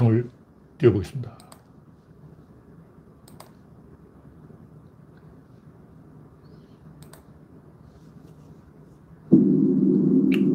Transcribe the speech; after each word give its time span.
창을 0.00 0.30
띄워보겠습니다. 0.78 1.36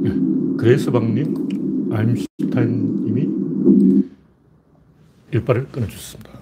네, 0.01 0.57
그레이스방님, 0.57 1.91
아임슈타인님이 1.93 3.29
일발을 5.31 5.67
끊어주셨습니다. 5.67 6.35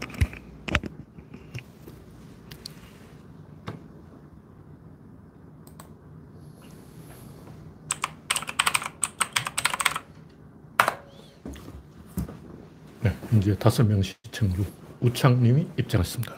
네, 13.04 13.12
이제 13.44 13.58
다섯 13.58 13.84
명 13.84 14.02
시청으로 14.02 14.64
우창님이 15.02 15.68
입장했습니다. 15.78 16.34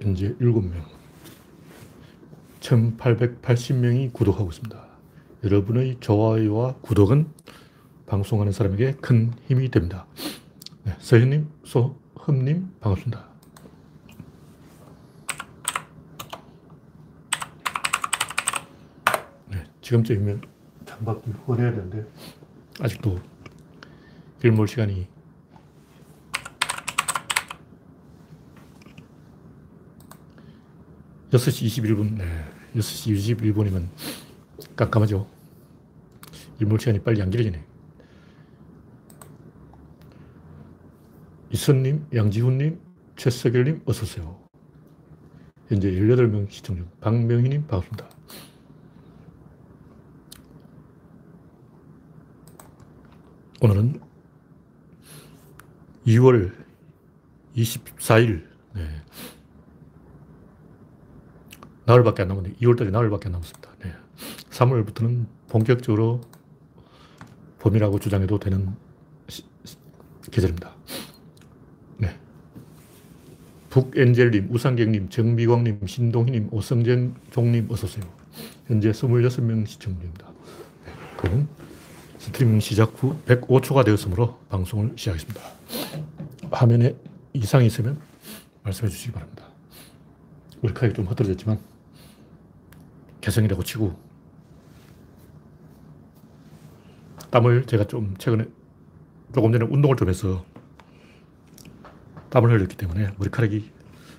현재 0.00 0.36
일곱 0.38 0.60
명. 0.60 0.84
1880명이 2.60 4.12
구독하고 4.12 4.50
있습니다. 4.50 4.86
여러분의 5.42 5.96
좋아요와 5.98 6.76
구독은 6.76 7.26
방송하는 8.06 8.52
사람에게 8.52 8.92
큰 9.00 9.32
힘이 9.48 9.68
됩니다. 9.68 10.06
네, 10.84 10.94
서현님, 11.00 11.50
소흠님, 11.64 12.74
반갑습니다. 12.78 13.26
네, 19.48 19.64
지금쯤이면 19.80 20.42
창밖이 20.86 21.32
훤해야 21.48 21.72
되는데, 21.72 22.06
아직도 22.78 23.18
길몰 24.40 24.68
시간이 24.68 25.08
여섯 31.32 31.50
시 31.50 31.66
21분, 31.66 32.16
네. 32.16 32.24
6시 32.74 33.36
21분이면 33.36 33.88
깜깜하죠. 34.76 35.28
일몰 36.60 36.78
시간이 36.80 37.00
빨리 37.00 37.20
안 37.20 37.30
길어지네. 37.30 37.64
이선님, 41.50 42.06
양지훈님, 42.14 42.80
최석열님, 43.16 43.82
어서오세요. 43.84 44.38
현재 45.66 45.90
18명 45.90 46.50
시청 46.50 46.76
중. 46.76 46.88
박명희님, 47.00 47.66
반갑습니다. 47.66 48.08
오늘은 53.60 54.07
2월 56.08 56.52
24일, 57.54 58.46
네. 58.74 58.82
나흘밖에 61.84 62.22
안 62.22 62.28
남았는데, 62.28 62.58
2월달에 62.58 62.90
나흘밖에 62.90 63.26
안 63.26 63.32
남았습니다. 63.32 63.70
네. 63.84 63.92
3월부터는 64.50 65.26
본격적으로 65.48 66.22
봄이라고 67.58 67.98
주장해도 67.98 68.38
되는 68.38 68.74
시, 69.28 69.44
계절입니다. 70.30 70.74
네. 71.98 72.18
북엔젤님, 73.68 74.48
우상경님, 74.50 75.10
정미광님, 75.10 75.86
신동희님, 75.86 76.48
오성정 76.52 77.14
종님, 77.30 77.70
어서오세요. 77.70 78.04
현재 78.66 78.90
26명 78.90 79.66
시청 79.66 79.94
중입니다. 79.98 80.26
네. 80.86 80.92
그럼 81.18 81.48
스트리밍 82.18 82.60
시작 82.60 82.94
후 82.96 83.16
105초가 83.26 83.84
되었으므로 83.84 84.38
방송을 84.48 84.92
시작하겠습니다. 84.96 85.58
화면에 86.50 86.96
이상이 87.32 87.66
있으면 87.66 88.00
말씀해 88.62 88.90
주시기 88.90 89.12
바랍니다. 89.12 89.44
머리카락이 90.60 90.94
좀 90.94 91.06
흐트러졌지만 91.06 91.58
개성이라고 93.20 93.62
치고 93.62 93.98
땀을 97.30 97.66
제가 97.66 97.86
좀 97.86 98.16
최근에 98.18 98.46
조금 99.34 99.52
전에 99.52 99.64
운동을 99.64 99.96
좀 99.96 100.08
해서 100.08 100.44
땀을 102.30 102.50
흘렸기 102.50 102.76
때문에 102.76 103.12
머리카락이 103.18 103.70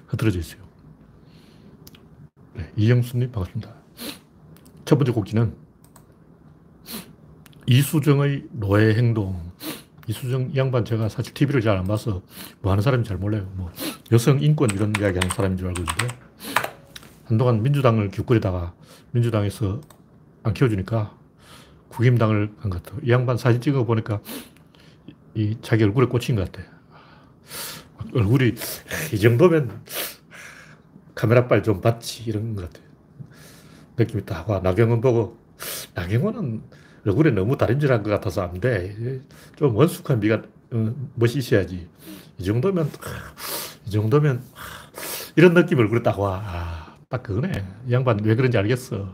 흐트러져 0.07 0.39
있어요. 0.39 0.61
네, 2.53 2.71
이영수님 2.75 3.31
반갑습니다. 3.31 3.73
첫 4.85 4.97
번째 4.97 5.11
곡지는 5.11 5.55
이수정의 7.67 8.47
노예 8.51 8.95
행동. 8.95 9.48
이수정 10.09 10.55
양반 10.55 10.83
제가 10.85 11.07
사실 11.07 11.33
TV를 11.35 11.61
잘 11.61 11.77
안 11.77 11.85
봐서 11.85 12.23
뭐 12.61 12.71
하는 12.71 12.81
사람인지 12.81 13.07
잘 13.07 13.17
몰라요. 13.17 13.47
뭐 13.53 13.71
여성 14.11 14.41
인권 14.41 14.69
이런 14.71 14.91
이야기 14.99 15.19
하는 15.19 15.29
사람인 15.29 15.55
줄 15.57 15.67
알고 15.67 15.81
있는데 15.81 16.07
한동안 17.25 17.61
민주당을 17.61 18.09
기웃거리다가 18.09 18.73
민주당에서 19.11 19.79
안 20.43 20.53
키워주니까 20.55 21.15
국힘당을 21.89 22.55
간 22.59 22.71
것 22.71 22.81
같아요. 22.83 22.99
이 23.03 23.11
양반 23.11 23.37
사진 23.37 23.61
찍어 23.61 23.85
보니까 23.85 24.19
이 25.35 25.57
자기 25.61 25.83
얼굴에 25.83 26.07
꽂힌 26.07 26.35
것 26.35 26.51
같아. 26.51 26.67
얼굴이 28.15 28.53
이 29.13 29.19
정도면 29.19 29.83
카메라빨 31.13 31.61
좀 31.61 31.81
받지 31.81 32.23
이런 32.23 32.55
것 32.55 32.63
같아. 32.71 32.83
느낌이 33.97 34.25
딱 34.25 34.49
와. 34.49 34.59
나경원 34.59 35.01
보고 35.01 35.37
나경원은 35.93 36.63
얼굴에 37.05 37.31
너무 37.31 37.57
다림질한 37.57 38.03
것 38.03 38.09
같아서 38.09 38.43
안 38.43 38.59
돼. 38.59 39.21
좀 39.55 39.75
원숙한 39.75 40.19
미가 40.19 40.41
어, 40.71 40.93
멋이 41.15 41.33
있어야지. 41.37 41.87
이 42.37 42.43
정도면 42.43 42.89
이 43.87 43.89
정도면 43.91 44.43
이런 45.35 45.53
느낌 45.53 45.79
얼굴에 45.79 46.03
딱 46.03 46.19
와. 46.19 46.41
아, 46.43 46.97
딱 47.09 47.23
그거네. 47.23 47.51
이 47.87 47.93
양반 47.93 48.19
왜 48.23 48.35
그런지 48.35 48.57
알겠어. 48.57 49.13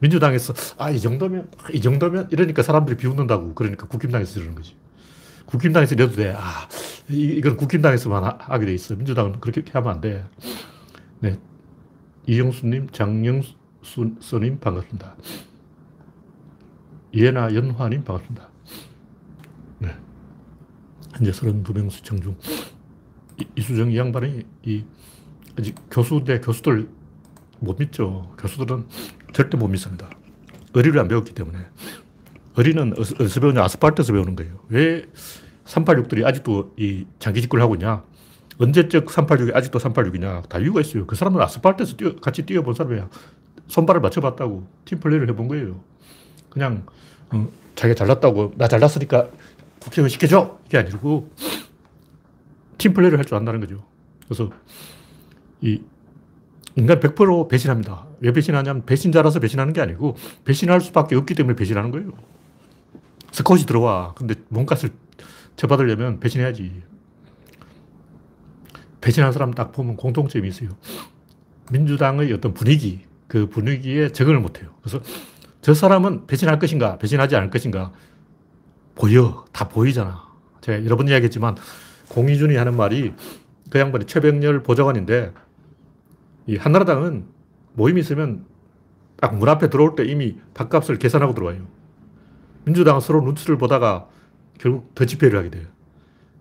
민주당에서 0.00 0.54
아, 0.78 0.90
이 0.90 1.00
정도면 1.00 1.50
이 1.72 1.80
정도면 1.80 2.28
이러니까 2.30 2.62
사람들이 2.62 2.96
비웃는다고. 2.96 3.54
그러니까 3.54 3.86
국힘당에서 3.88 4.38
이러는 4.40 4.54
거지. 4.54 4.76
국힘당에서 5.46 5.94
이래도 5.94 6.14
돼. 6.14 6.34
아, 6.36 6.68
이 7.08 7.40
건 7.40 7.56
국힘당에서만 7.56 8.22
하 8.38 8.58
게 8.58 8.66
돼 8.66 8.74
있어. 8.74 8.94
민주당은 8.94 9.40
그렇게 9.40 9.62
하면 9.72 9.90
안 9.94 10.00
돼. 10.00 10.24
네. 11.20 11.38
이영수님, 12.26 12.90
장영수님 12.90 14.60
반갑습니다. 14.60 15.16
이해나 17.18 17.52
연화님 17.52 18.04
반갑습니다. 18.04 18.48
네. 19.80 19.88
현재 21.14 21.32
32명 21.32 21.90
시청 21.90 22.20
중. 22.20 22.36
이, 23.56 23.60
수정 23.60 23.90
이 23.90 23.98
양반이 23.98 24.44
이, 24.62 24.84
아직 25.58 25.74
교수인데 25.90 26.38
교수들 26.40 26.88
못 27.58 27.76
믿죠. 27.76 28.32
교수들은 28.38 28.86
절대 29.32 29.56
못 29.56 29.66
믿습니다. 29.66 30.08
의리를 30.74 30.96
안 31.00 31.08
배웠기 31.08 31.34
때문에. 31.34 31.58
의리는 32.56 32.94
어디서 32.96 33.40
배우냐? 33.40 33.64
아스팔트에서 33.64 34.12
배우는 34.12 34.36
거예요. 34.36 34.60
왜 34.68 35.04
386들이 35.64 36.24
아직도 36.24 36.74
이 36.76 37.04
장기 37.18 37.40
집권을 37.42 37.64
하고 37.64 37.74
있냐? 37.74 38.04
언제적 38.58 39.06
386이 39.06 39.56
아직도 39.56 39.80
386이냐? 39.80 40.48
다 40.48 40.60
이유가 40.60 40.80
있어요. 40.80 41.04
그 41.04 41.16
사람은 41.16 41.40
아스팔트에서 41.40 41.96
뛰어, 41.96 42.14
같이 42.14 42.46
뛰어본 42.46 42.74
사람이야. 42.74 43.08
손발을 43.66 44.00
맞춰봤다고 44.02 44.68
팀플레이를 44.84 45.28
해본 45.30 45.48
거예요. 45.48 45.82
그냥 46.50 46.84
어, 47.30 47.48
자기가 47.74 47.94
잘났다고 47.96 48.54
나 48.56 48.68
잘났으니까 48.68 49.28
국회의원 49.80 50.08
시켜줘 50.08 50.58
이게 50.66 50.78
아니고 50.78 51.30
팀플레이를 52.78 53.18
할 53.18 53.24
줄 53.24 53.36
안다는 53.36 53.60
거죠. 53.60 53.84
그래서 54.24 54.50
이 55.60 55.80
인간 56.76 57.00
100% 57.00 57.48
배신합니다. 57.48 58.06
왜 58.20 58.32
배신하냐면 58.32 58.84
배신자라서 58.86 59.40
배신하는 59.40 59.72
게 59.72 59.80
아니고 59.80 60.16
배신할 60.44 60.80
수밖에 60.80 61.16
없기 61.16 61.34
때문에 61.34 61.56
배신하는 61.56 61.90
거예요. 61.90 62.12
스컷이 63.32 63.62
들어와. 63.66 64.14
근데 64.14 64.34
몸값을 64.48 64.90
쳐받으려면 65.56 66.20
배신해야지. 66.20 66.82
배신한 69.00 69.32
사람 69.32 69.52
딱 69.52 69.72
보면 69.72 69.96
공통점이 69.96 70.48
있어요. 70.48 70.70
민주당의 71.70 72.32
어떤 72.32 72.54
분위기, 72.54 73.04
그 73.26 73.48
분위기에 73.48 74.10
적응을 74.12 74.40
못해요. 74.40 74.70
그래서 74.82 75.00
저 75.60 75.74
사람은 75.74 76.26
배신할 76.26 76.58
것인가, 76.58 76.98
배신하지 76.98 77.36
않을 77.36 77.50
것인가, 77.50 77.92
보여. 78.94 79.44
다 79.52 79.68
보이잖아. 79.68 80.26
제가 80.60 80.84
여러 80.84 80.96
번 80.96 81.08
이야기했지만, 81.08 81.56
공희준이 82.08 82.56
하는 82.56 82.76
말이 82.76 83.12
그 83.70 83.78
양반이 83.78 84.06
최병렬 84.06 84.62
보좌관인데, 84.62 85.32
이 86.46 86.56
한나라당은 86.56 87.26
모임이 87.74 88.00
있으면 88.00 88.44
딱 89.20 89.34
문 89.34 89.48
앞에 89.48 89.68
들어올 89.68 89.96
때 89.96 90.04
이미 90.04 90.36
밥값을 90.54 90.98
계산하고 90.98 91.34
들어와요. 91.34 91.66
민주당은 92.64 93.00
서로 93.00 93.20
눈치를 93.22 93.58
보다가 93.58 94.08
결국 94.58 94.94
더 94.94 95.04
집회를 95.04 95.38
하게 95.38 95.50
돼요. 95.50 95.66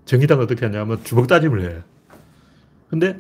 정의당은 0.06 0.44
어떻게 0.44 0.66
하냐면 0.66 1.04
주먹 1.04 1.28
따짐을 1.28 1.62
해. 1.62 1.82
근데 2.90 3.20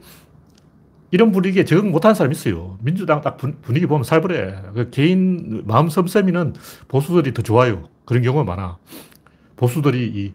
이런 1.12 1.32
분위기에 1.32 1.64
적응 1.66 1.92
못하는 1.92 2.16
사람이 2.16 2.36
있어요. 2.36 2.78
민주당 2.82 3.22
딱 3.22 3.38
분 3.38 3.58
위기 3.70 3.86
보면 3.88 4.04
살벌해. 4.04 4.56
그 4.74 4.90
개인 4.90 5.64
마음 5.66 5.90
썸썸이는 5.90 6.56
보수들이 6.88 7.34
더 7.34 7.42
좋아요. 7.42 7.90
그런 8.06 8.24
경우가 8.24 8.44
많아. 8.44 8.78
보수들이 9.56 10.08
이 10.08 10.34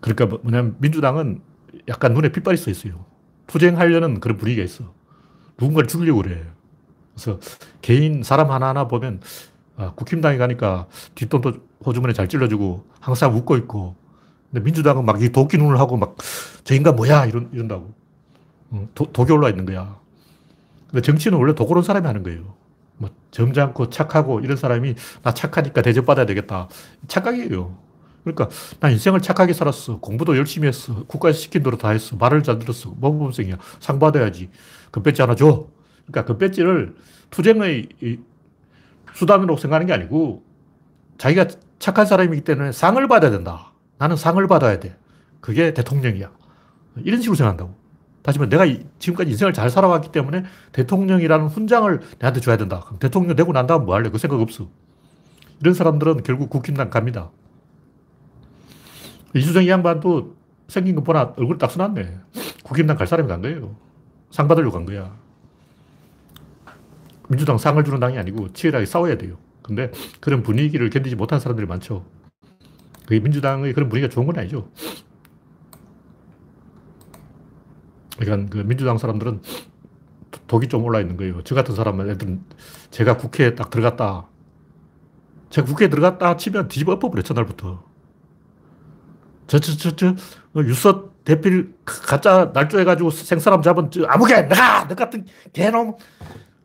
그러니까 0.00 0.26
뭐, 0.26 0.38
뭐냐면 0.42 0.76
민주당은 0.78 1.40
약간 1.88 2.14
눈에 2.14 2.30
핏발이 2.30 2.56
써 2.56 2.70
있어요. 2.70 3.04
투쟁하려는 3.46 4.20
그런 4.20 4.36
분위기가 4.36 4.64
있어. 4.64 4.92
누군가를 5.58 5.88
죽이려고 5.88 6.22
그래. 6.22 6.44
그래서 7.14 7.40
개인 7.82 8.22
사람 8.22 8.50
하나하나 8.50 8.86
보면 8.88 9.20
아, 9.76 9.92
국힘당에 9.94 10.36
가니까 10.38 10.86
뒷돈도 11.14 11.54
호주머니 11.84 12.14
잘 12.14 12.28
찔러주고 12.28 12.86
항상 13.00 13.34
웃고 13.36 13.56
있고 13.58 13.96
근데 14.50 14.64
민주당은 14.64 15.04
막 15.04 15.20
이 15.22 15.30
도끼 15.30 15.58
눈을 15.58 15.78
하고 15.80 15.96
막 15.96 16.16
저 16.64 16.74
인간 16.74 16.96
뭐야 16.96 17.26
이런, 17.26 17.48
이런다고. 17.52 17.94
도, 18.94 19.12
독이 19.12 19.32
올라 19.32 19.48
있는 19.48 19.64
거야. 19.64 19.98
근데 20.90 21.02
정치는 21.02 21.38
원래 21.38 21.54
도그런 21.54 21.82
사람이 21.82 22.06
하는 22.06 22.22
거예요. 22.22 22.54
뭐 22.96 23.10
점잖고 23.30 23.90
착하고 23.90 24.40
이런 24.40 24.56
사람이 24.56 24.94
나 25.22 25.34
착하니까 25.34 25.82
대접받아야 25.82 26.26
되겠다. 26.26 26.68
착각이에요. 27.06 27.76
그러니까 28.24 28.48
나 28.80 28.90
인생을 28.90 29.20
착하게 29.20 29.52
살았어. 29.52 30.00
공부도 30.00 30.36
열심히 30.36 30.68
했어. 30.68 31.04
국가에서 31.06 31.38
시킨 31.38 31.62
대로 31.62 31.78
다 31.78 31.90
했어. 31.90 32.16
말을 32.16 32.42
잘 32.42 32.58
들었어. 32.58 32.90
모범생이야. 32.96 33.56
상 33.80 33.98
받아야지. 33.98 34.50
금배지 34.90 35.22
하나 35.22 35.34
줘. 35.34 35.66
그러니까 36.06 36.24
금배지를 36.24 36.96
투쟁의 37.30 37.88
수단으로 39.14 39.56
생각하는 39.56 39.86
게 39.86 39.92
아니고 39.92 40.42
자기가 41.18 41.46
착한 41.78 42.06
사람이기 42.06 42.42
때문에 42.42 42.72
상을 42.72 43.06
받아야 43.08 43.30
된다. 43.30 43.72
나는 43.98 44.16
상을 44.16 44.44
받아야 44.46 44.78
돼. 44.80 44.96
그게 45.40 45.72
대통령이야. 45.74 46.30
이런 47.04 47.20
식으로 47.20 47.36
생각한다고. 47.36 47.74
다시 48.22 48.38
말해, 48.38 48.50
내가 48.50 48.66
지금까지 48.98 49.30
인생을 49.30 49.52
잘 49.52 49.70
살아왔기 49.70 50.12
때문에 50.12 50.44
대통령이라는 50.72 51.46
훈장을 51.46 52.00
내한테 52.18 52.40
줘야 52.40 52.56
된다. 52.56 52.80
그럼 52.84 52.98
대통령 52.98 53.36
되고 53.36 53.52
난 53.52 53.66
다음 53.66 53.86
뭐 53.86 53.94
할래? 53.94 54.10
그 54.10 54.18
생각 54.18 54.40
없어. 54.40 54.68
이런 55.60 55.74
사람들은 55.74 56.22
결국 56.22 56.50
국힘당 56.50 56.90
갑니다. 56.90 57.30
이수정 59.34 59.64
이 59.64 59.68
양반도 59.68 60.36
생긴 60.68 60.94
거 60.94 61.02
보나 61.02 61.34
얼굴 61.36 61.58
딱 61.58 61.70
써놨네. 61.70 62.18
국힘당 62.64 62.96
갈 62.96 63.06
사람이 63.06 63.28
간 63.28 63.40
거예요. 63.42 63.76
상 64.30 64.48
받으려고 64.48 64.76
간 64.76 64.84
거야. 64.84 65.16
민주당 67.28 67.58
상을 67.58 67.82
주는 67.84 68.00
당이 68.00 68.18
아니고 68.18 68.52
치열하게 68.52 68.86
싸워야 68.86 69.16
돼요. 69.16 69.36
근데 69.62 69.90
그런 70.20 70.42
분위기를 70.42 70.90
견디지 70.90 71.16
못한 71.16 71.40
사람들이 71.40 71.66
많죠. 71.66 72.04
그게 73.06 73.20
민주당의 73.20 73.74
그런 73.74 73.88
분위기가 73.88 74.12
좋은 74.12 74.26
건 74.26 74.38
아니죠. 74.38 74.70
그러니까 78.18 78.50
그 78.50 78.58
민주당 78.66 78.98
사람들은 78.98 79.42
독이 80.46 80.68
좀 80.68 80.84
올라 80.84 81.00
있는 81.00 81.16
거예요. 81.16 81.42
저 81.44 81.54
같은 81.54 81.74
사람은 81.74 82.10
애들은 82.10 82.44
제가 82.90 83.16
국회에 83.16 83.54
딱 83.54 83.70
들어갔다. 83.70 84.26
제가 85.50 85.66
국회에 85.66 85.88
들어갔다 85.88 86.36
치면 86.36 86.68
뒤집어 86.68 86.92
엎어버려, 86.92 87.22
첫날부터. 87.22 87.82
저, 89.46 89.58
저, 89.58 89.76
저, 89.76 89.96
저, 89.96 90.14
유서 90.56 91.08
대필 91.24 91.74
가짜 91.84 92.50
날조해가지고 92.52 93.10
생사람 93.10 93.62
잡은 93.62 93.90
저 93.90 94.04
아무개, 94.06 94.34
내가! 94.42 94.86
너 94.86 94.94
같은 94.94 95.24
개놈, 95.52 95.94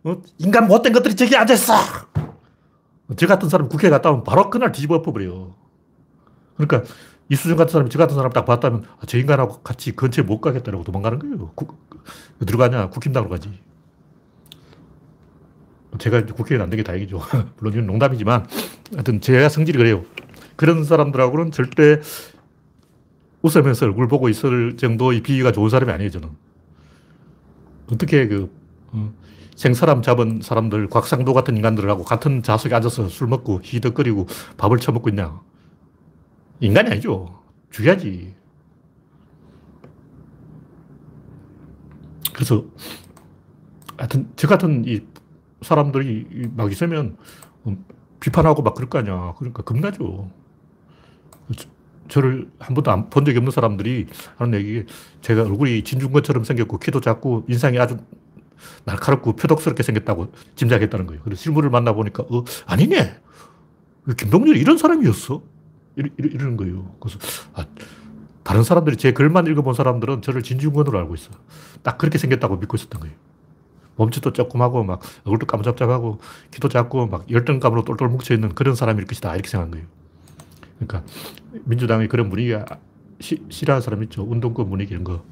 어? 0.03 0.21
인간 0.38 0.67
못된 0.67 0.91
것들이 0.91 1.15
저기 1.15 1.35
앉아있어! 1.38 1.73
저 3.15 3.27
같은 3.27 3.47
사람 3.47 3.69
국회에 3.69 3.89
갔다 3.89 4.11
오면 4.11 4.23
바로 4.23 4.50
그날 4.50 4.71
뒤집어 4.71 4.95
엎어버려요. 4.95 5.55
그러니까 6.57 6.89
이수정 7.33 7.57
같은 7.57 7.71
사람이 7.71 7.89
저 7.89 7.97
같은 7.97 8.15
사람 8.15 8.31
딱 8.31 8.45
봤다면 8.45 8.83
아, 9.00 9.06
저 9.07 9.18
인간하고 9.18 9.62
같이 9.62 9.95
근처에 9.95 10.24
못 10.24 10.39
가겠다라고 10.39 10.83
도망가는 10.83 11.18
거예요. 11.18 11.51
국, 11.56 11.89
들어가냐? 12.45 12.89
국힘당으로 12.89 13.30
가지. 13.30 13.50
제가 15.97 16.25
국회에 16.25 16.59
안된 16.59 16.77
게 16.77 16.83
다행이죠. 16.83 17.19
물론 17.57 17.74
이건 17.74 17.88
농담이지만 17.88 18.45
하여튼 18.91 19.19
제가 19.19 19.50
성질이 19.50 19.77
그래요. 19.77 20.06
그런 20.56 20.83
사람들하고는 20.83 21.51
절대 21.51 22.00
웃으면서 23.41 23.88
얼굴 23.88 24.07
보고 24.07 24.29
있을 24.29 24.77
정도의 24.77 25.21
비위가 25.21 25.51
좋은 25.51 25.69
사람이 25.69 25.91
아니에요, 25.91 26.12
저는. 26.12 26.29
어떻게 27.91 28.27
그, 28.27 28.50
어, 28.91 29.12
생사람 29.56 30.01
잡은 30.01 30.39
사람들, 30.41 30.88
곽상도 30.88 31.33
같은 31.33 31.57
인간들하고 31.57 32.03
같은 32.03 32.44
좌석에 32.44 32.74
앉아서 32.75 33.09
술 33.09 33.27
먹고 33.27 33.59
히덕거리고 33.63 34.27
밥을 34.57 34.77
처먹고 34.77 35.09
있냐. 35.09 35.41
인간이 36.63 36.89
아니죠. 36.92 37.44
죽여야지. 37.71 38.33
그래서 42.33 42.65
하여튼 43.98 44.31
저 44.38 44.48
같은 44.48 44.86
이 44.86 45.01
사람들이 45.62 46.51
막 46.56 46.71
있으면 46.71 47.18
비판하고 48.21 48.62
막 48.62 48.75
그럴 48.75 48.89
거 48.89 49.00
아니야. 49.00 49.33
그러니까 49.38 49.62
겁나죠. 49.63 50.31
저를 52.07 52.50
한 52.60 52.75
번도 52.75 53.10
본 53.10 53.25
적이 53.25 53.39
없는 53.39 53.51
사람들이 53.51 54.07
하는 54.38 54.60
얘기, 54.60 54.86
제가 55.21 55.44
얼굴이 55.44 55.83
진중권처럼 55.83 56.44
생겼고, 56.44 56.80
키도 56.80 57.00
작고, 57.01 57.45
인상이 57.48 57.80
아주 57.80 57.98
날카롭고 58.86 59.36
표독스럽게 59.36 59.83
생겼다고 59.83 60.31
짐작했다는 60.56 61.07
거예요. 61.07 61.21
그래서 61.24 61.42
실물을 61.42 61.69
만나보니까, 61.69 62.24
어, 62.24 62.44
아니네. 62.65 63.15
김동률이 64.18 64.60
이런 64.60 64.77
사람이었어? 64.77 65.52
이러, 65.95 66.09
이러는 66.17 66.57
거예요. 66.57 66.95
그래서, 66.99 67.19
아, 67.53 67.65
다른 68.43 68.63
사람들이 68.63 68.97
제 68.97 69.13
글만 69.13 69.47
읽어본 69.47 69.73
사람들은 69.73 70.21
저를 70.21 70.43
진중권으로 70.43 70.97
알고 70.99 71.15
있어. 71.15 71.31
딱 71.81 71.97
그렇게 71.97 72.17
생겼다고 72.17 72.57
믿고 72.57 72.75
있었던 72.75 72.99
거예요. 73.01 73.15
몸짓도 73.95 74.33
조그하고, 74.33 74.83
막, 74.83 75.01
얼굴도 75.23 75.45
까무잡잡하고, 75.45 76.19
키도 76.51 76.67
작고, 76.67 77.07
막, 77.07 77.29
열등감으로 77.31 77.83
똘똘 77.83 78.09
뭉쳐 78.09 78.33
있는 78.33 78.49
그런 78.49 78.75
사람일 78.75 79.05
것이다. 79.05 79.33
이렇게 79.35 79.47
생각한 79.49 79.71
거예요. 79.71 79.85
그러니까, 80.79 81.03
민주당의 81.65 82.07
그런 82.09 82.29
분위기가 82.29 82.65
시, 83.19 83.43
싫어하는 83.49 83.81
사람 83.81 84.03
있죠. 84.03 84.23
운동권 84.23 84.69
분위기 84.69 84.91
이런 84.91 85.03
거. 85.03 85.23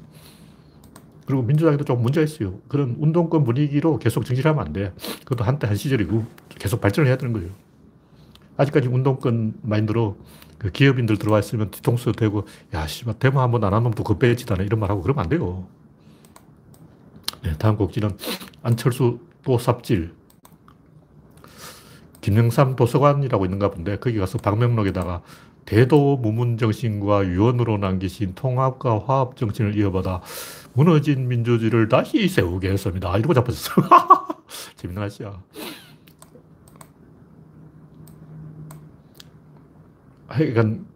그리고 1.26 1.42
민주당에도 1.42 1.84
좀 1.84 2.02
문제가 2.02 2.24
있어요. 2.24 2.60
그런 2.68 2.96
운동권 2.98 3.44
분위기로 3.44 3.98
계속 3.98 4.24
정치하면 4.24 4.64
안 4.64 4.72
돼. 4.72 4.92
그것도 5.24 5.44
한때 5.44 5.66
한 5.66 5.76
시절이고, 5.76 6.24
계속 6.50 6.80
발전을 6.80 7.08
해야 7.08 7.16
되는 7.16 7.32
거예요. 7.32 7.50
아직까지 8.62 8.88
운동권 8.88 9.54
마인드로 9.62 10.16
그 10.58 10.70
기업인들 10.70 11.18
들어와 11.18 11.40
있으면 11.40 11.70
뒤통수 11.70 12.12
대고, 12.12 12.46
야, 12.74 12.86
씨발, 12.86 13.18
데모 13.18 13.40
한번 13.40 13.64
안 13.64 13.74
하면 13.74 13.92
또 13.92 14.04
급배지다네. 14.04 14.64
이런 14.64 14.80
말 14.80 14.90
하고 14.90 15.02
그러면 15.02 15.24
안 15.24 15.28
돼요. 15.28 15.66
네, 17.42 17.52
다음 17.58 17.76
곡지는 17.76 18.16
안철수 18.62 19.18
또 19.44 19.58
삽질. 19.58 20.14
김영삼 22.20 22.76
도서관이라고 22.76 23.44
있는가 23.44 23.70
본데, 23.72 23.98
거기 23.98 24.18
가서 24.18 24.38
방명록에다가 24.38 25.22
대도 25.64 26.16
무문 26.16 26.58
정신과 26.58 27.26
유언으로 27.26 27.78
남기신 27.78 28.34
통합과 28.34 29.02
화합 29.06 29.36
정신을 29.36 29.76
이어받아 29.76 30.20
무너진 30.74 31.28
민주주의를 31.28 31.88
다시 31.88 32.28
세우겠습니다. 32.28 33.16
이러고 33.18 33.34
잡혔어. 33.34 33.72
재밌는 34.76 35.02
아저씨야. 35.02 35.40
하여간 40.32 40.86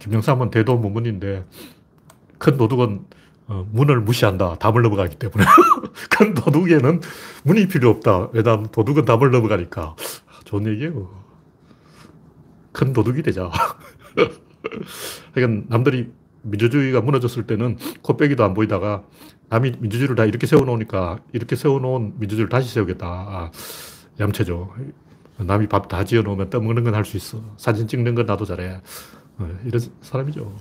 김영삼은 0.00 0.50
대도 0.50 0.76
무문인데 0.76 1.44
큰 2.38 2.56
도둑은 2.56 3.04
어, 3.46 3.66
문을 3.72 4.00
무시한다. 4.00 4.56
담을 4.56 4.82
넘어가기 4.82 5.16
때문에. 5.16 5.44
큰 6.08 6.34
도둑에는 6.34 7.00
문이 7.42 7.66
필요 7.66 7.90
없다. 7.90 8.28
왜냐하면 8.32 8.68
도둑은 8.70 9.04
담을 9.04 9.32
넘어가니까. 9.32 9.96
좋은 10.44 10.66
얘기예요. 10.68 11.10
큰 12.72 12.92
도둑이 12.92 13.22
되자. 13.22 13.50
그러니까 15.34 15.64
남들이 15.68 16.12
민주주의가 16.42 17.00
무너졌을 17.00 17.46
때는 17.46 17.76
코빼기도 18.02 18.44
안 18.44 18.54
보이다가 18.54 19.02
남이 19.48 19.72
민주주의를 19.80 20.14
다 20.14 20.24
이렇게 20.24 20.46
세워놓으니까 20.46 21.18
이렇게 21.32 21.56
세워놓은 21.56 22.14
민주주의를 22.18 22.48
다시 22.48 22.72
세우겠다. 22.72 23.06
아, 23.06 23.50
얌체죠. 24.20 24.72
남이 25.46 25.66
밥 25.68 25.88
다 25.88 26.04
지어 26.04 26.22
놓으면 26.22 26.50
떠먹는 26.50 26.84
건 26.84 26.94
할 26.94 27.04
수 27.04 27.16
있어. 27.16 27.38
사진 27.56 27.86
찍는 27.86 28.14
건 28.14 28.26
나도 28.26 28.44
잘해. 28.44 28.80
어, 29.38 29.48
이런 29.64 29.80
사람이죠. 30.02 30.56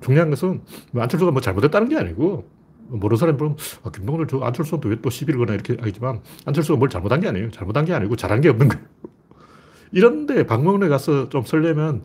중요한 0.00 0.30
것은 0.30 0.62
뭐 0.92 1.02
안철수가 1.02 1.32
뭐 1.32 1.40
잘못했다는 1.40 1.88
게 1.88 1.96
아니고 1.96 2.48
모르는 2.88 3.18
사람이 3.18 3.38
보면 3.38 3.56
아, 3.84 3.90
김동률 3.90 4.26
저 4.28 4.38
안철수한테 4.40 4.88
왜 4.88 4.96
또 5.02 5.10
시비를 5.10 5.38
거나 5.38 5.54
이렇게 5.54 5.76
하지만 5.80 6.20
안철수가 6.44 6.78
뭘 6.78 6.88
잘못한 6.88 7.20
게 7.20 7.28
아니에요. 7.28 7.50
잘못한 7.50 7.84
게 7.84 7.92
아니고 7.92 8.16
잘한 8.16 8.40
게 8.40 8.48
없는 8.48 8.68
거예요. 8.68 8.84
이런데 9.92 10.46
방문에 10.46 10.88
가서 10.88 11.28
좀 11.28 11.42
설레면 11.42 12.04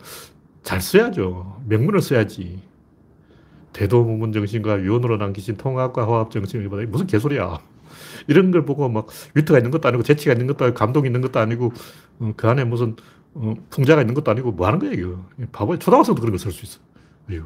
잘 0.64 0.82
써야죠. 0.82 1.62
명문을 1.68 2.02
써야지. 2.02 2.62
대도문문 3.74 4.34
정신과 4.34 4.82
유언으로 4.82 5.18
남기신 5.18 5.58
통합과 5.58 6.08
화합 6.08 6.32
정신을 6.32 6.88
무슨 6.88 7.08
개소리야. 7.08 7.60
이런 8.28 8.52
걸 8.52 8.66
보고 8.66 8.88
막 8.90 9.08
위트가 9.36 9.60
있는 9.60 9.72
것도 9.72 9.88
아니고 9.88 10.04
재치가 10.04 10.34
있는 10.34 10.48
것도 10.48 10.66
아니고 10.66 10.78
감동이 10.78 11.08
있는 11.08 11.22
것도 11.22 11.40
아니고 11.40 11.74
어, 12.20 12.34
그 12.36 12.48
안에 12.48 12.64
무슨 12.64 12.96
어, 13.34 13.54
풍자가 13.70 14.02
있는 14.02 14.14
것도 14.14 14.32
아니고 14.32 14.52
뭐 14.52 14.68
하는 14.68 14.80
거야 14.80 14.92
이거. 14.92 15.26
바보 15.52 15.78
초등학생도 15.78 16.20
그런 16.22 16.32
거쓸수 16.34 16.66
있어. 16.66 16.80
이거. 17.30 17.46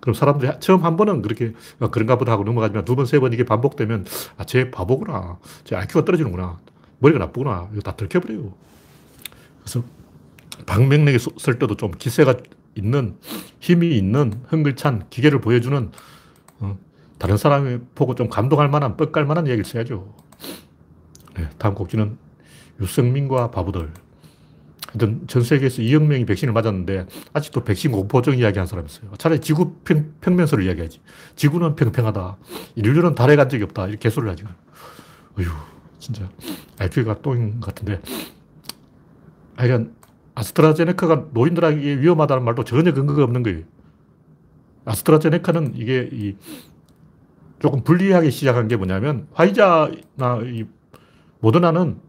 그럼 0.00 0.14
사람들이 0.14 0.52
처음 0.60 0.84
한 0.84 0.96
번은 0.96 1.22
그렇게 1.22 1.52
아, 1.80 1.88
그런가 1.90 2.16
보다 2.16 2.32
하고 2.32 2.44
넘어가지만 2.44 2.84
두 2.84 2.94
번, 2.96 3.04
세 3.06 3.18
번 3.18 3.32
이게 3.32 3.44
반복되면 3.44 4.06
아, 4.36 4.44
쟤 4.44 4.70
바보구나. 4.70 5.38
쟤 5.64 5.76
IQ가 5.76 6.04
떨어지는구나. 6.04 6.60
머리가 7.00 7.18
나쁘구나. 7.18 7.68
이거 7.72 7.80
다 7.82 7.94
들켜버려요. 7.96 8.54
그래서 9.60 9.82
방명록에 10.66 11.18
쓸 11.38 11.58
때도 11.58 11.76
좀 11.76 11.90
기세가 11.92 12.34
있는, 12.74 13.16
힘이 13.60 13.96
있는 13.96 14.40
흥글찬 14.48 15.06
기계를 15.10 15.40
보여주는 15.40 15.90
어, 16.60 16.78
다른 17.18 17.36
사람이 17.36 17.78
보고 17.94 18.14
좀 18.14 18.28
감동할 18.28 18.68
만한, 18.68 18.96
뻑갈 18.96 19.26
만한 19.26 19.46
얘기를 19.46 19.64
써야죠. 19.64 20.14
네, 21.36 21.48
다음 21.58 21.74
곡지는 21.74 22.16
유승민과 22.80 23.50
바보들. 23.50 23.92
하여튼 24.88 25.26
전 25.26 25.42
세계에서 25.42 25.82
2억 25.82 26.04
명이 26.04 26.24
백신을 26.24 26.54
맞았는데 26.54 27.06
아직도 27.34 27.64
백신 27.64 27.92
공포증 27.92 28.38
이야기하는 28.38 28.66
사람이 28.66 28.86
있어요. 28.88 29.12
차라리 29.18 29.40
지구 29.40 29.74
평, 29.84 30.14
평면설을 30.20 30.64
이야기하지. 30.64 31.00
지구는 31.36 31.76
평평하다. 31.76 32.36
인류는 32.76 33.14
달에 33.14 33.36
간 33.36 33.48
적이 33.48 33.64
없다. 33.64 33.88
이렇게 33.88 34.08
개소리를 34.08 34.32
하지. 34.32 34.44
어휴, 35.38 35.46
진짜. 35.98 36.28
IQ가 36.78 37.20
똥인 37.20 37.60
것 37.60 37.74
같은데. 37.74 38.00
하여간 39.56 39.94
아스트라제네카가 40.34 41.26
노인들에게 41.32 42.00
위험하다는 42.00 42.44
말도 42.44 42.64
전혀 42.64 42.94
근거가 42.94 43.24
없는 43.24 43.42
거예요. 43.42 43.64
아스트라제네카는 44.84 45.74
이게 45.76 46.08
이 46.12 46.36
조금 47.60 47.82
불리하게 47.82 48.30
시작한 48.30 48.68
게 48.68 48.76
뭐냐면 48.76 49.26
화이자나 49.32 50.40
이 50.44 50.64
모더나는 51.40 52.00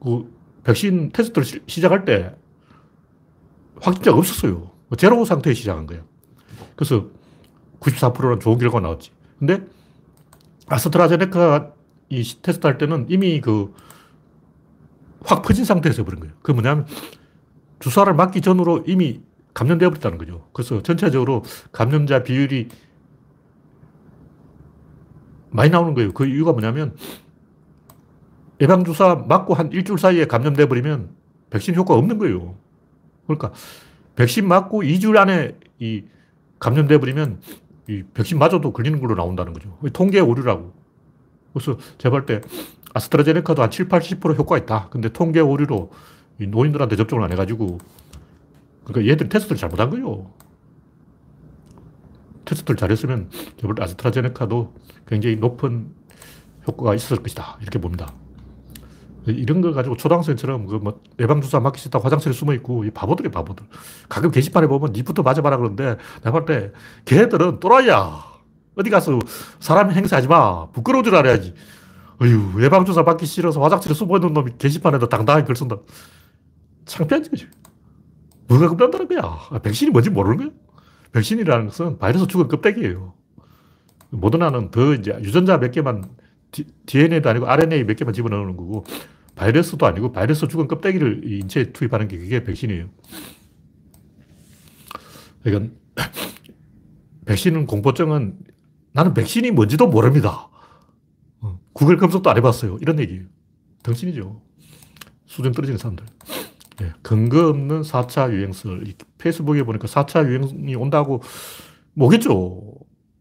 그 0.00 0.32
백신 0.64 1.10
테스트를 1.12 1.62
시 1.66 1.80
작할 1.80 2.04
때 2.04 2.34
확진자가 3.80 4.16
없었어요. 4.18 4.70
제로 4.98 5.24
상태에 5.24 5.54
시작한 5.54 5.86
거예요. 5.86 6.02
그래서 6.76 7.06
94%는 7.80 8.40
좋은 8.40 8.58
결과가 8.58 8.80
나왔지. 8.80 9.10
근데 9.38 9.62
아스트라제네카 10.66 11.72
이 12.10 12.22
테스트 12.42 12.66
할 12.66 12.78
때는 12.78 13.06
이미 13.08 13.40
그 13.40 13.72
확 15.24 15.42
퍼진 15.42 15.64
상태에서 15.64 16.04
버린 16.04 16.20
거예요. 16.20 16.34
그 16.42 16.52
뭐냐면 16.52 16.86
주사를 17.78 18.12
맞기 18.14 18.40
전으로 18.40 18.84
이미 18.86 19.20
감염되어 19.54 19.90
버렸다는 19.90 20.18
거죠. 20.18 20.48
그래서 20.52 20.82
전체적으로 20.82 21.44
감염자 21.72 22.22
비율이 22.22 22.68
많이 25.50 25.70
나오는 25.70 25.94
거예요. 25.94 26.12
그 26.12 26.26
이유가 26.26 26.52
뭐냐면 26.52 26.94
예방주사 28.60 29.24
맞고 29.28 29.54
한 29.54 29.72
일주일 29.72 29.98
사이에 29.98 30.26
감염돼 30.26 30.66
버리면 30.66 31.10
백신 31.50 31.74
효과가 31.74 31.98
없는 31.98 32.18
거예요. 32.18 32.54
그러니까 33.26 33.52
백신 34.16 34.46
맞고 34.46 34.82
2주일 34.82 35.16
안에 35.16 35.56
이 35.78 36.04
감염돼 36.58 36.98
버리면 36.98 37.40
이 37.88 38.02
백신 38.14 38.38
맞아도 38.38 38.72
걸리는 38.72 39.00
걸로 39.00 39.14
나온다는 39.14 39.52
거죠. 39.52 39.76
통계 39.92 40.20
오류라고. 40.20 40.72
그래서 41.52 41.78
제가 41.98 42.26
때 42.26 42.40
아스트라제네카도 42.94 43.62
한 43.62 43.70
7, 43.70 43.88
80% 43.88 44.36
효과가 44.36 44.58
있다. 44.58 44.88
근데 44.90 45.08
통계 45.08 45.40
오류로 45.40 45.90
노인들한테 46.38 46.96
접종을 46.96 47.24
안 47.24 47.32
해가지고 47.32 47.78
그러니까 48.84 49.10
얘들 49.10 49.28
테스트를 49.28 49.56
잘못한 49.56 49.90
거예요. 49.90 50.30
테스트를 52.44 52.76
잘했으면 52.76 53.30
저번 53.60 53.80
아스트라제네카도 53.82 54.74
굉장히 55.06 55.36
높은 55.36 55.92
효과가 56.66 56.94
있었을 56.94 57.22
것이다. 57.22 57.58
이렇게 57.60 57.78
봅니다. 57.78 58.12
이런 59.26 59.60
거 59.60 59.72
가지고 59.72 59.96
초등학생처럼 59.96 60.66
그뭐 60.66 61.00
예방주사 61.18 61.60
맞기 61.60 61.80
싫다고 61.80 62.04
화장실에 62.04 62.32
숨어 62.32 62.54
있고 62.54 62.84
이 62.84 62.90
바보들이 62.90 63.30
바보들. 63.30 63.66
가끔 64.08 64.30
게시판에 64.30 64.66
보면 64.66 64.92
니부터 64.92 65.22
맞아봐라 65.22 65.56
그러는데 65.58 65.96
내가 66.22 66.32
볼때 66.32 66.72
걔들은 67.04 67.60
또라이야. 67.60 68.30
어디 68.76 68.90
가서 68.90 69.18
사람 69.58 69.90
행세하지 69.90 70.28
마. 70.28 70.70
부끄러운 70.70 71.04
줄 71.04 71.14
알아야지. 71.14 71.54
어휴, 72.22 72.62
예방주사 72.62 73.02
맞기 73.02 73.26
싫어서 73.26 73.60
화장실에 73.60 73.94
숨어 73.94 74.16
있는 74.16 74.32
놈이 74.32 74.52
게시판에도 74.58 75.08
당당하게 75.08 75.46
글 75.46 75.56
쓴다. 75.56 75.76
창피하지. 76.86 77.30
뭐가 78.48 78.68
겁난다는 78.68 79.08
거야. 79.08 79.20
아, 79.50 79.58
백신이 79.58 79.90
뭔지 79.90 80.10
모르는 80.10 80.36
거야. 80.38 80.48
백신이라는 81.12 81.66
것은 81.66 81.98
바이러스 81.98 82.26
죽은 82.26 82.48
껍데기예요. 82.48 83.14
모더나는 84.10 84.70
더 84.70 84.94
이제 84.94 85.16
유전자 85.22 85.58
몇 85.58 85.70
개만 85.70 86.04
DNA도 86.86 87.28
아니고 87.28 87.46
RNA 87.46 87.84
몇 87.84 87.96
개만 87.96 88.12
집어넣는 88.12 88.56
거고 88.56 88.84
바이러스도 89.36 89.86
아니고 89.86 90.12
바이러스 90.12 90.48
죽은 90.48 90.68
껍데기를 90.68 91.22
인체에 91.24 91.72
투입하는 91.72 92.08
게 92.08 92.18
그게 92.18 92.44
백신이에요. 92.44 92.88
그러니까 95.42 95.74
백신은 97.24 97.66
공포증은 97.66 98.38
나는 98.92 99.14
백신이 99.14 99.52
뭔지도 99.52 99.86
모릅니다. 99.86 100.48
어, 101.40 101.60
구글 101.72 101.96
검색도 101.96 102.28
안 102.28 102.36
해봤어요. 102.36 102.78
이런 102.80 102.98
얘기예요. 102.98 103.24
당신이죠. 103.82 104.42
수준 105.26 105.52
떨어지는 105.52 105.78
사람들. 105.78 106.04
네, 106.78 106.92
근거 107.02 107.48
없는 107.48 107.82
4차 107.82 108.32
유행설. 108.32 108.84
페이스북에 109.18 109.62
보니까 109.64 109.86
4차 109.86 110.26
유행이 110.26 110.74
온다고 110.76 111.22
뭐겠죠. 111.94 112.32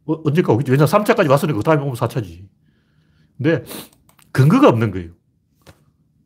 어, 0.06 0.22
언제까 0.24 0.54
오겠지. 0.54 0.72
왜냐면 0.72 0.88
3차까지 0.88 1.30
왔으니까 1.30 1.58
그 1.58 1.64
다음에 1.64 1.82
오면 1.82 1.96
4차지. 1.96 2.48
근데 3.38 3.64
근거가 4.32 4.70
없는 4.70 4.92
거예요. 4.92 5.12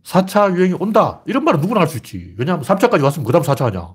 4차 0.04 0.56
유행이 0.56 0.76
온다. 0.80 1.24
이런 1.26 1.44
말은 1.44 1.62
누구나 1.62 1.82
할 1.82 1.88
수 1.88 1.98
있지. 1.98 2.36
왜냐하면 2.38 2.66
3차까지 2.66 3.04
왔으면 3.04 3.26
그 3.26 3.32
다음 3.32 3.44
4차 3.44 3.66
하냐. 3.66 3.94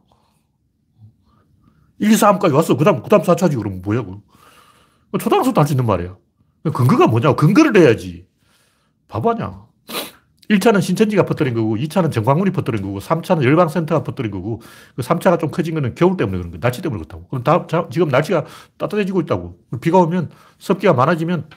1, 2.00 2.10
2, 2.10 2.14
3까지 2.14 2.52
왔어. 2.54 2.76
그 2.76 2.84
다음, 2.84 3.02
그 3.02 3.08
다음 3.08 3.22
4차지. 3.22 3.56
그러면 3.58 3.82
뭐야, 3.82 4.02
그 4.04 5.18
초등학생도 5.18 5.60
할 5.60 5.66
수 5.66 5.72
있는 5.74 5.86
말이야. 5.86 6.16
근거가 6.74 7.06
뭐냐. 7.06 7.34
근거를 7.34 7.72
내야지. 7.72 8.26
바보 9.06 9.30
아냐. 9.30 9.67
1차는 10.50 10.80
신천지가 10.80 11.24
퍼뜨린 11.24 11.54
거고, 11.54 11.76
2차는 11.76 12.10
정광훈이 12.10 12.50
퍼뜨린 12.52 12.82
거고, 12.82 13.00
3차는 13.00 13.44
열방센터가 13.44 14.02
퍼뜨린 14.02 14.30
거고, 14.30 14.60
그 14.96 15.02
3차가 15.02 15.38
좀 15.38 15.50
커진 15.50 15.74
거는 15.74 15.94
겨울 15.94 16.16
때문에 16.16 16.38
그런 16.38 16.50
거야. 16.50 16.60
날씨 16.60 16.80
때문에 16.80 17.02
그렇다고. 17.02 17.28
그럼 17.28 17.44
다음, 17.44 17.90
지금 17.90 18.08
날씨가 18.08 18.46
따뜻해지고 18.78 19.20
있다고. 19.22 19.58
비가 19.80 19.98
오면 19.98 20.30
습기가 20.58 20.94
많아지면 20.94 21.48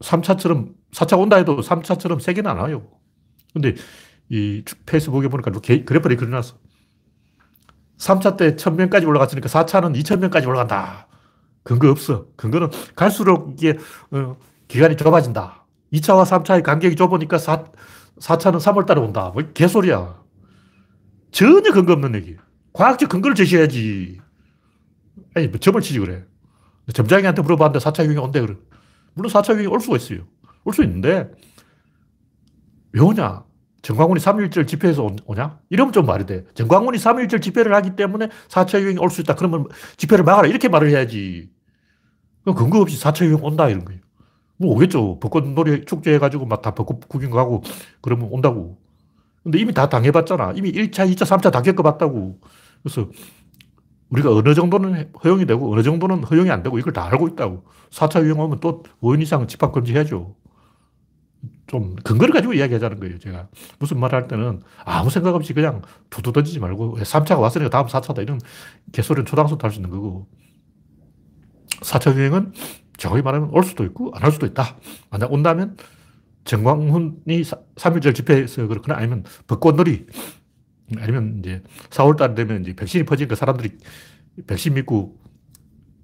3차처럼, 0.00 0.74
4차 0.92 1.18
온다 1.18 1.36
해도 1.36 1.58
3차처럼 1.60 2.20
세게는 2.20 2.50
안 2.50 2.58
와요. 2.58 2.86
근데 3.52 3.74
이 4.30 4.62
페이스북에 4.86 5.28
보니까 5.28 5.50
그래프를 5.50 6.16
그려놨어. 6.16 6.56
3차 7.98 8.36
때 8.36 8.54
1000명까지 8.56 9.06
올라갔으니까 9.06 9.48
4차는 9.48 10.00
2000명까지 10.00 10.46
올라간다. 10.46 11.08
근거 11.64 11.90
없어. 11.90 12.26
근거는 12.36 12.70
갈수록 12.94 13.54
이게, 13.58 13.76
어, 14.12 14.36
기간이 14.68 14.96
좁아진다. 14.96 15.57
2차와 15.92 16.24
3차의 16.24 16.62
간격이 16.62 16.96
좁으니까 16.96 17.38
4, 17.38 17.64
4차는 18.20 18.58
3월 18.60 18.86
달에 18.86 19.00
온다. 19.00 19.30
뭐 19.34 19.42
개소리야. 19.54 20.22
전혀 21.30 21.72
근거 21.72 21.92
없는 21.92 22.14
얘기. 22.16 22.36
과학적 22.72 23.08
근거를 23.08 23.34
제시해야지. 23.34 24.20
아니, 25.34 25.48
뭐 25.48 25.58
점을 25.58 25.80
치지 25.80 25.98
그래. 26.00 26.24
점장이한테 26.92 27.42
물어봤는데 27.42 27.84
4차 27.84 28.04
유행이 28.04 28.18
온대 28.18 28.40
그래. 28.40 28.54
물론 29.14 29.30
4차 29.32 29.52
유행이 29.54 29.66
올 29.66 29.80
수가 29.80 29.96
있어요. 29.96 30.26
올 30.64 30.72
수 30.74 30.82
있는데, 30.82 31.30
왜 32.92 33.00
오냐? 33.00 33.44
정광훈이 33.82 34.20
3.1절 34.20 34.66
집회에서 34.66 35.08
오냐? 35.26 35.60
이러면 35.70 35.92
좀 35.92 36.04
말이 36.06 36.26
돼. 36.26 36.44
정광훈이 36.54 36.98
3.1절 36.98 37.40
집회를 37.42 37.74
하기 37.74 37.96
때문에 37.96 38.28
4차 38.48 38.80
유행이 38.80 38.98
올 38.98 39.10
수 39.10 39.20
있다. 39.20 39.34
그러면 39.34 39.66
집회를 39.96 40.24
막아라. 40.24 40.48
이렇게 40.48 40.68
말을 40.68 40.90
해야지. 40.90 41.48
근거 42.44 42.80
없이 42.80 43.00
4차 43.02 43.24
유행 43.26 43.38
온다. 43.44 43.68
이런 43.68 43.84
거예요. 43.84 44.00
뭐 44.58 44.74
오겠죠. 44.74 45.18
벚꽃놀이 45.20 45.84
축제 45.86 46.14
해가지고 46.14 46.46
막 46.46 46.62
다 46.62 46.74
벚꽃 46.74 47.08
구경 47.08 47.30
가고 47.30 47.62
그러면 48.00 48.28
온다고. 48.30 48.78
근데 49.42 49.58
이미 49.58 49.72
다 49.72 49.88
당해봤잖아. 49.88 50.52
이미 50.56 50.72
1차, 50.72 51.10
2차, 51.10 51.22
3차 51.22 51.52
다 51.52 51.62
겪어봤다고. 51.62 52.40
그래서 52.82 53.08
우리가 54.10 54.34
어느 54.34 54.54
정도는 54.54 55.12
허용이 55.24 55.46
되고 55.46 55.72
어느 55.72 55.82
정도는 55.82 56.24
허용이 56.24 56.50
안 56.50 56.62
되고 56.62 56.78
이걸 56.78 56.92
다 56.92 57.06
알고 57.06 57.28
있다고. 57.28 57.64
4차 57.90 58.22
유행 58.24 58.40
오면 58.40 58.60
또 58.60 58.82
5인 59.02 59.22
이상 59.22 59.46
집합 59.46 59.72
금지 59.72 59.94
해야죠. 59.94 60.34
좀 61.68 61.94
근거를 61.96 62.32
가지고 62.34 62.54
이야기하자는 62.54 62.98
거예요, 62.98 63.18
제가. 63.18 63.48
무슨 63.78 64.00
말을 64.00 64.18
할 64.18 64.28
때는 64.28 64.62
아무 64.84 65.10
생각 65.10 65.34
없이 65.34 65.52
그냥 65.52 65.82
두두 66.10 66.32
던지지 66.32 66.58
말고 66.58 66.96
3차가 66.98 67.40
왔으니까 67.40 67.70
다음 67.70 67.86
4차다 67.86 68.22
이런 68.22 68.40
개소리는 68.92 69.26
초당수도 69.26 69.62
할수 69.62 69.76
있는 69.76 69.90
거고 69.90 70.26
4차 71.82 72.16
유행은 72.16 72.52
정확히 72.98 73.22
말하면 73.22 73.50
올 73.52 73.64
수도 73.64 73.84
있고 73.84 74.12
안 74.14 74.24
올 74.26 74.32
수도 74.32 74.46
있다. 74.46 74.76
만약 75.10 75.32
온다면 75.32 75.76
정광훈이 76.44 77.42
3.1절 77.42 78.14
집회에서 78.14 78.66
그렇거나 78.66 78.96
아니면 78.98 79.24
벚꽃놀이 79.46 80.06
아니면 80.98 81.38
이제 81.40 81.62
4월달 81.90 82.34
되면 82.34 82.62
이제 82.62 82.74
백신이 82.74 83.04
퍼지니까 83.04 83.34
사람들이 83.36 83.76
백신 84.46 84.74
믿고 84.74 85.18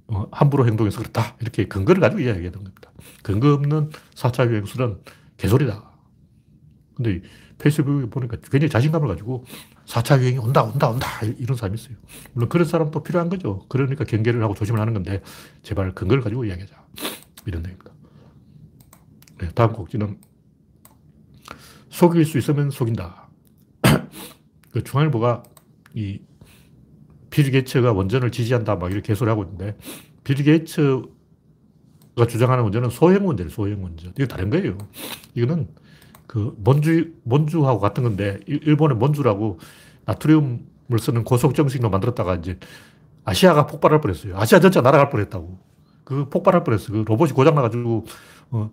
어, 0.08 0.26
함부로 0.32 0.66
행동해서 0.66 0.98
그렇다. 1.00 1.36
이렇게 1.40 1.66
근거를 1.66 2.00
가지고 2.00 2.20
이야기하는 2.20 2.52
겁니다. 2.52 2.92
근거 3.22 3.54
없는 3.54 3.90
4차 4.14 4.48
유행수는 4.50 4.98
개소리다. 5.38 5.93
근데 6.94 7.22
페이스북에 7.58 8.06
보니까 8.06 8.36
굉장히 8.50 8.68
자신감을 8.70 9.08
가지고 9.08 9.44
4차 9.86 10.20
유행이 10.20 10.38
온다, 10.38 10.62
온다, 10.62 10.88
온다. 10.90 11.08
이런 11.38 11.56
사람이 11.56 11.74
있어요. 11.78 11.96
물론 12.32 12.48
그런 12.48 12.66
사람도 12.66 13.02
필요한 13.02 13.28
거죠. 13.28 13.66
그러니까 13.68 14.04
경계를 14.04 14.42
하고 14.42 14.54
조심을 14.54 14.80
하는 14.80 14.94
건데, 14.94 15.22
제발 15.62 15.92
근거를 15.92 16.22
가지고 16.22 16.44
이야기하자. 16.44 16.74
이런 17.46 17.62
내용입니다. 17.62 17.92
네, 19.38 19.48
다음 19.54 19.72
곡지는 19.72 20.18
속일 21.90 22.24
수 22.24 22.38
있으면 22.38 22.70
속인다. 22.70 23.28
그 24.70 24.82
중앙일보가 24.82 25.42
이 25.94 26.20
빌 27.34 27.50
게이츠가 27.50 27.92
원전을 27.92 28.30
지지한다 28.30 28.76
막 28.76 28.92
이렇게 28.92 29.08
개소리 29.08 29.28
하고 29.28 29.42
있는데 29.42 29.76
빌 30.22 30.36
게이츠가 30.36 31.08
주장하는 32.28 32.62
원전은 32.62 32.90
소형 32.90 33.26
원전이에요. 33.26 33.50
소형 33.50 33.82
원전. 33.82 34.12
이거 34.16 34.26
다른 34.26 34.50
거예요. 34.50 34.78
이거는 35.34 35.66
그 36.34 36.52
몬주 36.58 37.12
몬주하고 37.22 37.78
같은 37.78 38.02
건데 38.02 38.40
일본의 38.46 38.96
몬주라고 38.96 39.60
나트륨을 40.04 40.98
쓰는 40.98 41.22
고속 41.22 41.54
정식로 41.54 41.90
만들었다가 41.90 42.34
이제 42.34 42.58
아시아가 43.24 43.68
폭발할 43.68 44.00
뻔했어요. 44.00 44.36
아시아 44.36 44.58
전체 44.58 44.80
날아갈 44.80 45.10
뻔했다고. 45.10 45.56
그 46.02 46.28
폭발할 46.28 46.64
뻔했어. 46.64 46.92
그 46.92 47.04
로봇이 47.06 47.30
고장 47.30 47.54
나가지고 47.54 48.06
어, 48.50 48.72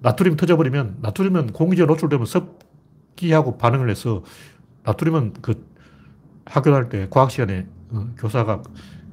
나트륨 0.00 0.36
터져버리면 0.36 0.98
나트륨은 1.00 1.54
공기에 1.54 1.86
노출되면 1.86 2.26
습기하고 2.26 3.56
반응을 3.56 3.88
해서 3.88 4.22
나트륨은 4.82 5.32
그 5.40 5.66
학교 6.44 6.70
다닐 6.70 6.90
때 6.90 7.06
과학 7.08 7.30
시간에 7.30 7.66
어, 7.88 8.06
교사가 8.18 8.62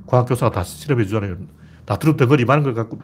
과학 0.06 0.28
교사가 0.28 0.52
다 0.52 0.66
실험해 0.66 1.06
주잖아요. 1.06 1.38
나트륨 1.86 2.18
덩어리 2.18 2.44
많은 2.44 2.64
걸 2.64 2.74
갖고 2.74 3.00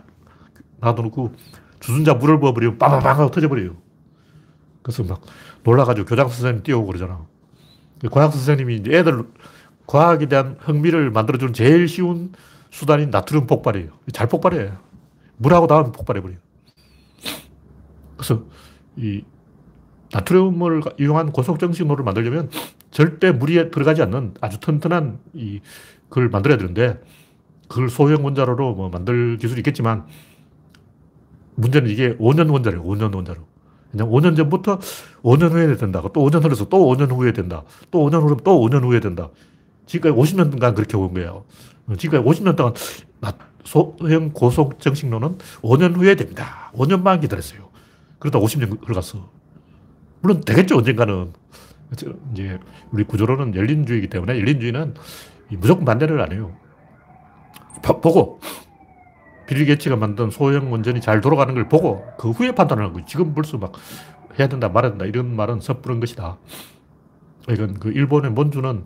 놔둬놓고 0.81 1.33
주전자 1.79 2.13
물을 2.13 2.41
부어버리면 2.41 2.77
빠바방 2.77 3.19
하고 3.19 3.31
터져버려요. 3.31 3.90
그래서 4.81 5.03
막 5.03 5.21
놀라가지고 5.63 6.07
교장 6.07 6.27
선생님 6.27 6.63
뛰어오고 6.63 6.87
그러잖아. 6.87 7.25
그 7.99 8.09
과학 8.09 8.31
선생님이 8.31 8.83
애들 8.87 9.25
과학에 9.85 10.27
대한 10.27 10.57
흥미를 10.59 11.11
만들어주는 11.11 11.53
제일 11.53 11.87
쉬운 11.87 12.31
수단인 12.71 13.09
나트륨 13.09 13.47
폭발이에요. 13.47 13.89
잘 14.13 14.27
폭발해. 14.27 14.71
물하고 15.37 15.67
닿으면 15.67 15.91
폭발해버려요. 15.91 16.37
그래서 18.15 18.43
이 18.95 19.23
나트륨을 20.13 20.81
이용한 20.99 21.31
고속정식로를 21.31 22.03
만들려면 22.03 22.49
절대 22.91 23.31
물이 23.31 23.71
들어가지 23.71 24.01
않는 24.01 24.35
아주 24.41 24.59
튼튼한 24.59 25.19
이, 25.33 25.61
그걸 26.09 26.29
만들어야 26.29 26.57
되는데 26.57 27.01
그걸 27.67 27.89
소형 27.89 28.25
원자로로 28.25 28.75
뭐 28.75 28.89
만들 28.89 29.37
기술이 29.37 29.59
있겠지만 29.59 30.05
문제는 31.55 31.89
이게 31.89 32.15
5년 32.17 32.51
원자로예요. 32.51 32.83
5년 32.83 33.15
원자로. 33.15 33.50
그냥 33.91 34.09
5년 34.09 34.35
전부터 34.37 34.79
5년 35.23 35.51
후에 35.51 35.75
된다. 35.75 36.01
또 36.01 36.29
5년 36.29 36.43
흘러서 36.43 36.69
또 36.69 36.95
5년 36.95 37.11
후에 37.11 37.33
된다. 37.33 37.63
또 37.91 38.09
5년 38.09 38.21
후면 38.21 38.39
또 38.43 38.59
5년 38.61 38.83
후에 38.83 38.99
된다. 38.99 39.29
지금까지 39.85 40.33
50년간 40.33 40.75
그렇게 40.75 40.97
온 40.97 41.13
거예요. 41.13 41.43
지금까지 41.97 42.41
50년 42.41 42.55
동안 42.55 42.73
소형 43.63 44.31
고속 44.31 44.79
정식로는 44.79 45.37
5년 45.61 45.95
후에 45.95 46.15
됩니다. 46.15 46.71
5년만 46.73 47.21
기다렸어요. 47.21 47.69
그러다 48.19 48.39
50년 48.39 48.85
흘러갔어. 48.85 49.29
물론 50.21 50.41
되겠죠, 50.41 50.77
언젠가는. 50.77 51.33
이제 52.31 52.57
우리 52.91 53.03
구조로는 53.03 53.53
열린주의이기 53.55 54.07
때문에 54.07 54.39
열린주의는 54.39 54.93
무조건 55.57 55.83
반대를 55.83 56.21
안 56.21 56.31
해요. 56.31 56.55
보고 57.81 58.39
빌 59.51 59.65
게이츠가 59.65 59.97
만든 59.97 60.29
소형 60.29 60.71
원전이 60.71 61.01
잘 61.01 61.19
돌아가는 61.19 61.53
걸 61.53 61.67
보고 61.67 62.07
그 62.17 62.31
후에 62.31 62.53
판단하는 62.55 62.93
거예요. 62.93 63.05
지금 63.05 63.33
벌써 63.33 63.57
막 63.57 63.73
해야 64.39 64.47
된다, 64.47 64.69
말아야 64.69 64.91
된다 64.91 65.03
이런 65.05 65.35
말은 65.35 65.59
섣부른 65.59 65.99
것이다. 65.99 66.37
이건 67.49 67.73
그 67.73 67.91
일본의 67.91 68.31
몬주는 68.31 68.85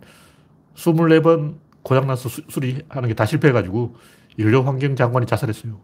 24번 0.74 1.58
고장나서 1.84 2.28
수리하는 2.48 3.08
게 3.08 3.14
다 3.14 3.26
실패해가지고 3.26 3.94
연료환경 4.40 4.96
장관이 4.96 5.26
자살했어요. 5.26 5.78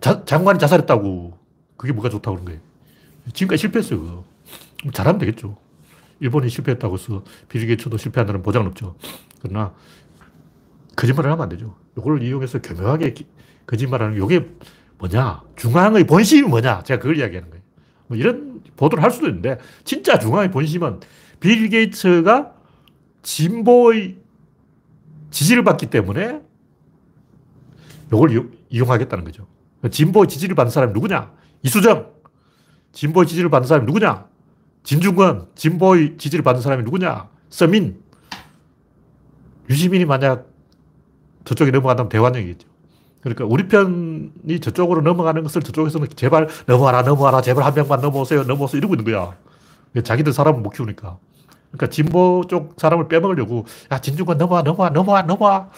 자, 0.00 0.24
장관이 0.24 0.58
자살했다고. 0.58 1.38
그게 1.76 1.92
뭐가 1.92 2.08
좋다고 2.08 2.36
그런 2.36 2.46
거예요. 2.46 2.60
지금까지 3.34 3.60
실패했어요. 3.60 4.00
그거. 4.00 4.24
잘하면 4.94 5.18
되겠죠. 5.18 5.58
일본이 6.20 6.48
실패했다고 6.48 6.94
해서 6.94 7.22
빌 7.50 7.66
게이츠도 7.66 7.98
실패한다는 7.98 8.42
보장은 8.42 8.68
없죠. 8.68 8.96
그러나 9.42 9.74
거짓말을 10.96 11.30
하면 11.32 11.42
안 11.42 11.48
되죠. 11.50 11.74
이걸 11.96 12.22
이용해서 12.22 12.60
교묘하게 12.60 13.14
거짓말하는 13.66 14.22
이게 14.22 14.48
뭐냐? 14.98 15.42
중앙의 15.56 16.04
본심이 16.04 16.48
뭐냐? 16.48 16.82
제가 16.82 17.00
그걸 17.00 17.18
이야기하는 17.18 17.50
거예요. 17.50 17.62
뭐 18.08 18.16
이런 18.16 18.62
보도를 18.76 19.02
할 19.02 19.10
수도 19.10 19.26
있는데 19.28 19.58
진짜 19.84 20.18
중앙의 20.18 20.50
본심은 20.50 21.00
빌 21.40 21.68
게이츠가 21.68 22.52
진보의 23.22 24.16
지지를 25.30 25.64
받기 25.64 25.86
때문에 25.86 26.40
이걸 28.08 28.50
이용하겠다는 28.70 29.24
거죠. 29.24 29.46
진보 29.90 30.26
지지를 30.26 30.54
받는 30.54 30.70
사람이 30.70 30.92
누구냐? 30.92 31.32
이수정. 31.62 32.12
진보 32.92 33.24
지지를 33.24 33.50
받는 33.50 33.66
사람이 33.66 33.86
누구냐? 33.86 34.26
진중권. 34.84 35.48
진보의 35.54 36.16
지지를 36.16 36.42
받는 36.42 36.62
사람이 36.62 36.84
누구냐? 36.84 37.28
서민. 37.50 38.00
유시민이 39.68 40.04
만약 40.04 40.48
저쪽에 41.46 41.70
넘어간다면 41.70 42.10
대환영이겠죠. 42.10 42.68
그러니까 43.22 43.44
우리 43.46 43.66
편이 43.66 44.60
저쪽으로 44.60 45.00
넘어가는 45.00 45.42
것을 45.42 45.62
저쪽에서는 45.62 46.08
제발 46.14 46.48
넘어와라, 46.66 47.02
넘어와라, 47.02 47.40
제발 47.40 47.64
한 47.64 47.74
명만 47.74 48.00
넘어오세요, 48.00 48.44
넘어오세요 48.44 48.78
이러고 48.78 48.94
있는 48.94 49.04
거야. 49.04 49.34
자기들 50.04 50.32
사람을 50.32 50.60
못 50.60 50.70
키우니까. 50.70 51.18
그러니까 51.70 51.86
진보 51.88 52.44
쪽 52.48 52.74
사람을 52.76 53.08
빼먹으려고 53.08 53.64
야, 53.90 53.98
진중권 53.98 54.38
넘어와, 54.38 54.62
넘어와, 54.62 54.90
넘어와, 54.90 55.22
넘어와. 55.22 55.70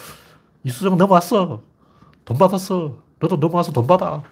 이수정 0.64 0.96
넘어왔어. 0.98 1.62
돈 2.24 2.36
받았어. 2.36 2.96
너도 3.20 3.36
넘어와서 3.36 3.72
돈 3.72 3.86
받아. 3.86 4.22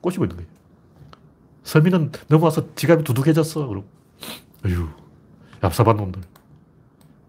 꼬시고 0.00 0.24
있는 0.24 0.36
거예요. 0.36 0.50
서민은 1.62 2.12
넘어와서 2.28 2.74
지갑이 2.74 3.04
두둑해졌어. 3.04 3.66
그럼. 3.66 3.84
어휴, 4.66 4.88
얍삽한 5.60 5.96
놈들. 5.96 6.22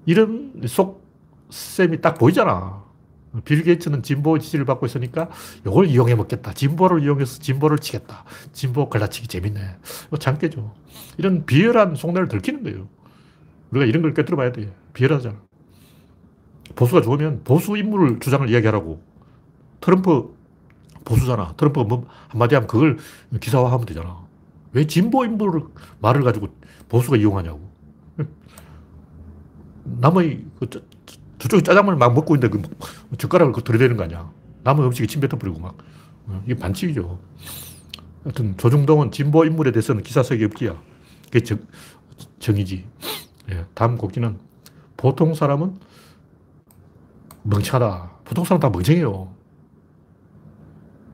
이런 0.05 0.53
속셈이 0.65 2.01
딱 2.01 2.17
보이잖아. 2.17 2.78
빌 3.45 3.63
게이츠는 3.63 4.01
진보 4.03 4.37
지지를 4.39 4.65
받고 4.65 4.85
있으니까 4.85 5.29
이걸 5.65 5.85
이용해 5.87 6.15
먹겠다. 6.15 6.53
진보를 6.53 7.03
이용해서 7.03 7.39
진보를 7.39 7.77
치겠다. 7.79 8.23
진보 8.53 8.89
갈라치기 8.89 9.27
재밌네. 9.27 9.59
뭐 10.09 10.19
장깨죠. 10.19 10.73
이런 11.17 11.45
비열한 11.45 11.95
속내를 11.95 12.27
들키는 12.27 12.63
거예요. 12.63 12.87
우리가 13.71 13.85
이런 13.85 14.01
걸 14.01 14.13
꿰뚫어 14.13 14.35
봐야 14.35 14.51
돼. 14.51 14.73
비열하잖아. 14.93 15.35
보수가 16.75 17.01
좋으면 17.01 17.43
보수 17.43 17.77
인물 17.77 18.19
주장을 18.19 18.49
이야기하라고. 18.49 19.01
트럼프 19.81 20.35
보수잖아. 21.05 21.53
트럼프가 21.55 21.85
뭐 21.85 22.07
한마디 22.29 22.55
하면 22.55 22.67
그걸 22.67 22.97
기사화하면 23.39 23.85
되잖아. 23.85 24.25
왜 24.71 24.87
진보 24.87 25.25
인물을 25.25 25.61
말을 25.99 26.23
가지고 26.23 26.47
보수가 26.87 27.17
이용하냐고. 27.17 27.69
남의 29.83 30.45
그 30.59 30.69
저쪽에 31.39 31.63
짜장면을 31.63 31.97
막 31.97 32.13
먹고 32.13 32.35
있는데 32.35 32.55
그 32.57 33.17
젓가락을 33.17 33.53
그 33.53 33.63
들이대는 33.63 33.97
거 33.97 34.03
아니야. 34.03 34.31
남의 34.63 34.85
음식에 34.85 35.07
침 35.07 35.21
뱉어버리고 35.21 35.59
막. 35.59 35.77
어, 36.27 36.41
이게 36.45 36.55
반칙이죠. 36.55 37.19
하여튼 38.23 38.57
조중동은 38.57 39.11
진보 39.11 39.45
인물에 39.45 39.71
대해서는 39.71 40.03
기사 40.03 40.21
쓰기 40.23 40.45
없기야. 40.45 40.75
그게 41.25 41.41
정, 41.41 41.59
정이지. 42.39 42.85
예, 43.51 43.65
다음 43.73 43.97
곡기는 43.97 44.37
보통 44.97 45.33
사람은 45.33 45.79
멍청하다. 47.43 48.11
보통 48.25 48.43
사람 48.45 48.59
다 48.59 48.69
멍청해요. 48.69 49.33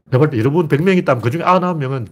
내가 0.05 0.19
볼 0.19 0.29
때 0.29 0.37
여러분 0.39 0.67
100명 0.67 0.97
있다면 0.97 1.21
그 1.21 1.29
중에 1.31 1.41
99명은 1.41 2.07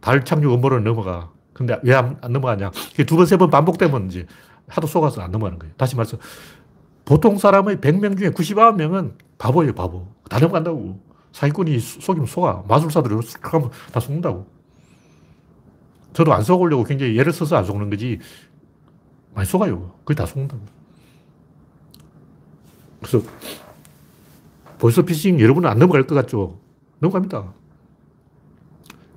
달 0.00 0.24
착륙 0.24 0.52
업무를 0.52 0.82
넘어가. 0.84 1.30
근데 1.52 1.78
왜 1.82 1.94
안 1.94 2.18
넘어가냐? 2.22 2.70
두 3.06 3.16
번, 3.16 3.26
세 3.26 3.36
번 3.36 3.50
반복되면 3.50 4.06
이제 4.08 4.26
하도 4.68 4.86
속아서 4.86 5.22
안 5.22 5.30
넘어가는 5.30 5.58
거예요. 5.58 5.74
다시 5.76 5.96
말해서 5.96 6.18
보통 7.08 7.38
사람의 7.38 7.78
100명 7.78 8.18
중에 8.18 8.28
99명은 8.28 9.14
바보예요, 9.38 9.72
바보. 9.74 10.06
다 10.28 10.38
넘어간다고. 10.38 11.00
사기꾼이 11.32 11.78
속이면 11.78 12.26
속아. 12.26 12.64
마술사들이 12.68 13.14
하면 13.40 13.70
다 13.90 13.98
속는다고. 13.98 14.46
저도 16.12 16.34
안 16.34 16.42
속으려고 16.42 16.84
굉장히 16.84 17.16
예를 17.16 17.32
써서 17.32 17.56
안 17.56 17.64
속는 17.64 17.88
거지. 17.88 18.18
많이 19.34 19.48
속아요. 19.48 19.94
그게 20.04 20.14
다 20.18 20.26
속는다고. 20.26 20.60
그래서 23.00 23.22
보이스피싱 24.78 25.40
여러분은 25.40 25.66
안 25.70 25.78
넘어갈 25.78 26.06
것 26.06 26.14
같죠? 26.14 26.58
넘어갑니다. 26.98 27.54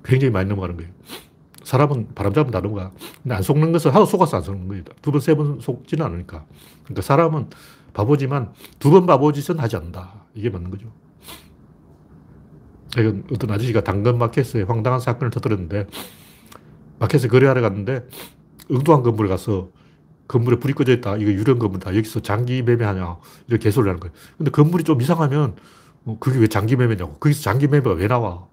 굉장히 0.02 0.32
많이 0.32 0.48
넘어가는 0.48 0.78
거예요. 0.78 0.90
사람은 1.62 2.14
바람 2.14 2.32
잡으면 2.32 2.52
다 2.52 2.60
넘어가. 2.60 2.90
근데 3.22 3.34
안 3.34 3.42
속는 3.42 3.70
것은 3.72 3.90
하도 3.90 4.06
속아서 4.06 4.38
안 4.38 4.42
속는 4.42 4.68
거예요. 4.68 4.84
두 5.02 5.12
번, 5.12 5.20
세 5.20 5.34
번 5.34 5.60
속지는 5.60 6.06
않으니까. 6.06 6.46
그러니까 6.84 7.02
사람은 7.02 7.48
바보지만 7.92 8.52
두 8.78 8.90
번 8.90 9.06
바보짓은 9.06 9.58
하지 9.58 9.76
않는다. 9.76 10.24
이게 10.34 10.50
맞는 10.50 10.70
거죠. 10.70 10.92
이건 12.98 13.24
어떤 13.32 13.50
아저씨가 13.50 13.82
당근 13.82 14.18
마켓에 14.18 14.62
황당한 14.62 15.00
사건을 15.00 15.30
터뜨렸는데 15.30 15.86
마켓에 16.98 17.28
거래하러 17.28 17.60
갔는데 17.62 18.06
엉뚱한 18.70 19.02
건물에 19.02 19.28
가서 19.28 19.70
건물에 20.28 20.56
불이 20.58 20.72
꺼져 20.74 20.92
있다. 20.92 21.16
이거 21.16 21.30
유령 21.30 21.58
건물이다. 21.58 21.94
여기서 21.96 22.20
장기 22.20 22.62
매매하냐. 22.62 23.18
이렇게 23.48 23.64
개소를 23.64 23.90
하는 23.90 24.00
거예요. 24.00 24.14
근데 24.38 24.50
건물이 24.50 24.84
좀 24.84 25.00
이상하면 25.00 25.56
어, 26.04 26.16
그게 26.20 26.38
왜 26.38 26.46
장기 26.46 26.76
매매냐고. 26.76 27.14
거기서 27.18 27.42
장기 27.42 27.66
매매가 27.66 27.92
왜 27.94 28.08
나와. 28.08 28.46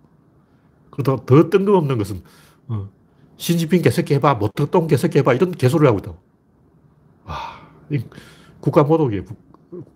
그러다 0.91 1.23
더 1.25 1.49
뜬금없는 1.49 1.97
것은 1.97 2.21
어, 2.67 2.89
신지핀 3.38 3.82
개새끼 3.82 4.13
해봐. 4.15 4.36
모터똥 4.36 4.88
개새끼 4.88 5.19
해봐. 5.19 5.34
이런 5.34 5.52
개소를 5.52 5.88
하고 5.88 5.99
있다고. 5.99 6.17
와, 7.25 7.38
국가 8.62 8.84
모독이에요. 8.84 9.24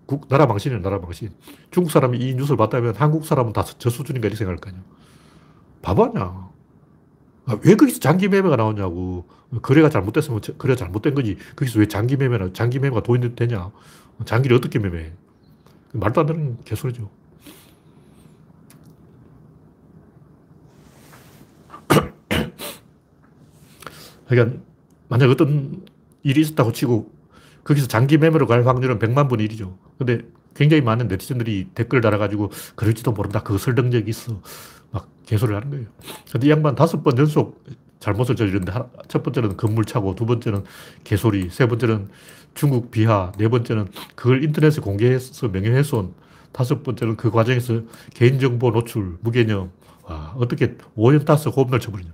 국, 0.06 0.28
나라 0.30 0.46
망신이에요, 0.46 0.82
나라 0.82 1.00
망신. 1.00 1.32
중국 1.72 1.92
사람이 1.92 2.18
이 2.20 2.36
뉴스를 2.36 2.58
봤다면 2.58 2.96
한국 2.96 3.26
사람은 3.26 3.54
다 3.54 3.64
저 3.64 3.90
수준인가 3.90 4.28
이렇게 4.28 4.38
생각할 4.38 4.58
거 4.60 4.70
아니야. 4.70 4.84
바보 5.82 6.06
아니야. 6.06 6.50
아, 7.46 7.58
왜 7.66 7.76
거기서 7.76 8.00
장기 8.00 8.28
매매가 8.28 8.56
나오냐고. 8.56 9.28
거래가 9.62 9.90
잘못됐으면 9.90 10.42
거래가 10.58 10.78
잘못된 10.78 11.14
거지. 11.16 11.38
거기서 11.56 11.80
왜 11.80 11.88
장기 11.88 12.16
매매나, 12.18 12.54
장기 12.54 12.80
매매가 12.80 13.04
돈이 13.04 13.36
되냐. 13.36 13.72
장기를 14.26 14.56
어떻게 14.58 14.80
매매해. 14.80 15.12
말도 15.94 16.22
안 16.22 16.28
되는 16.28 16.58
개소리죠. 16.64 17.10
그러니까 24.28 24.58
만약 25.10 25.30
어떤 25.30 25.86
일이 26.24 26.42
있었다고 26.42 26.72
치고 26.72 27.12
거기서 27.64 27.88
장기 27.88 28.18
매매로 28.18 28.48
갈 28.48 28.66
확률은 28.66 29.00
100만 29.00 29.30
분의 29.30 29.48
1이죠. 29.48 29.76
근데 29.98 30.20
굉장히 30.56 30.82
많은 30.82 31.08
네티즌들이 31.08 31.70
댓글 31.74 32.02
달아가지고 32.02 32.52
그럴지도 32.76 33.12
모른다. 33.14 33.42
그 33.42 33.58
설득력이 33.58 34.10
있어. 34.10 34.42
막 34.92 35.08
개소리를 35.26 35.56
하는 35.56 35.70
거예요. 35.72 35.86
근데 36.32 36.48
이 36.48 36.50
양반 36.50 36.76
다섯 36.76 37.04
번 37.04 37.18
연속 37.18 37.64
잘못을 38.00 38.36
저지르는데 38.36 38.74
첫 39.08 39.24
번째는 39.24 39.56
건물 39.56 39.86
차고 39.86 40.16
두 40.16 40.26
번째는 40.26 40.66
개소리 41.06 41.50
세 41.50 41.68
번째는 41.68 42.10
중국 42.54 42.92
비하 42.92 43.32
네 43.38 43.48
번째는 43.48 43.88
그걸 44.16 44.44
인터넷에 44.44 44.82
공개해서 44.82 45.48
명예훼손 45.48 46.14
다섯 46.52 46.84
번째는 46.84 47.16
그 47.16 47.32
과정에서 47.32 47.82
개인정보 48.14 48.72
노출 48.72 49.18
무개념 49.22 49.72
와 50.04 50.36
어떻게 50.38 50.76
5년 50.98 51.26
따서 51.26 51.50
고음날 51.52 51.80
쳐버리냐 51.80 52.12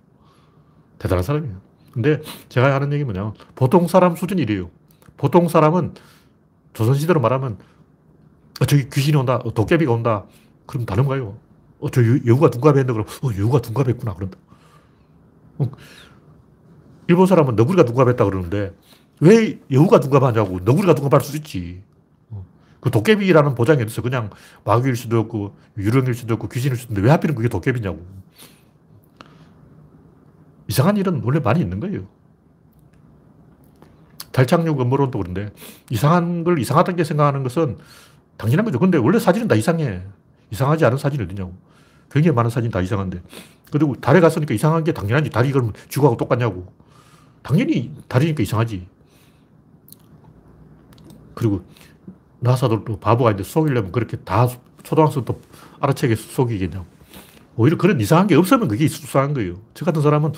대단한 0.99 1.23
사람이에요. 1.23 1.59
근데 1.91 2.21
제가 2.49 2.75
하는 2.75 2.93
얘기 2.93 3.03
뭐냐면 3.03 3.33
보통 3.55 3.87
사람 3.87 4.15
수준이 4.15 4.43
이래요. 4.43 4.69
보통 5.19 5.49
사람은 5.49 5.95
조선시대로 6.73 7.19
말하면 7.19 7.57
어, 8.61 8.65
저기 8.65 8.89
귀신이 8.89 9.17
온다, 9.17 9.35
어, 9.43 9.53
도깨비가 9.53 9.91
온다. 9.91 10.25
그럼 10.65 10.85
다른 10.85 11.05
거예요. 11.05 11.37
어, 11.79 11.89
저 11.89 12.01
여우가 12.25 12.49
둔갑했는데 12.49 12.93
그럼 12.93 13.05
어, 13.05 13.37
여우가 13.37 13.61
둔갑했구나. 13.61 14.15
그런다. 14.15 14.37
어, 15.59 15.69
일본 17.07 17.27
사람은 17.27 17.55
너구리가 17.55 17.83
둔갑했다 17.83 18.23
그러는데 18.23 18.73
왜 19.19 19.59
여우가 19.69 19.99
둔갑하냐고. 19.99 20.59
너구리가 20.61 20.95
둔갑할 20.95 21.21
수 21.21 21.35
있지. 21.35 21.83
어, 22.29 22.45
그 22.79 22.89
도깨비라는 22.89 23.55
보장이 23.55 23.81
어딨어. 23.83 24.01
그냥 24.01 24.29
마귀일 24.63 24.95
수도 24.95 25.19
없고 25.19 25.57
유령일 25.77 26.13
수도 26.13 26.35
없고 26.35 26.47
귀신일 26.47 26.77
수도 26.77 26.93
있는데 26.93 27.07
왜 27.07 27.11
하필은 27.11 27.35
그게 27.35 27.49
도깨비냐고. 27.49 27.99
이상한 30.69 30.95
일은 30.95 31.21
원래 31.25 31.39
많이 31.39 31.59
있는 31.59 31.81
거예요. 31.81 32.07
달착륙 34.39 34.79
음모론도 34.79 35.19
그런데 35.19 35.51
이상한 35.89 36.45
걸 36.45 36.59
이상하다게 36.59 37.03
생각하는 37.03 37.43
것은 37.43 37.77
당연한 38.37 38.63
거죠. 38.63 38.79
근데 38.79 38.97
원래 38.97 39.19
사진은 39.19 39.49
다 39.49 39.55
이상해. 39.55 40.01
이상하지 40.51 40.85
않은 40.85 40.97
사진이 40.97 41.23
어디냐고. 41.25 41.53
굉장히 42.09 42.35
많은 42.35 42.49
사진 42.49 42.71
다 42.71 42.79
이상한데. 42.79 43.21
그리고 43.69 43.95
달에 43.95 44.21
갔으니까 44.21 44.53
이상한 44.53 44.85
게 44.85 44.93
당연하지. 44.93 45.29
달이 45.29 45.51
그러면 45.51 45.73
지구하고 45.89 46.15
똑같냐고. 46.15 46.71
당연히 47.41 47.93
달이니까 48.07 48.41
이상하지. 48.43 48.87
그리고 51.35 51.65
나사도 52.39 52.85
바보가 52.99 53.31
있는데 53.31 53.43
속이려면 53.43 53.91
그렇게 53.91 54.17
다 54.17 54.47
초등학생도 54.83 55.41
알아채게 55.81 56.15
속이겠냐고. 56.15 56.85
오히려 57.57 57.77
그런 57.77 57.99
이상한 57.99 58.27
게 58.27 58.35
없으면 58.35 58.69
그게 58.69 58.87
수상한 58.87 59.33
거예요. 59.33 59.55
저 59.73 59.83
같은 59.83 60.01
사람은 60.01 60.31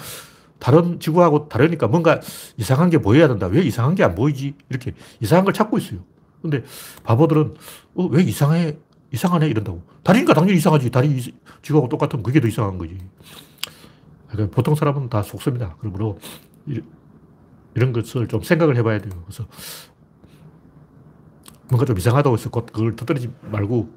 다른 0.61 0.99
지구하고 0.99 1.49
다르니까 1.49 1.87
뭔가 1.87 2.21
이상한 2.55 2.91
게 2.91 2.99
보여야 2.99 3.27
된다. 3.27 3.47
왜 3.47 3.61
이상한 3.63 3.95
게 3.95 4.03
안 4.03 4.13
보이지? 4.13 4.53
이렇게 4.69 4.93
이상한 5.19 5.43
걸 5.43 5.53
찾고 5.53 5.79
있어요. 5.79 6.01
근데 6.41 6.63
바보들은 7.03 7.55
어, 7.95 8.05
왜 8.05 8.21
이상해? 8.21 8.77
이상하네? 9.11 9.47
이런다고. 9.47 9.81
달이니까 10.03 10.33
당연히 10.35 10.57
이상하지. 10.57 10.91
달이 10.91 11.33
지구하고 11.63 11.89
똑같으면 11.89 12.21
그게 12.23 12.39
더 12.39 12.47
이상한 12.47 12.77
거지. 12.77 12.97
그러니까 14.29 14.55
보통 14.55 14.75
사람은 14.75 15.09
다 15.09 15.23
속습니다. 15.23 15.75
그러므로 15.79 16.19
이런 17.73 17.91
것을 17.91 18.27
좀 18.27 18.41
생각을 18.43 18.77
해봐야 18.77 18.99
돼요. 18.99 19.13
그래서 19.25 19.45
뭔가 21.69 21.85
좀 21.85 21.97
이상하다고 21.97 22.37
해서 22.37 22.49
곧 22.51 22.67
그걸 22.67 22.95
터뜨리지 22.95 23.31
말고 23.49 23.89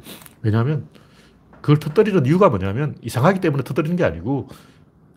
왜냐하면 0.42 0.88
그걸 1.60 1.78
터뜨리는 1.78 2.24
이유가 2.26 2.48
뭐냐면 2.48 2.96
이상하기 3.02 3.40
때문에 3.40 3.62
터뜨리는 3.64 3.96
게 3.96 4.04
아니고 4.04 4.48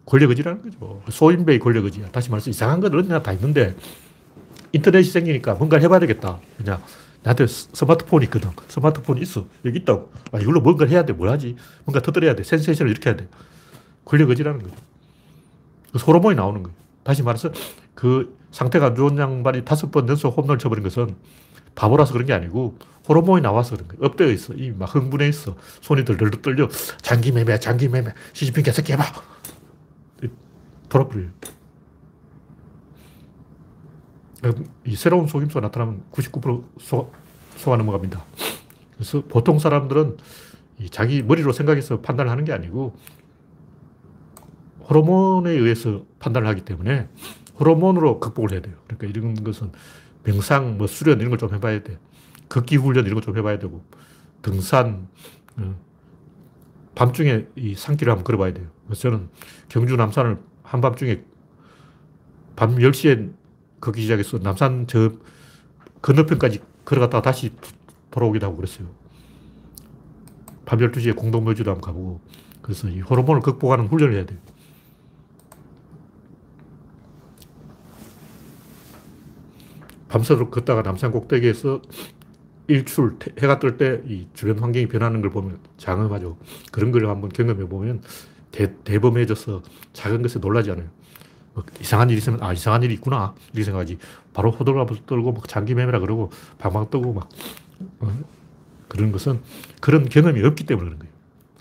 권력 0.08 0.30
의지라는 0.30 0.62
거죠. 0.62 1.02
소인배의 1.10 1.60
권력 1.60 1.84
의지야. 1.86 2.08
다시 2.08 2.32
말해서 2.32 2.50
이상한 2.50 2.80
건 2.80 2.96
어디나 2.96 3.22
다 3.22 3.34
있는데 3.34 3.76
인터넷이 4.72 5.04
생기니까 5.10 5.56
뭔가를 5.56 5.84
해봐야 5.84 6.00
되겠다. 6.00 6.40
그냥 6.58 6.82
나한테 7.24 7.46
스마트폰이 7.46 8.26
있거든. 8.26 8.50
스마트폰이 8.70 9.22
있어. 9.22 9.46
여기 9.66 9.80
있다고. 9.80 10.10
아, 10.32 10.40
이걸로 10.40 10.62
뭔가를 10.62 10.92
해야 10.94 11.04
돼. 11.06 11.12
뭘 11.12 11.30
하지? 11.30 11.58
뭔가 11.84 12.02
터뜨려야 12.02 12.36
돼. 12.36 12.44
센세이션을 12.44 12.90
이렇게 12.90 13.10
해야 13.10 13.18
돼. 13.18 13.28
권력 14.06 14.30
의지라는 14.30 14.64
거죠. 14.64 14.74
그 15.92 16.00
소로몬이 16.00 16.38
나오는 16.38 16.64
거예요. 16.64 16.76
다시 17.04 17.22
말해서 17.22 17.52
그 17.94 18.38
상태가 18.52 18.88
안 18.88 18.96
좋은 18.96 19.18
양반이 19.18 19.66
다섯 19.66 19.92
번 19.92 20.08
연속 20.08 20.38
홈런을 20.38 20.58
쳐버린 20.58 20.84
것은 20.86 21.16
바보라서 21.76 22.14
그런 22.14 22.26
게 22.26 22.34
아니고 22.34 22.78
호르몬이 23.10 23.42
나와서 23.42 23.76
그런 23.76 23.90
거예요. 23.90 24.06
업되어 24.06 24.28
있어. 24.32 24.54
이미 24.54 24.72
막 24.72 24.94
흥분해 24.96 25.28
있어. 25.28 25.56
손이 25.82 26.06
덜덜 26.06 26.32
떨려. 26.42 26.70
장기 27.02 27.34
매매, 27.34 27.60
장기 27.60 27.90
매매. 27.90 28.14
시진핑 28.32 28.64
개새끼 28.64 28.94
해봐. 28.94 29.04
돌아버려요. 30.90 31.30
이 34.86 34.96
새로운 34.96 35.28
속임수가 35.28 35.60
나타나면 35.62 36.04
99% 36.12 36.64
속, 36.80 37.14
속아 37.58 37.76
넘어갑니다. 37.78 38.24
그래서 38.96 39.24
보통 39.28 39.60
사람들은 39.60 40.18
자기 40.92 41.24
머리로 41.24 41.52
생각해서 41.52 42.02
판단을 42.02 42.32
하는 42.32 42.46
게 42.46 42.54
아니고 42.54 42.96
호르몬에 44.90 45.52
의해서 45.52 46.06
판단을 46.20 46.48
하기 46.50 46.62
때문에 46.62 47.10
호르몬으로 47.60 48.20
극복을 48.20 48.52
해야 48.54 48.62
돼요. 48.62 48.76
그러니까 48.86 49.08
이런 49.08 49.44
것은 49.44 49.72
명상, 50.24 50.78
뭐 50.78 50.88
수련 50.88 51.20
이런 51.20 51.30
걸 51.32 51.40
좀 51.40 51.54
해봐야 51.54 51.82
돼. 51.84 51.98
걷기 52.50 52.78
훈련 52.78 53.06
이런 53.06 53.16
거좀 53.16 53.36
해봐야 53.38 53.60
되고, 53.60 53.84
등산, 54.42 55.08
어, 55.58 55.76
밤중에 56.96 57.46
이 57.56 57.76
산길을 57.76 58.12
한번 58.12 58.24
걸어봐야 58.24 58.54
돼요. 58.54 58.68
그래서 58.86 59.02
저는 59.04 59.30
경주 59.68 59.96
남산을 59.96 60.38
한밤중에 60.68 61.24
밤 62.56 62.76
10시에 62.76 63.32
걷기 63.80 64.02
시작해서 64.02 64.38
남산 64.40 64.86
저 64.88 65.12
건너편까지 66.02 66.60
걸어갔다가 66.86 67.22
다시 67.22 67.52
돌아오기도 68.12 68.46
하고 68.46 68.58
그랬어요. 68.58 68.88
밤 70.66 70.80
12시에 70.80 71.16
공동묘지도 71.16 71.72
한번 71.72 71.82
가보고, 71.82 72.22
그래서 72.62 72.90
이 72.90 73.00
호르몬을 73.00 73.42
극복하는 73.42 73.88
훈련을 73.88 74.16
해야 74.16 74.26
돼요. 74.26 74.40
밤새도록 80.10 80.52
걷다가 80.52 80.82
남산 80.84 81.12
꼭대기에서 81.12 81.82
일출, 82.68 83.18
해가 83.42 83.60
뜰 83.60 83.78
때 83.78 84.02
이 84.08 84.28
주변 84.34 84.60
환경이 84.60 84.88
변하는 84.88 85.22
걸 85.22 85.30
보면 85.32 85.60
장엄하죠. 85.78 86.38
그런 86.72 86.92
걸 86.92 87.08
한번 87.08 87.30
경험해 87.30 87.68
보면 87.68 88.02
대, 88.52 88.74
대범해져서 88.84 89.62
작은 89.94 90.22
것에 90.22 90.40
놀라지 90.40 90.72
않아요. 90.72 90.88
뭐 91.54 91.64
이상한 91.82 92.10
일이 92.10 92.18
있으면, 92.20 92.42
아, 92.44 92.54
이상한 92.54 92.84
일이 92.84 92.94
있구나. 92.96 93.34
이렇게 93.54 93.64
생각하지. 93.66 93.98
바로 94.34 94.52
호들갑을 94.52 95.06
떨고 95.08 95.32
막 95.34 95.48
장기 95.48 95.74
매매라 95.76 96.00
그러고 96.00 96.32
방방 96.60 96.90
뜨고 96.90 97.14
막 97.14 97.30
어? 98.00 98.20
그런 98.88 99.12
것은 99.12 99.42
그런 99.82 100.08
경험이 100.08 100.44
없기 100.44 100.66
때문에 100.66 100.86
그런 100.86 101.00
거예요. 101.00 101.14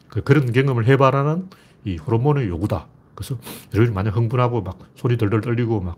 그, 0.09 0.23
그런 0.23 0.53
경험을 0.53 0.87
해봐라는 0.87 1.49
이 1.85 1.97
호르몬의 1.97 2.49
요구다. 2.49 2.87
그래서 3.15 3.37
여러분이 3.75 3.95
만약 3.95 4.17
흥분하고 4.17 4.63
막 4.63 4.79
소리 4.95 5.17
덜덜 5.17 5.41
떨리고 5.41 5.81
막 5.81 5.97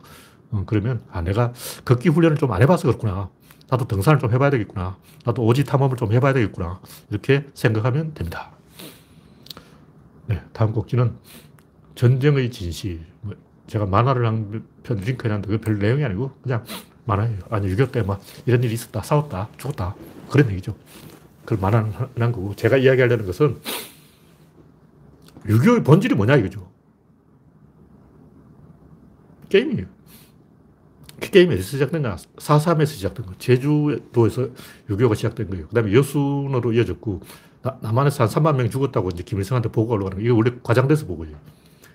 어, 0.51 0.63
그러면 0.67 1.03
아 1.11 1.21
내가 1.21 1.53
걷기 1.85 2.09
훈련을 2.11 2.37
좀 2.37 2.53
안 2.53 2.63
해봐서 2.63 2.87
그렇구나. 2.89 3.29
나도 3.71 3.87
등산을 3.87 4.19
좀 4.21 4.33
해봐야 4.33 4.51
되겠구나. 4.51 4.97
나도 5.25 5.45
오지 5.45 5.65
탐험을 5.65 5.97
좀 5.97 6.13
해봐야 6.13 6.33
되겠구나. 6.33 6.81
이렇게 7.11 7.47
생각하면 7.55 8.15
됩니다. 8.15 8.53
네, 10.29 10.43
다음 10.53 10.73
곡지는 10.73 11.15
전쟁의 11.95 12.51
진실. 12.51 13.01
뭐 13.23 13.35
제가 13.67 13.87
만화를 13.87 14.27
한 14.27 14.63
편 14.83 14.97
링크 14.99 15.27
해 15.27 15.29
놨는데 15.31 15.61
별 15.61 15.79
내용이 15.79 16.05
아니고 16.05 16.33
그냥 16.43 16.65
만화예요. 17.05 17.39
아니, 17.51 17.69
6.25 17.75 17.93
때막 17.93 18.21
이런 18.47 18.63
일이 18.63 18.73
있었다, 18.75 19.03
싸웠다, 19.03 19.49
죽었다. 19.59 19.95
그런 20.31 20.51
얘기죠. 20.51 20.75
그걸 21.45 21.59
만화를 21.59 21.93
한 22.19 22.33
거고. 22.33 22.55
제가 22.55 22.77
이야기하려는 22.79 23.27
것은 23.27 23.59
6.25의 25.45 25.85
본질이 25.85 26.15
뭐냐 26.15 26.37
이거죠. 26.37 26.71
게임이에요. 29.49 29.87
그 31.21 31.31
게임이 31.31 31.55
어디서 31.55 31.71
시작된가? 31.71 32.17
4.3에서 32.17 32.87
시작된 32.87 33.27
거. 33.27 33.33
제주도에서 33.39 34.49
6.25가 34.89 35.15
시작된 35.17 35.49
거예요. 35.51 35.67
그 35.69 35.75
다음에 35.75 35.93
여순으로 35.93 36.73
이어졌고, 36.75 37.23
나, 37.63 37.79
남한에서 37.83 38.25
한 38.25 38.31
3만 38.31 38.57
명 38.57 38.71
죽었다고 38.71 39.11
이제 39.11 39.23
김일성한테 39.23 39.71
보고가 39.71 39.95
올라가는 39.95 40.17
거예요. 40.17 40.31
이게 40.33 40.37
원래 40.37 40.59
과장돼서 40.63 41.07
보고예요. 41.07 41.37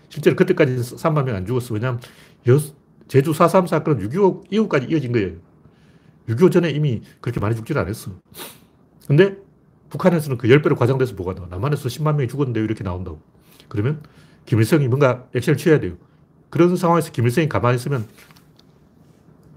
실제로 0.09 0.35
그때까지 0.35 0.75
3만 0.77 1.23
명 1.25 1.35
안 1.35 1.45
죽었어. 1.45 1.73
왜냐하면 1.73 2.01
여, 2.47 2.59
제주 3.07 3.31
4.3 3.31 3.67
사건은 3.67 4.09
6.25 4.09 4.43
이후까지 4.51 4.87
이어진 4.89 5.11
거예요. 5.11 5.35
6.25 6.27 6.51
전에 6.51 6.69
이미 6.69 7.01
그렇게 7.21 7.39
많이 7.39 7.55
죽지는 7.55 7.81
않았어. 7.81 8.11
근데 9.07 9.37
북한에서는 9.89 10.37
그 10.37 10.47
10배로 10.47 10.77
과장돼서 10.77 11.15
뭐가 11.15 11.33
나와. 11.35 11.47
남한에서 11.49 11.87
10만 11.89 12.15
명이 12.15 12.27
죽었는데 12.27 12.59
이렇게 12.61 12.83
나온다고. 12.83 13.21
그러면 13.69 14.01
김일성이 14.45 14.87
뭔가 14.87 15.27
액션을 15.35 15.57
취해야 15.57 15.79
돼요. 15.79 15.95
그런 16.49 16.75
상황에서 16.75 17.11
김일성이 17.11 17.49
가만히 17.49 17.75
있으면 17.77 18.07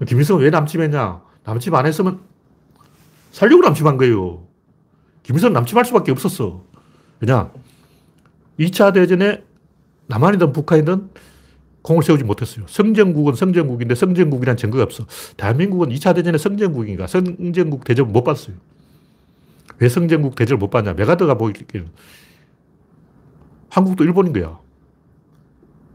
김일성은 0.05 0.43
왜 0.43 0.49
남침했냐? 0.49 1.21
남침 1.43 1.73
안 1.75 1.85
했으면 1.85 2.19
살려고 3.31 3.63
남침한 3.63 3.97
거예요. 3.97 4.46
김일성은 5.27 5.51
남침할 5.53 5.83
수밖에 5.83 6.13
없었어. 6.13 6.63
왜냐? 7.19 7.51
2차 8.59 8.93
대전에 8.93 9.43
남한이든 10.07 10.53
북한이든 10.53 11.09
공을 11.81 12.01
세우지 12.01 12.23
못했어요. 12.23 12.65
성전국은 12.69 13.35
성전국인데 13.35 13.93
성전국이라는 13.93 14.55
증거가 14.55 14.83
없어. 14.83 15.05
대한민국은 15.35 15.89
2차 15.89 16.15
대전에 16.15 16.37
성전국인가 16.37 17.07
성전국 17.07 17.83
대접을 17.83 18.09
못 18.09 18.23
받았어요. 18.23 18.55
왜 19.79 19.89
성전국 19.89 20.35
대접을 20.35 20.59
못 20.59 20.69
받냐? 20.69 20.93
메가드가 20.93 21.33
보기에는 21.33 21.89
한국도 23.69 24.05
일본인 24.05 24.31
거야. 24.31 24.57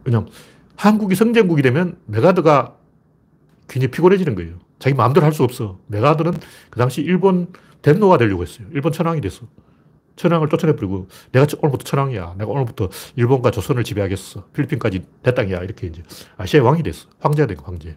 왜냐면 0.05 0.29
한국이 0.77 1.15
성전국이 1.15 1.63
되면 1.63 1.97
메가드가 2.05 2.77
굉장히 3.67 3.91
피곤해지는 3.93 4.35
거예요. 4.35 4.59
자기 4.79 4.95
마음대로 4.95 5.25
할 5.25 5.33
수 5.33 5.43
없어. 5.43 5.79
맥아더는 5.87 6.35
그 6.69 6.79
당시 6.79 7.01
일본 7.01 7.49
덴노가 7.83 8.19
되려고 8.19 8.43
했어요. 8.43 8.67
일본 8.73 8.93
천황이 8.93 9.21
됐어. 9.21 9.47
천황을 10.17 10.49
쫓아내버리고 10.49 11.09
내가 11.33 11.47
오늘부터 11.61 11.85
천황이야. 11.85 12.35
내가 12.39 12.51
오늘부터 12.51 12.89
일본과 13.17 13.51
조선을 13.51 13.85
지배하겠어. 13.85 14.47
필리핀까지 14.53 15.05
내 15.23 15.35
땅이야. 15.35 15.63
이렇게 15.63 15.87
이제 15.89 16.03
아시아의 16.37 16.65
왕이 16.67 16.83
됐어. 16.83 17.09
황제가 17.21 17.47
된 17.47 17.57
거, 17.57 17.65
황제. 17.65 17.97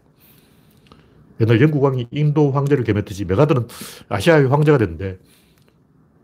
옛날 1.42 1.62
영국 1.62 1.84
왕이 1.84 2.08
인도 2.12 2.52
황제를 2.52 2.84
겸했듯이 2.86 3.26
맥아더는 3.26 3.68
아시아의 4.08 4.48
황제가 4.48 4.78
됐는데 4.78 5.20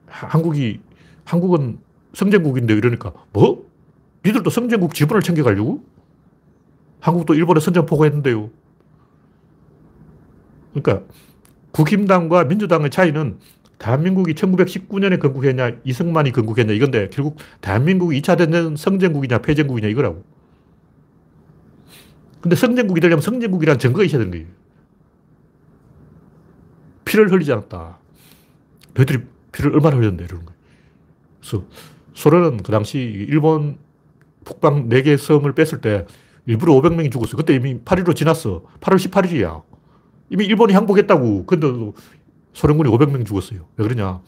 한국이, 0.07 0.79
한국은 1.25 1.79
승전국인데 2.13 2.73
이러니까 2.73 3.13
뭐? 3.33 3.69
니들도 4.25 4.49
승전국 4.49 4.93
지분을 4.93 5.21
챙겨가려고? 5.21 5.83
한국도 6.99 7.33
일본에 7.33 7.59
선전포고했는데요. 7.59 8.49
그러니까 10.73 11.05
국힘당과 11.71 12.45
민주당의 12.45 12.89
차이는 12.89 13.39
대한민국이 13.77 14.33
1919년에 14.33 15.19
건국했냐, 15.19 15.77
이승만이 15.83 16.31
건국했냐, 16.31 16.73
이건데 16.73 17.09
결국 17.11 17.37
대한민국이 17.61 18.21
2차 18.21 18.37
대전 18.37 18.75
성전국이냐, 18.75 19.39
폐전국이냐, 19.39 19.87
이거라고. 19.87 20.23
근데 22.41 22.55
성전국이 22.55 23.01
되려면 23.01 23.21
성전국이라는 23.21 23.79
증거가 23.79 24.03
있어야 24.03 24.19
되는 24.19 24.31
거예요. 24.31 24.47
피를 27.05 27.31
흘리지 27.31 27.51
않았다. 27.51 27.97
너희들이 28.93 29.23
피를 29.51 29.73
얼마나 29.73 29.97
흘렸는데, 29.97 30.25
이러는 30.25 30.45
거예요. 30.45 30.59
그래서 31.39 31.65
소련은 32.13 32.63
그 32.63 32.71
당시 32.71 32.99
일본 32.99 33.77
북방 34.43 34.89
4개 34.89 35.17
섬을 35.17 35.53
뺐을 35.53 35.81
때 35.81 36.05
일부러 36.45 36.73
500명이 36.73 37.11
죽었어. 37.11 37.37
그때 37.37 37.55
이미 37.55 37.79
8일로 37.79 38.15
지났어. 38.15 38.63
8월 38.79 38.95
18일이야. 38.95 39.63
이미 40.31 40.45
일본이 40.45 40.73
항복했다고. 40.73 41.45
근데 41.45 41.67
소련군이 42.53 42.89
500명 42.89 43.25
죽었어요. 43.25 43.67
왜 43.75 43.87
그러냐. 43.87 44.21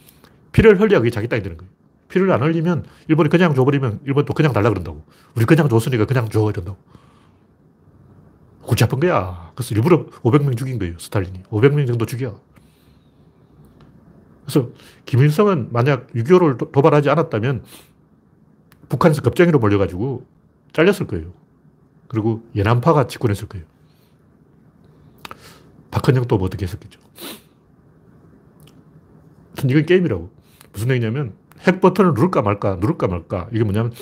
피를 0.51 0.79
흘려야 0.79 0.99
그게 0.99 1.09
자기 1.09 1.27
땅이 1.27 1.41
되는 1.41 1.57
거예요. 1.57 1.71
피를 2.09 2.29
안 2.31 2.43
흘리면 2.43 2.85
일본이 3.07 3.29
그냥 3.29 3.55
줘버리면 3.55 4.01
일본도 4.05 4.33
그냥 4.33 4.53
달라 4.53 4.69
그런다고. 4.69 5.03
우리 5.33 5.45
그냥 5.45 5.67
줬으니까 5.69 6.05
그냥 6.05 6.29
줘 6.29 6.49
이런다고. 6.49 6.77
골치 8.61 8.83
아픈 8.83 8.99
거야. 8.99 9.51
그래서 9.55 9.73
일부러 9.73 10.05
500명 10.05 10.57
죽인 10.57 10.77
거예요. 10.77 10.99
스탈린이. 10.99 11.41
500명 11.43 11.87
정도 11.87 12.05
죽여. 12.05 12.39
그래서 14.45 14.69
김일성은 15.05 15.69
만약 15.71 16.07
6.25를 16.13 16.71
도발하지 16.71 17.09
않았다면 17.09 17.63
북한에서 18.89 19.21
겁쟁이로 19.21 19.59
몰려가지고 19.59 20.25
잘렸을 20.73 21.07
거예요. 21.07 21.31
그리고 22.09 22.43
연안파가 22.55 23.07
집권했을 23.07 23.47
거예요. 23.47 23.65
박헌영도 25.93 26.37
뭐 26.37 26.47
어떻게 26.47 26.65
했었겠죠. 26.65 26.99
이건 29.63 29.85
게임이라고. 29.85 30.29
무슨 30.73 30.89
얘기냐면 30.89 31.33
핵 31.61 31.79
버튼을 31.79 32.13
누를까 32.15 32.41
말까, 32.41 32.77
누를까 32.77 33.07
말까. 33.07 33.47
이게 33.53 33.63
뭐냐면 33.63 33.93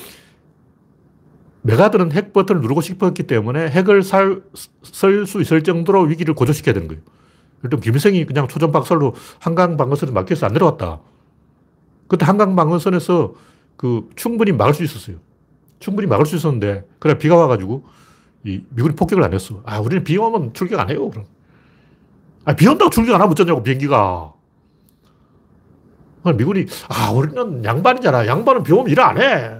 맥아더는 1.63 2.13
핵 2.13 2.31
버튼을 2.31 2.61
누르고 2.61 2.81
싶었기 2.81 3.23
때문에 3.23 3.69
핵을 3.69 4.03
쏠 4.03 4.95
수 4.95 5.41
있을 5.41 5.63
정도로 5.63 6.03
위기를 6.03 6.33
고조시켜야 6.33 6.73
되는 6.73 6.87
거예요. 6.87 7.03
일단 7.63 7.79
김일성이 7.79 8.25
그냥 8.25 8.47
초전 8.47 8.71
박살로 8.71 9.13
한강 9.39 9.77
방어선을 9.77 10.13
막혀서 10.13 10.47
안 10.47 10.53
내려왔다. 10.53 11.01
그때 12.07 12.25
한강 12.25 12.55
방어선에서 12.55 13.35
그 13.75 14.09
충분히 14.15 14.51
막을 14.53 14.73
수 14.73 14.83
있었어요. 14.83 15.17
충분히 15.79 16.07
막을 16.07 16.25
수 16.25 16.35
있었는데, 16.35 16.87
그래 16.99 17.17
비가 17.17 17.35
와가지고 17.35 17.83
이 18.45 18.63
미군이 18.69 18.95
폭격을 18.95 19.23
안 19.23 19.33
했어. 19.33 19.61
아, 19.65 19.79
우리는 19.79 20.03
비 20.03 20.17
오면 20.17 20.53
출격 20.53 20.79
안 20.79 20.89
해요. 20.89 21.09
그럼. 21.09 21.25
아, 22.45 22.55
비 22.55 22.67
온다고 22.67 22.89
출격 22.89 23.15
안 23.15 23.21
하면 23.21 23.31
어쩌냐고, 23.31 23.61
비행기가. 23.63 24.33
미군이, 26.37 26.65
아, 26.89 27.11
우리는 27.11 27.63
양반이잖아. 27.65 28.27
양반은 28.27 28.63
비 28.63 28.73
오면 28.73 28.89
일 28.89 28.99
안 28.99 29.19
해. 29.19 29.59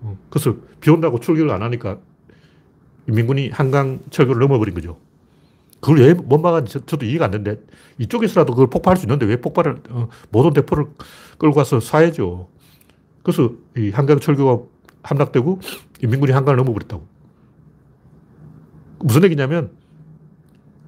어, 0.00 0.16
그래서 0.30 0.54
비 0.80 0.90
온다고 0.90 1.18
출격을 1.18 1.50
안 1.50 1.62
하니까 1.62 1.98
인민군이 3.06 3.50
한강 3.50 4.00
철교를 4.10 4.40
넘어버린 4.40 4.74
거죠. 4.74 4.98
그걸 5.80 5.98
왜 6.00 6.14
못 6.14 6.38
막았는지 6.38 6.86
저도 6.86 7.06
이해가 7.06 7.24
안 7.26 7.30
되는데 7.32 7.60
이쪽에서라도 7.98 8.52
그걸 8.54 8.68
폭발할 8.68 8.96
수 8.96 9.04
있는데 9.04 9.26
왜 9.26 9.36
폭발을, 9.40 9.82
어, 9.90 10.08
모든 10.30 10.52
대포를 10.52 10.86
끌고 11.38 11.54
가서 11.56 11.78
쏴야죠. 11.78 12.46
그래서 13.24 13.52
이 13.76 13.90
한강 13.90 14.20
철교가 14.20 14.64
함락되고 15.02 15.60
인민군이 16.02 16.30
한강을 16.32 16.56
넘어버렸다고. 16.56 17.04
무슨 19.00 19.24
얘기냐면 19.24 19.72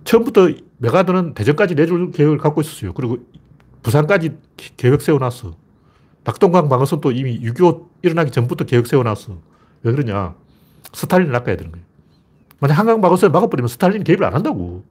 처음부터 0.05 0.51
맥아더는 0.79 1.35
대전까지 1.35 1.75
내줄 1.75 2.13
계획을 2.13 2.39
갖고 2.39 2.61
있었어요. 2.61 2.93
그리고 2.93 3.19
부산까지 3.83 4.37
계획 4.77 5.03
세워놨어. 5.03 5.55
낙동강 6.25 6.69
방어선도 6.69 7.13
이미 7.13 7.39
6.25 7.41 7.87
일어나기 8.03 8.31
전부터 8.31 8.65
계획 8.65 8.87
세워놨어. 8.87 9.39
왜 9.83 9.93
그러냐. 9.93 10.35
스탈린을 10.93 11.33
낚아야 11.33 11.57
되는 11.57 11.71
거예요. 11.73 11.85
만약 12.61 12.79
한강 12.79 13.01
방어선을 13.01 13.33
막아버리면 13.33 13.69
스탈린이 13.69 14.05
개입을 14.05 14.25
안 14.25 14.35
한다고. 14.35 14.85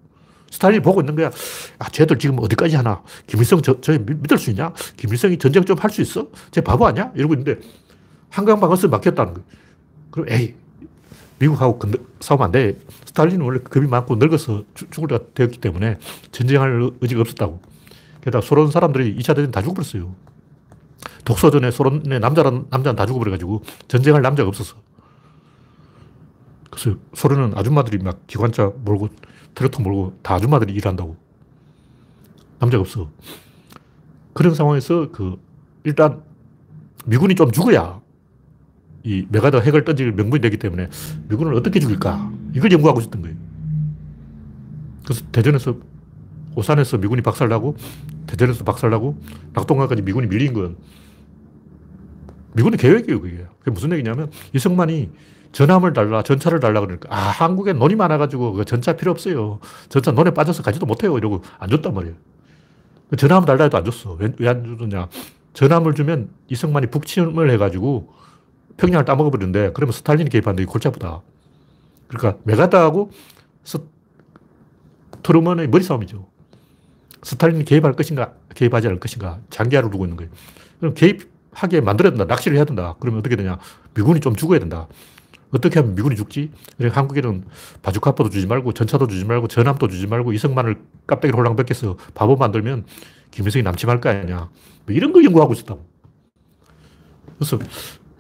스탈린이 0.52 0.84
보고 0.84 1.02
있는 1.02 1.16
거야. 1.16 1.32
아, 1.80 1.90
쟤들 1.90 2.20
지금 2.20 2.38
어디까지 2.40 2.76
하나? 2.76 3.02
김일성 3.26 3.62
저, 3.64 3.80
저 3.82 3.94
믿을 3.98 4.38
수 4.38 4.52
있냐? 4.52 4.72
김일성이 4.98 5.38
전쟁 5.40 5.64
좀 5.64 5.78
할 5.80 5.90
수 5.90 6.02
있어? 6.02 6.28
쟤 6.52 6.62
바보 6.62 6.86
아니야? 6.86 7.12
이러고 7.16 7.34
있는데 7.34 7.60
한강 8.30 8.60
방어선 8.60 8.92
막혔다는 8.92 9.34
거예요. 9.34 9.48
그럼 10.12 10.28
에이, 10.30 10.54
미국하고 11.44 11.80
싸우면 12.22 12.46
안 12.46 12.52
돼. 12.52 12.80
스탈린은 13.06 13.46
원래 13.46 13.60
겁이 13.60 13.88
많고 13.88 14.16
늙어서 14.16 14.64
죽을 14.92 15.10
때가 15.10 15.26
되었기 15.34 15.60
때문에 15.60 15.98
전쟁할 16.32 16.92
의지가 17.02 17.22
없었다고. 17.22 17.62
게다가 18.22 18.42
소련 18.42 18.72
사람들이 18.72 19.16
2차 19.18 19.36
대전 19.36 19.52
다 19.52 19.62
죽어버렸어요. 19.62 20.16
독소전에 21.26 21.72
소련의 21.72 22.20
남자는, 22.20 22.68
남자는 22.70 22.96
다 22.96 23.06
죽어버려가지고 23.06 23.64
전쟁할 23.88 24.22
남자가 24.22 24.48
없었어. 24.48 24.76
그래서 26.72 26.98
소련은 27.14 27.58
아줌마들이 27.58 28.02
막 28.02 28.26
기관차 28.26 28.72
몰고 28.84 29.10
트랙터 29.54 29.84
몰고 29.84 30.20
다 30.24 30.36
아줌마들이 30.36 30.74
일한다고. 30.74 31.18
남자가 32.60 32.82
없어. 32.82 33.10
그런 34.34 34.56
상황에서 34.56 35.12
그 35.12 35.38
일단 35.84 36.24
미군이 37.06 37.36
좀 37.36 37.52
죽어야 37.52 38.02
이 39.04 39.26
메가더 39.30 39.60
핵을 39.60 39.84
던질 39.84 40.14
명분이 40.14 40.42
되기 40.42 40.58
때문에 40.58 40.88
미군을 41.28 41.54
어떻게 41.56 41.80
죽일까? 41.80 42.32
이걸 42.54 42.72
연구하고 42.72 43.02
있었던 43.02 43.22
거예요. 43.22 43.36
그래서 45.04 45.26
대전에서 45.32 45.76
오산에서 46.56 46.98
미군이 46.98 47.22
박살나고 47.22 47.76
대전에서 48.28 48.64
박살나고 48.64 49.22
낙동강까지 49.54 50.02
미군이 50.04 50.28
밀린 50.28 50.54
건 50.54 50.78
미군의 52.54 52.78
계획이에요, 52.78 53.20
그게. 53.20 53.46
그게 53.60 53.72
무슨 53.72 53.92
얘기냐면 53.94 54.32
이승만이 54.54 55.10
전함을 55.52 55.94
달라, 55.94 56.24
전차를 56.24 56.60
달라 56.60 56.80
그러니까 56.82 57.10
아, 57.16 57.20
한국에 57.20 57.74
논이 57.74 57.96
많아가지고 57.96 58.54
그 58.54 58.66
전차 58.66 58.94
필요 58.96 59.12
없어요. 59.12 59.60
전차 59.90 60.12
논에 60.12 60.32
빠져서 60.32 60.64
가지도 60.64 60.86
못해요. 60.86 61.18
이러고 61.18 61.42
안 61.60 61.70
줬단 61.70 61.94
말이에요. 61.94 62.16
전함을 63.18 63.46
달라 63.46 63.66
해도 63.66 63.78
안 63.78 63.84
줬어. 63.86 64.18
왜 64.20 64.48
안 64.48 64.64
주느냐. 64.64 65.10
전함을 65.54 65.94
주면 65.94 66.30
이승만이 66.48 66.88
북침을 66.88 67.50
해가지고 67.52 68.14
평양을 68.78 69.06
따먹어버리는데 69.06 69.72
그러면 69.74 69.94
스탈린이 69.94 70.30
개입하는데 70.30 70.66
골치 70.66 70.88
아프다. 70.88 71.22
그러니까 72.08 72.40
맥아더하고 72.44 73.12
스, 73.64 73.80
트루먼의 75.24 75.68
머리 75.68 75.84
싸움이죠. 75.84 76.28
스탈린이 77.24 77.64
개입할 77.64 77.94
것인가, 77.94 78.34
개입하지 78.54 78.88
않을 78.88 79.00
것인가, 79.00 79.40
장기화를 79.50 79.90
두고 79.90 80.06
있는 80.06 80.18
거예요. 80.18 80.32
그럼 80.80 80.94
개입하게 80.94 81.82
만들어야 81.82 82.12
된다. 82.12 82.26
낚시를 82.26 82.58
해야 82.58 82.66
된다. 82.66 82.96
그러면 83.00 83.20
어떻게 83.20 83.36
되냐. 83.36 83.58
미군이 83.94 84.20
좀 84.20 84.36
죽어야 84.36 84.60
된다. 84.60 84.88
어떻게 85.52 85.80
하면 85.80 85.96
미군이 85.96 86.16
죽지? 86.16 86.52
그러니까 86.78 87.00
한국에는 87.00 87.46
바주카포도 87.84 88.30
주지 88.32 88.48
말고 88.48 88.74
전차도 88.74 89.08
주지 89.08 89.24
말고 89.24 89.48
전함도 89.48 89.88
주지 89.88 90.08
말고 90.08 90.34
이승만을 90.34 90.82
깜빡이로 91.06 91.38
홀랑 91.38 91.56
벗겨서 91.56 91.96
바보 92.16 92.36
만들면 92.36 92.86
김일성이 93.32 93.64
남침할 93.64 94.02
거 94.02 94.10
아니냐. 94.10 94.50
뭐 94.86 94.96
이런 94.96 95.14
거 95.14 95.24
연구하고 95.24 95.54
있었다고. 95.54 95.86
그래서 97.38 97.60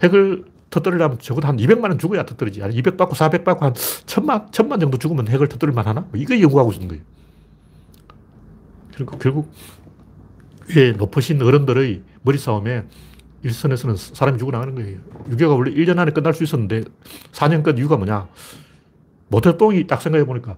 핵을 0.03 0.45
터뜨리려면 0.69 1.19
적어도 1.19 1.47
한 1.47 1.57
200만 1.57 1.83
원 1.83 1.99
죽어야 1.99 2.25
터뜨리지. 2.25 2.61
한 2.61 2.73
200 2.73 2.97
받고 2.97 3.15
400 3.15 3.43
받고 3.43 3.65
한 3.65 3.73
천만, 4.05 4.47
천만 4.51 4.79
정도 4.79 4.97
죽으면 4.97 5.27
핵을 5.27 5.47
터뜨릴 5.47 5.73
만 5.73 5.85
하나? 5.85 6.01
뭐 6.01 6.11
이거 6.15 6.39
연구하고 6.39 6.71
있는 6.73 6.87
거예요. 6.87 7.03
그러니까 8.93 9.17
결국 9.17 9.51
위에 10.75 10.91
높으신 10.93 11.41
어른들의 11.41 12.01
머리 12.23 12.37
싸움에 12.37 12.83
일선에서는 13.43 13.95
사람이 13.97 14.39
죽어나가는 14.39 14.73
거예요. 14.73 14.99
유교가 15.29 15.55
원래 15.55 15.71
1년 15.71 15.99
안에 15.99 16.11
끝날 16.11 16.33
수 16.33 16.43
있었는데 16.43 16.83
4년 17.33 17.61
끝 17.61 17.77
이유가 17.77 17.97
뭐냐? 17.97 18.27
모태똥이 19.27 19.87
딱 19.87 20.01
생각해 20.01 20.25
보니까 20.25 20.57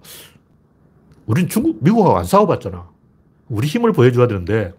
우린 1.26 1.48
중국, 1.48 1.82
미국하고 1.82 2.18
안 2.18 2.24
싸워봤잖아. 2.24 2.88
우리 3.48 3.66
힘을 3.66 3.92
보여줘야 3.92 4.26
되는데 4.28 4.72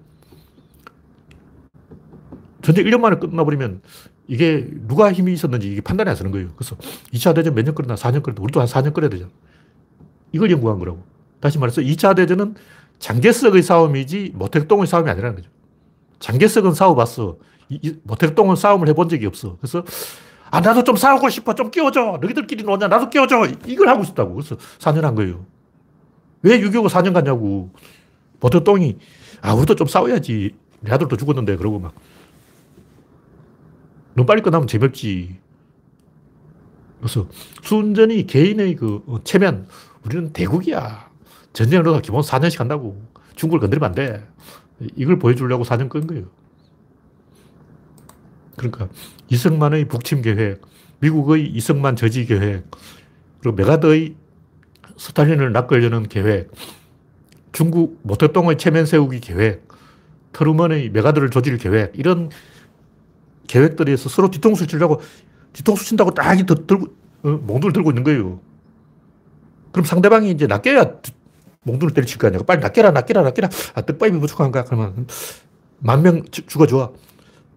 전쟁 2.61 2.85
1년 2.85 2.99
만에 2.99 3.17
끝나버리면 3.17 3.81
이게 4.27 4.67
누가 4.87 5.11
힘이 5.11 5.33
있었는지 5.33 5.71
이게 5.71 5.81
판단이 5.81 6.09
안 6.09 6.15
서는 6.15 6.31
거예요. 6.31 6.49
그래서 6.55 6.75
2차 7.13 7.33
대전 7.33 7.55
몇년 7.55 7.73
끌었나? 7.73 7.95
4년 7.95 8.21
끌었나? 8.23 8.41
우리도 8.41 8.59
한 8.59 8.67
4년 8.67 8.93
끌어야 8.93 9.09
되잖아. 9.09 9.31
이걸 10.31 10.51
연구한 10.51 10.79
거라고. 10.79 11.03
다시 11.39 11.57
말해서 11.57 11.81
2차 11.81 12.15
대전은 12.15 12.55
장개석의 12.99 13.63
싸움이지 13.63 14.31
모택동의 14.35 14.87
싸움이 14.87 15.09
아니라는 15.09 15.37
거죠. 15.37 15.49
장개석은 16.19 16.73
싸워봤어. 16.73 17.37
모택동은 18.03 18.55
싸움을 18.55 18.87
해본 18.89 19.09
적이 19.09 19.27
없어. 19.27 19.57
그래서 19.61 19.83
아 20.49 20.59
나도 20.61 20.83
좀 20.83 20.95
싸우고 20.95 21.29
싶어. 21.29 21.55
좀 21.55 21.71
끼워줘. 21.71 22.19
너희들끼리 22.21 22.63
노냐. 22.63 22.87
나도 22.87 23.09
끼워줘. 23.09 23.47
이걸 23.65 23.87
하고 23.87 24.03
싶다고. 24.03 24.33
그래서 24.33 24.57
4년 24.79 25.01
한 25.01 25.15
거예요. 25.15 25.45
왜 26.41 26.59
유교가 26.59 26.89
4년 26.89 27.13
갔냐고. 27.13 27.69
모택동이 28.39 28.97
아 29.41 29.53
우리도 29.53 29.75
좀 29.75 29.87
싸워야지. 29.87 30.55
내 30.81 30.91
아들도 30.91 31.15
죽었는데 31.15 31.55
그러고 31.55 31.79
막 31.79 31.93
너무 34.17 34.25
빨리 34.25 34.41
끝나면 34.41 34.67
재미없지. 34.67 35.37
그래서 36.99 37.27
순전히 37.61 38.25
개인의 38.25 38.75
그 38.75 39.03
어, 39.05 39.23
체면, 39.23 39.67
우리는 40.03 40.33
대국이야. 40.33 41.11
전쟁을 41.53 42.01
기본 42.01 42.21
4년씩 42.21 42.57
한다고. 42.57 42.99
중국을 43.35 43.59
건드리면 43.59 43.89
안 43.89 43.93
돼. 43.93 44.27
이걸 44.95 45.19
보여주려고 45.19 45.63
4년 45.63 45.87
끈 45.87 46.07
거예요. 46.07 46.25
그러니까 48.55 48.89
이승만의 49.29 49.85
북침 49.85 50.23
계획, 50.23 50.61
미국의 50.99 51.45
이승만 51.49 51.95
저지 51.95 52.25
계획, 52.25 52.65
그리고 53.39 53.55
메가더의 53.55 54.15
스탈린을 54.97 55.51
낚으려는 55.51 56.09
계획, 56.09 56.49
중국 57.51 57.99
모택동의 58.01 58.57
체면 58.57 58.87
세우기 58.87 59.19
계획, 59.19 59.67
트루먼의 60.31 60.89
메가더를 60.89 61.29
조질 61.29 61.59
계획, 61.59 61.91
이런 61.93 62.31
계획들이 63.47 63.93
있어 63.93 64.09
서로 64.09 64.29
뒤통수 64.29 64.67
치려고 64.67 65.01
뒤통수 65.53 65.85
친다고 65.85 66.11
딱 66.11 66.35
들고, 66.35 66.87
어, 67.23 67.29
몽둥을 67.29 67.73
들고 67.73 67.91
있는 67.91 68.03
거예요. 68.03 68.39
그럼 69.71 69.85
상대방이 69.85 70.31
이제 70.31 70.47
낚여야 70.47 70.93
몽둥을 71.63 71.93
때려칠 71.93 72.17
거 72.17 72.27
아니야. 72.27 72.41
빨리 72.43 72.61
낚여라, 72.61 72.91
낚여라, 72.91 73.23
낚여라. 73.23 73.49
아, 73.73 73.81
떡밥이 73.81 74.19
부족한가? 74.19 74.63
그러면 74.65 75.07
만 75.79 76.01
명 76.01 76.23
죽어줘. 76.31 76.93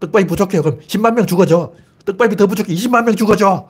떡밥이 0.01 0.27
부족해. 0.27 0.61
그럼 0.61 0.81
10만 0.81 1.15
명 1.15 1.27
죽어줘. 1.27 1.73
떡밥이 2.07 2.37
더 2.37 2.47
부족해. 2.47 2.73
20만 2.75 3.05
명 3.05 3.15
죽어줘. 3.15 3.69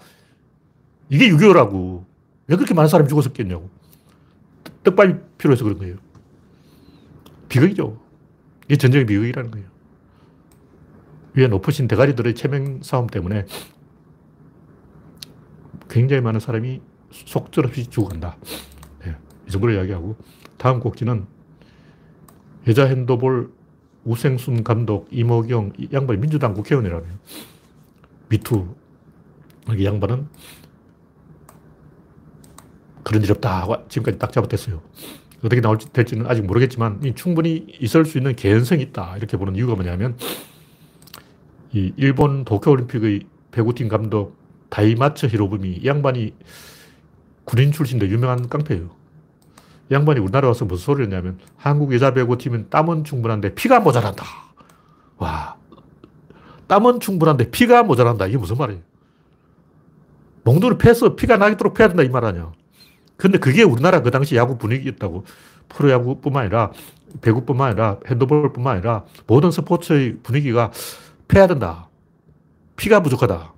이게 1.09 1.28
6.25라고. 1.30 2.04
왜 2.46 2.56
그렇게 2.56 2.72
많은 2.74 2.88
사람이 2.88 3.09
죽었었겠냐고. 3.09 3.68
떡밥이 4.85 5.14
필요해서 5.38 5.64
그런 5.64 5.78
거예요. 5.78 5.96
비극이죠. 7.48 7.98
이게 8.66 8.76
전쟁의 8.76 9.06
비극이라는 9.06 9.50
거예요. 9.50 9.66
위에 11.34 11.46
높으신 11.46 11.88
대가리들의 11.88 12.34
체면 12.34 12.80
싸움 12.82 13.06
때문에 13.06 13.46
굉장히 15.88 16.22
많은 16.22 16.40
사람이 16.40 16.80
속절없이 17.10 17.88
죽어간다. 17.88 18.36
네, 19.04 19.16
이 19.46 19.50
정도로 19.50 19.72
이야기하고 19.72 20.16
다음 20.56 20.80
곡지는 20.80 21.26
여자 22.68 22.86
핸드볼 22.86 23.52
우생순 24.04 24.64
감독 24.64 25.08
이모경 25.10 25.72
이 25.78 25.88
양반이 25.92 26.20
민주당 26.20 26.54
국회의원이라네요. 26.54 27.12
미투 28.28 28.74
이 29.76 29.84
양반은 29.84 30.28
그런 33.02 33.22
일 33.22 33.32
없다 33.32 33.62
하고 33.62 33.76
지금까지 33.88 34.18
딱 34.18 34.32
잡아댔어요. 34.32 34.80
어떻게 35.38 35.60
나올지 35.60 35.90
될지는 35.92 36.26
아직 36.26 36.42
모르겠지만 36.42 37.00
충분히 37.14 37.66
있을 37.80 38.04
수 38.04 38.18
있는 38.18 38.36
개연성이 38.36 38.82
있다 38.82 39.16
이렇게 39.16 39.36
보는 39.36 39.56
이유가 39.56 39.74
뭐냐면 39.74 40.16
이 41.72 41.92
일본 41.96 42.44
도쿄올림픽의 42.44 43.22
배구팀 43.52 43.88
감독 43.88 44.37
다이마츠 44.70 45.26
히로부미 45.26 45.70
이 45.83 45.87
양반이 45.87 46.35
군인 47.44 47.72
출신인데 47.72 48.12
유명한 48.12 48.48
깡패예요. 48.48 48.90
이 49.90 49.94
양반이 49.94 50.20
우리나라 50.20 50.48
와서 50.48 50.64
무슨 50.64 50.85
소리를 50.85 51.06
했냐면 51.06 51.38
한국 51.56 51.92
여자 51.94 52.12
배구팀은 52.14 52.70
땀은 52.70 53.04
충분한데 53.04 53.54
피가 53.54 53.80
모자란다. 53.80 54.24
와, 55.18 55.56
땀은 56.68 57.00
충분한데 57.00 57.50
피가 57.50 57.83
모자란다. 57.83 58.26
이게 58.26 58.37
무슨 58.37 58.56
말이에요? 58.56 58.80
몽둥을 60.44 60.78
패서 60.78 61.16
피가 61.16 61.37
나도록 61.37 61.74
패야 61.74 61.88
된다 61.88 62.02
이 62.02 62.09
말 62.09 62.24
아니야. 62.24 62.52
근데 63.16 63.38
그게 63.38 63.62
우리나라 63.62 64.00
그 64.02 64.11
당시 64.11 64.37
야구 64.37 64.56
분위기였다고. 64.56 65.24
프로야구뿐만 65.68 66.42
아니라 66.44 66.72
배구뿐만 67.20 67.70
아니라 67.70 67.98
핸드볼뿐만 68.09 68.76
아니라 68.76 69.04
모든 69.26 69.50
스포츠의 69.50 70.16
분위기가 70.22 70.72
패야 71.30 71.46
된다. 71.46 71.88
피가 72.76 73.02
부족하다. 73.02 73.54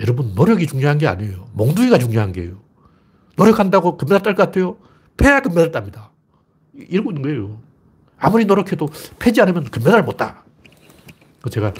여러분, 0.00 0.32
노력이 0.34 0.66
중요한 0.66 0.96
게 0.98 1.06
아니에요. 1.06 1.46
몽둥이가 1.52 1.98
중요한 1.98 2.32
게요. 2.32 2.62
노력한다고 3.36 3.96
금메달 3.98 4.22
딸 4.22 4.34
것 4.34 4.44
같아요? 4.46 4.78
패야 5.16 5.40
금메달 5.40 5.72
땁니다. 5.72 6.10
이러고 6.74 7.10
있는 7.10 7.22
거예요. 7.22 7.60
아무리 8.18 8.46
노력해도 8.46 8.88
패지 9.18 9.42
않으면 9.42 9.64
금메달 9.64 10.04
못 10.04 10.16
따. 10.16 10.42
제가 11.50 11.74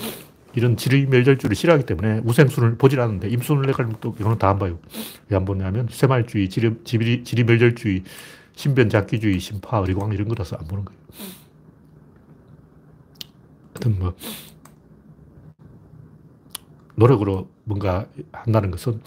이런 0.54 0.76
지리 0.76 1.06
멸절주를 1.06 1.56
싫어하기 1.56 1.87
때문에 1.87 2.20
우생순을 2.24 2.76
보질 2.76 3.00
않는데 3.00 3.28
내가면 3.28 3.96
또 4.00 4.14
이거는 4.20 4.38
다 4.38 4.50
안 4.50 4.58
봐요. 4.58 4.78
왜 5.30 5.37
안 5.37 5.44
보냐면 5.46 5.88
새말주의, 5.90 6.50
지리, 6.50 6.74
지리, 6.84 7.24
지리 7.24 7.44
멸절주의, 7.44 8.04
신변잡기주의, 8.54 9.40
심파, 9.40 9.78
의광 9.88 10.12
이런 10.12 10.28
거라서 10.28 10.56
안 10.56 10.66
보는 10.68 10.84
거예요. 10.84 11.00
하여튼 13.74 13.98
뭐, 13.98 14.14
노력으로 16.94 17.48
뭔가 17.64 18.06
한다는 18.32 18.70
것은 18.70 19.00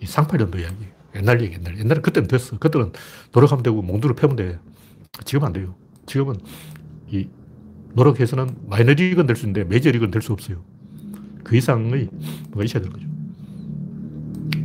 이 0.00 0.06
상팔년도 0.06 0.58
이야기. 0.58 0.86
옛날 1.14 1.40
얘기, 1.42 1.54
옛날. 1.54 1.78
옛날에 1.78 2.00
그때는 2.00 2.26
됐어. 2.26 2.58
그때는 2.58 2.92
노력하면 3.32 3.62
되고 3.62 3.80
몽두를 3.82 4.16
패면 4.16 4.36
돼. 4.36 4.58
지금 5.24 5.44
안 5.44 5.52
돼요. 5.52 5.74
지금은 6.06 6.36
이 7.08 7.28
노력해서는 7.92 8.56
마이너리그는 8.68 9.26
될수 9.26 9.46
있는데 9.46 9.64
메이저리그는 9.68 10.10
될수 10.10 10.32
없어요. 10.32 10.62
그 11.44 11.56
이상의 11.56 12.08
뭐가 12.50 12.64
있어야 12.64 12.82
되는 12.82 12.92
거죠. 12.92 13.06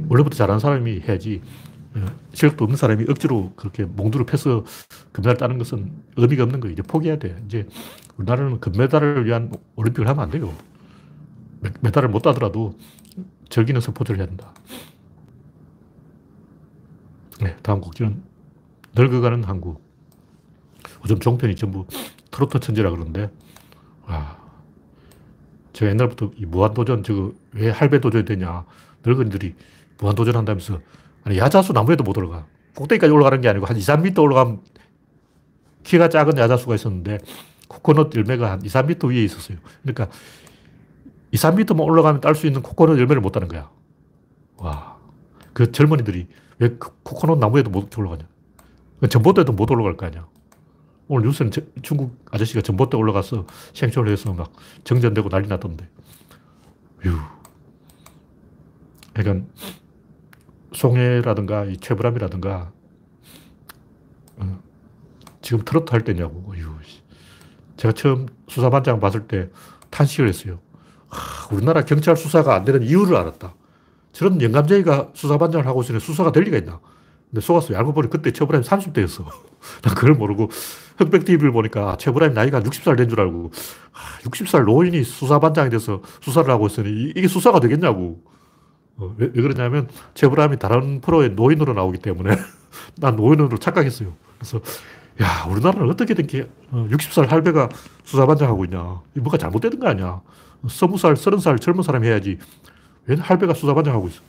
원래부터 0.09 0.35
잘하는 0.35 0.59
사람이 0.59 1.01
해야지 1.01 1.41
어, 1.93 2.05
실력도 2.33 2.63
없는 2.65 2.77
사람이 2.77 3.05
억지로 3.09 3.53
그렇게 3.55 3.83
몽두를 3.85 4.25
패서 4.25 4.65
금메달 5.11 5.37
따는 5.37 5.57
것은 5.57 5.91
의미가 6.17 6.43
없는 6.43 6.59
거예요. 6.59 6.73
이제 6.73 6.81
포기해야 6.81 7.19
돼. 7.19 7.41
이제 7.45 7.67
우리나라는 8.19 8.59
금메달을 8.59 9.25
위한 9.25 9.51
올림픽을 9.77 10.07
하면 10.09 10.23
안 10.23 10.29
돼요. 10.29 10.53
메달을 11.81 12.09
못 12.09 12.21
따더라도 12.21 12.77
즐기는 13.49 13.79
스포츠를 13.79 14.19
해야 14.19 14.27
된다. 14.27 14.53
네, 17.41 17.55
다음 17.61 17.79
곡지는 17.79 18.21
늙어가는 18.93 19.45
한국. 19.45 19.81
요즘 21.03 21.19
종편이 21.19 21.55
전부 21.55 21.85
트로트 22.31 22.59
천지라 22.59 22.91
그러는데, 22.91 23.31
와, 24.05 24.37
제가 25.71 25.91
옛날부터 25.91 26.31
이 26.35 26.45
무한도전, 26.45 27.03
저거 27.03 27.31
왜 27.53 27.69
할배도전이 27.69 28.25
되냐. 28.25 28.65
늙은이들이 29.05 29.55
무한도전 29.97 30.35
한다면서, 30.35 30.81
아니, 31.23 31.37
야자수 31.37 31.71
나무에도 31.71 32.03
못 32.03 32.17
올라가. 32.17 32.45
꼭대기까지 32.75 33.11
올라가는 33.13 33.39
게 33.39 33.47
아니고 33.47 33.65
한 33.65 33.77
2, 33.77 33.79
3m 33.79 34.21
올라가면 34.21 34.61
키가 35.83 36.09
작은 36.09 36.37
야자수가 36.37 36.75
있었는데, 36.75 37.19
코코넛 37.69 38.13
열매가 38.13 38.51
한 38.51 38.65
2, 38.65 38.67
3m 38.67 39.09
위에 39.09 39.23
있었어요. 39.23 39.57
그러니까 39.83 40.09
2, 41.31 41.37
3m만 41.37 41.79
올라가면 41.79 42.19
딸 42.19 42.35
수 42.35 42.47
있는 42.47 42.61
코코넛 42.61 42.97
열매를 42.97 43.21
못 43.21 43.31
따는 43.31 43.47
거야. 43.47 43.69
와. 44.57 44.97
그 45.53 45.71
젊은이들이 45.71 46.27
왜그 46.57 46.89
코코넛 47.03 47.37
나무에도 47.37 47.69
못 47.69 47.95
올라가냐. 47.97 48.27
전봇대도 49.09 49.53
못 49.53 49.71
올라갈 49.71 49.95
거 49.95 50.07
아니야. 50.07 50.27
오늘 51.07 51.27
뉴스는 51.27 51.51
저, 51.51 51.61
중국 51.81 52.17
아저씨가 52.31 52.61
전봇대 52.61 52.97
올라가서 52.97 53.45
생초를 53.73 54.11
해서 54.11 54.33
막 54.33 54.51
정전되고 54.83 55.29
난리 55.29 55.47
났던데. 55.47 55.87
휴. 57.01 57.17
그러니까 59.13 59.47
송해라든가 60.73 61.65
이 61.65 61.77
최불암이라든가 61.77 62.71
어, 64.37 64.59
지금 65.41 65.63
트로트 65.63 65.91
할 65.91 66.03
때냐고. 66.03 66.51
어휴, 66.51 66.75
제가 67.79 67.93
처음 67.93 68.27
수사반장 68.49 68.99
봤을 68.99 69.21
때 69.21 69.49
탄식을 69.89 70.27
했어요. 70.27 70.59
하, 71.07 71.55
우리나라 71.55 71.85
경찰 71.85 72.17
수사가 72.17 72.53
안 72.53 72.65
되는 72.65 72.83
이유를 72.83 73.15
알았다. 73.15 73.53
저런 74.11 74.41
영감쟁이가 74.41 75.11
수사반장을 75.13 75.65
하고 75.65 75.81
있으니 75.81 75.99
수사가 76.01 76.33
될 76.33 76.43
리가 76.43 76.57
있나. 76.57 76.81
근데 77.29 77.39
속았어요. 77.39 77.77
알고 77.77 77.93
보니 77.93 78.09
그때 78.09 78.31
최불암이 78.31 78.65
30대였어. 78.65 79.23
난 79.81 79.95
그걸 79.95 80.13
모르고 80.15 80.49
흑백TV를 80.97 81.53
보니까 81.53 81.95
최불암이 81.97 82.33
나이가 82.33 82.59
60살 82.59 82.97
된 82.97 83.07
줄 83.07 83.21
알고 83.21 83.51
60살 84.23 84.65
노인이 84.65 85.01
수사반장이 85.05 85.69
돼서 85.69 86.01
수사를 86.21 86.49
하고 86.51 86.67
있으니 86.67 87.13
이게 87.15 87.29
수사가 87.29 87.61
되겠냐고. 87.61 88.21
어, 88.97 89.15
왜, 89.17 89.31
왜, 89.33 89.41
그러냐면 89.41 89.87
최불암이 90.15 90.59
다른 90.59 90.99
프로의 90.99 91.29
노인으로 91.29 91.73
나오기 91.73 91.99
때문에 91.99 92.35
난 92.97 93.15
노인으로 93.15 93.57
착각했어요. 93.57 94.13
그래서 94.37 94.59
야 95.21 95.45
우리나라는 95.49 95.89
어떻게 95.89 96.13
된게 96.13 96.49
60살 96.71 97.27
할배가 97.27 97.69
수사반장하고 98.03 98.65
있냐. 98.65 99.01
뭐가 99.15 99.37
잘못되는 99.37 99.79
거 99.79 99.87
아니야. 99.87 100.21
20살, 100.63 101.13
30살 101.13 101.59
젊은 101.59 101.83
사람이 101.83 102.07
해야지. 102.07 102.37
왜 103.05 103.15
할배가 103.15 103.53
수사반장하고 103.53 104.07
있어. 104.07 104.21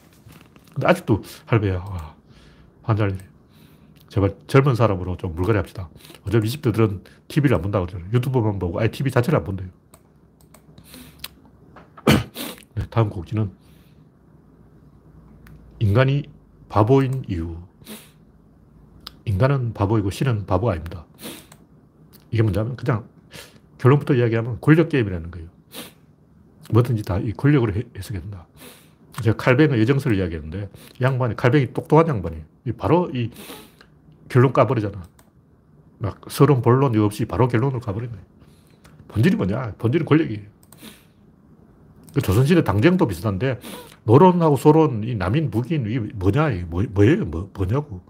근데 0.74 0.86
아직도 0.86 1.22
할배야. 1.46 1.76
와, 1.78 2.14
환장이 2.82 3.14
제발 4.08 4.34
젊은 4.48 4.74
사람으로 4.74 5.16
좀 5.16 5.34
물갈이 5.34 5.56
합시다. 5.58 5.88
어차피 6.26 6.48
20대들은 6.48 7.04
TV를 7.28 7.54
안 7.56 7.62
본다고 7.62 7.86
그러잖아요. 7.86 8.12
유튜브만 8.12 8.58
보고 8.58 8.80
아예 8.80 8.88
TV 8.90 9.12
자체를 9.12 9.38
안 9.38 9.44
본대요. 9.44 9.68
네, 12.74 12.84
다음 12.90 13.08
곡지는 13.08 13.52
인간이 15.78 16.24
바보인 16.68 17.24
이유. 17.28 17.56
인간은 19.30 19.72
바보이고 19.74 20.10
신은 20.10 20.46
바보가 20.46 20.72
아닙니다. 20.72 21.06
이게 22.30 22.42
뭐냐면 22.42 22.76
그냥 22.76 23.04
결론부터 23.78 24.14
이야기하면 24.14 24.58
권력 24.60 24.88
게임이라는 24.88 25.30
거예요. 25.30 25.48
뭐든지 26.70 27.02
다 27.04 27.18
이 27.18 27.32
권력으로 27.32 27.72
해석해야 27.96 28.20
된다. 28.22 28.46
제가 29.22 29.36
칼뱅의 29.36 29.80
여정설을 29.80 30.16
이야기했는데 30.18 30.68
양반이 31.00 31.36
칼뱅이 31.36 31.72
똑똑한 31.72 32.08
양반이에요. 32.08 32.44
바로 32.78 33.10
이 33.12 33.30
결론 34.28 34.52
까버리잖아. 34.52 35.02
막 35.98 36.20
서론 36.28 36.62
본론 36.62 36.96
없이 36.96 37.24
바로 37.24 37.48
결론을 37.48 37.80
가버리네. 37.80 38.12
본질이 39.08 39.36
뭐냐? 39.36 39.74
본질은 39.78 40.06
권력이에요. 40.06 40.42
그 42.14 42.20
조선시대 42.20 42.64
당정도 42.64 43.06
비슷한데 43.06 43.60
노론하고 44.04 44.56
소론, 44.56 45.04
이 45.04 45.14
남인, 45.14 45.50
북인, 45.50 45.86
이 45.90 45.98
뭐냐? 46.14 46.50
이 46.50 46.64
뭐, 46.64 46.82
뭐예요? 46.90 47.24
뭐, 47.26 47.50
뭐냐고. 47.52 48.00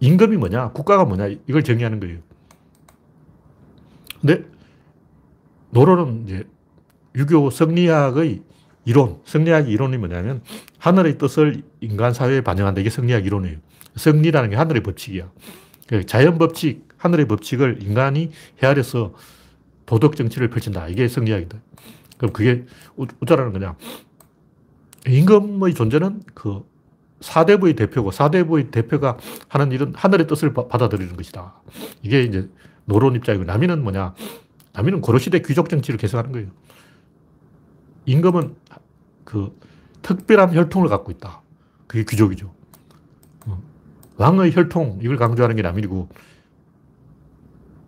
임금이 0.00 0.36
뭐냐? 0.36 0.70
국가가 0.72 1.04
뭐냐? 1.04 1.28
이걸 1.46 1.62
정의하는 1.62 2.00
거예요. 2.00 2.18
근데 4.20 4.44
노론은 5.70 6.24
이제 6.24 6.44
유교 7.14 7.50
성리학의 7.50 8.42
이론, 8.84 9.20
성리학 9.24 9.68
이론이 9.68 9.98
뭐냐면 9.98 10.42
하늘의 10.78 11.18
뜻을 11.18 11.62
인간 11.80 12.12
사회에 12.12 12.40
반영한다. 12.40 12.80
이게 12.80 12.90
성리학 12.90 13.26
이론이에요. 13.26 13.58
성리라는 13.96 14.50
게 14.50 14.56
하늘의 14.56 14.82
법칙이야. 14.82 15.30
그 15.86 16.06
자연 16.06 16.38
법칙, 16.38 16.88
하늘의 16.96 17.28
법칙을 17.28 17.82
인간이 17.82 18.30
헤아려서 18.62 19.14
도덕 19.86 20.16
정치를 20.16 20.48
펼친다. 20.48 20.88
이게 20.88 21.08
성리학이다. 21.08 21.58
그럼 22.16 22.32
그게 22.32 22.64
어쩌라는 23.20 23.52
거냐. 23.52 23.76
임금의 25.06 25.74
존재는 25.74 26.22
그 26.34 26.62
사대부의 27.20 27.74
대표고 27.76 28.10
사대부의 28.10 28.70
대표가 28.70 29.18
하는 29.48 29.72
일은 29.72 29.92
하늘의 29.94 30.26
뜻을 30.26 30.54
받아들이는 30.54 31.16
것이다. 31.16 31.54
이게 32.02 32.22
이제 32.22 32.48
노론 32.84 33.14
입장이고 33.14 33.44
남인은 33.44 33.82
뭐냐. 33.82 34.14
남인은 34.72 35.00
고려시대 35.00 35.40
귀족 35.42 35.68
정치를 35.68 35.98
개성하는 35.98 36.32
거예요. 36.32 36.48
임금은 38.06 38.56
그 39.24 39.56
특별한 40.02 40.54
혈통을 40.54 40.88
갖고 40.88 41.12
있다. 41.12 41.42
그게 41.86 42.04
귀족이죠. 42.08 42.52
어. 43.46 43.62
왕의 44.16 44.52
혈통, 44.54 45.00
이걸 45.02 45.16
강조하는 45.16 45.56
게 45.56 45.62
남인이고. 45.62 46.08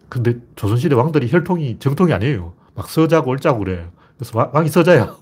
근데 0.08 0.38
조선시대 0.56 0.94
왕들이 0.94 1.30
혈통이 1.30 1.78
정통이 1.78 2.12
아니에요. 2.12 2.52
막 2.74 2.88
서자고 2.88 3.30
얼자고 3.30 3.60
그래. 3.60 3.88
그래서 4.18 4.50
왕 4.52 4.66
이 4.66 4.68
서자야. 4.68 5.16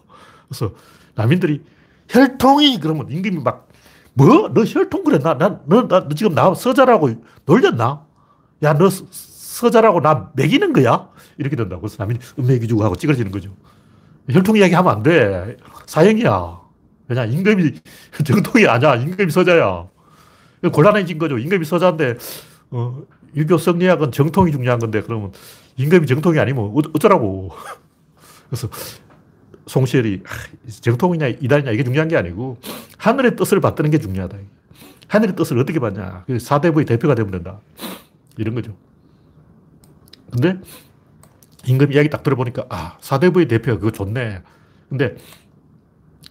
그래서 0.49 0.75
남인들이 1.15 1.63
혈통이 2.09 2.81
그러면 2.81 3.09
임금이 3.11 3.39
막 3.43 3.69
뭐? 4.15 4.51
너 4.53 4.65
혈통 4.65 5.05
그래? 5.05 5.19
나, 5.19 5.37
나, 5.37 5.61
너, 5.67 5.87
나, 5.87 6.09
너 6.09 6.15
지금 6.15 6.35
나 6.35 6.55
서자라고 6.55 7.11
놀렸나? 7.47 8.05
야, 8.63 8.75
너 8.75 8.89
서자라고 8.91 10.01
나 10.01 10.31
매기는 10.35 10.73
거야? 10.73 11.09
이렇게 11.39 11.57
된다고. 11.57 11.83
그래서 11.83 11.97
남인이 11.99 12.21
음매기 12.39 12.69
주고 12.69 12.85
하고 12.85 12.97
찌그러지는 12.97 13.31
거죠. 13.31 13.51
혈통 14.31 14.57
이야기 14.57 14.75
하면 14.75 14.93
안 14.93 15.03
돼. 15.03 15.57
사형이야. 15.87 16.61
왜냐, 17.09 17.25
임금이 17.25 17.73
정통이 18.25 18.67
아니야. 18.67 18.97
임금이 18.97 19.31
서자야. 19.31 19.89
곤란해진 20.73 21.19
거죠. 21.19 21.39
임금이 21.39 21.65
서자인데, 21.65 22.17
어, 22.71 23.03
유교 23.35 23.57
성리학은 23.57 24.13
정통이 24.13 24.53
중요한 24.53 24.79
건데, 24.79 25.01
그러면 25.03 25.33
임금이 25.77 26.07
정통이 26.07 26.39
아니면 26.39 26.73
어쩌라고. 26.95 27.53
그래서 28.49 28.69
송시열이 29.71 30.23
정통이냐 30.81 31.29
이단이냐 31.29 31.71
이게 31.71 31.85
중요한 31.85 32.09
게 32.09 32.17
아니고 32.17 32.59
하늘의 32.99 33.37
뜻을 33.37 33.61
받드는 33.61 33.91
게 33.91 33.99
중요하다. 33.99 34.37
하늘의 35.07 35.37
뜻을 35.37 35.59
어떻게 35.59 35.79
받냐. 35.79 36.25
사대부의 36.41 36.87
대표가 36.87 37.15
되면 37.15 37.31
된다. 37.31 37.61
이런 38.37 38.57
거죠. 38.57 38.77
근데 40.33 40.59
임금 41.67 41.93
이야기 41.93 42.11
딱 42.11 42.25
들어보니까 42.25 42.67
아 42.69 42.99
사대부의 43.01 43.47
대표가 43.47 43.79
그거 43.79 43.93
좋네. 43.93 44.43
근데 44.89 45.17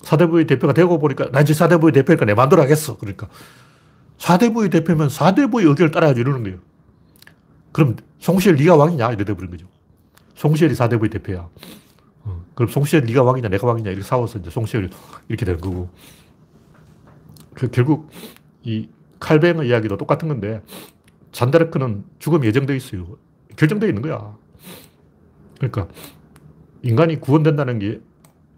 사대부의 0.01 0.45
대표가 0.45 0.73
되고 0.73 0.99
보니까 0.99 1.31
나 1.31 1.39
이제 1.39 1.53
사대부의 1.53 1.93
대표니까 1.93 2.25
내 2.25 2.33
마음대로 2.33 2.61
하겠어. 2.61 2.97
그러니까 2.97 3.29
사대부의 4.17 4.69
대표면 4.69 5.07
사대부의 5.07 5.65
의견을 5.65 5.91
따라야지 5.91 6.19
이러는 6.19 6.43
거예요. 6.43 6.57
그럼 7.71 7.95
송시열 8.19 8.57
네가 8.57 8.75
왕이냐 8.75 9.13
이래 9.13 9.23
돼버린 9.23 9.49
거죠. 9.49 9.65
송시열이 10.35 10.75
사대부의 10.75 11.09
대표야. 11.09 11.47
어, 12.60 12.66
그럼 12.66 12.70
송시열 12.70 13.05
네가 13.05 13.24
왕이냐 13.24 13.47
내가 13.47 13.68
왕이냐 13.68 13.91
이렇게 13.91 14.05
싸워서 14.05 14.39
이제 14.39 14.49
송시열이 14.49 14.89
이렇게 15.30 15.45
된 15.45 15.57
거고. 15.57 15.89
그 17.53 17.70
결국 17.72 18.10
이 18.64 18.89
칼뱅의 19.20 19.68
이야기도 19.68 19.97
똑같은 19.97 20.28
건데 20.28 20.62
잔다르크는 21.32 22.03
죽음 22.20 22.43
예정돼 22.43 22.76
있어요. 22.76 23.18
결정돼 23.55 23.88
있는 23.88 24.01
거야. 24.01 24.38
그러니까 25.57 25.88
인간이 26.82 27.20
구원된다는 27.20 27.80
게 27.80 28.01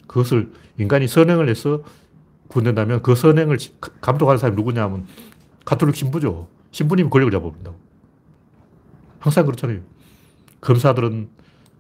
그것을 0.08 0.52
인간이 0.78 1.08
선행을 1.08 1.50
해서 1.50 1.84
구원된다면 2.48 3.02
그 3.02 3.16
선행을 3.16 3.58
감독하는 4.02 4.38
사람이 4.38 4.56
누구냐 4.56 4.84
하면 4.84 5.08
가톨릭 5.66 5.96
신부죠. 5.96 6.48
신부님이 6.72 7.10
권력을 7.10 7.32
잡아버린다고. 7.32 7.78
항상 9.20 9.46
그렇잖아요. 9.46 9.82
검사들은 10.60 11.30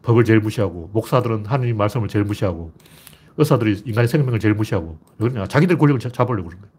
법을 0.02 0.24
제일 0.24 0.40
무시하고, 0.40 0.90
목사들은 0.94 1.46
하느님 1.46 1.78
말씀을 1.78 2.08
제일 2.08 2.26
무시하고, 2.26 2.72
의사들이 3.38 3.84
인간의 3.86 4.08
생명을 4.08 4.40
제일 4.40 4.54
무시하고, 4.54 4.98
왜냐 5.18 5.48
자기들 5.48 5.78
권력을 5.78 6.00
잡으려고 6.00 6.50
그런 6.50 6.62
거예요. 6.62 6.74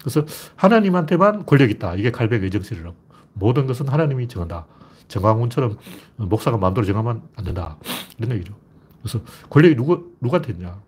그래서 0.00 0.24
하나님한테만 0.56 1.46
권력이 1.46 1.74
있다. 1.74 1.94
이게 1.94 2.10
칼백의 2.10 2.50
정신이라고. 2.50 2.96
모든 3.34 3.66
것은 3.66 3.88
하나님이 3.88 4.28
정한다. 4.28 4.66
정광훈처럼 5.08 5.76
목사가 6.16 6.56
마음대로 6.56 6.86
정하면 6.86 7.22
안 7.36 7.44
된다. 7.44 7.76
이런 8.18 8.32
얘기죠. 8.36 8.54
그래서 9.02 9.20
권력이 9.48 9.76
누구, 9.76 10.12
누구한테 10.20 10.52
있냐. 10.52 10.80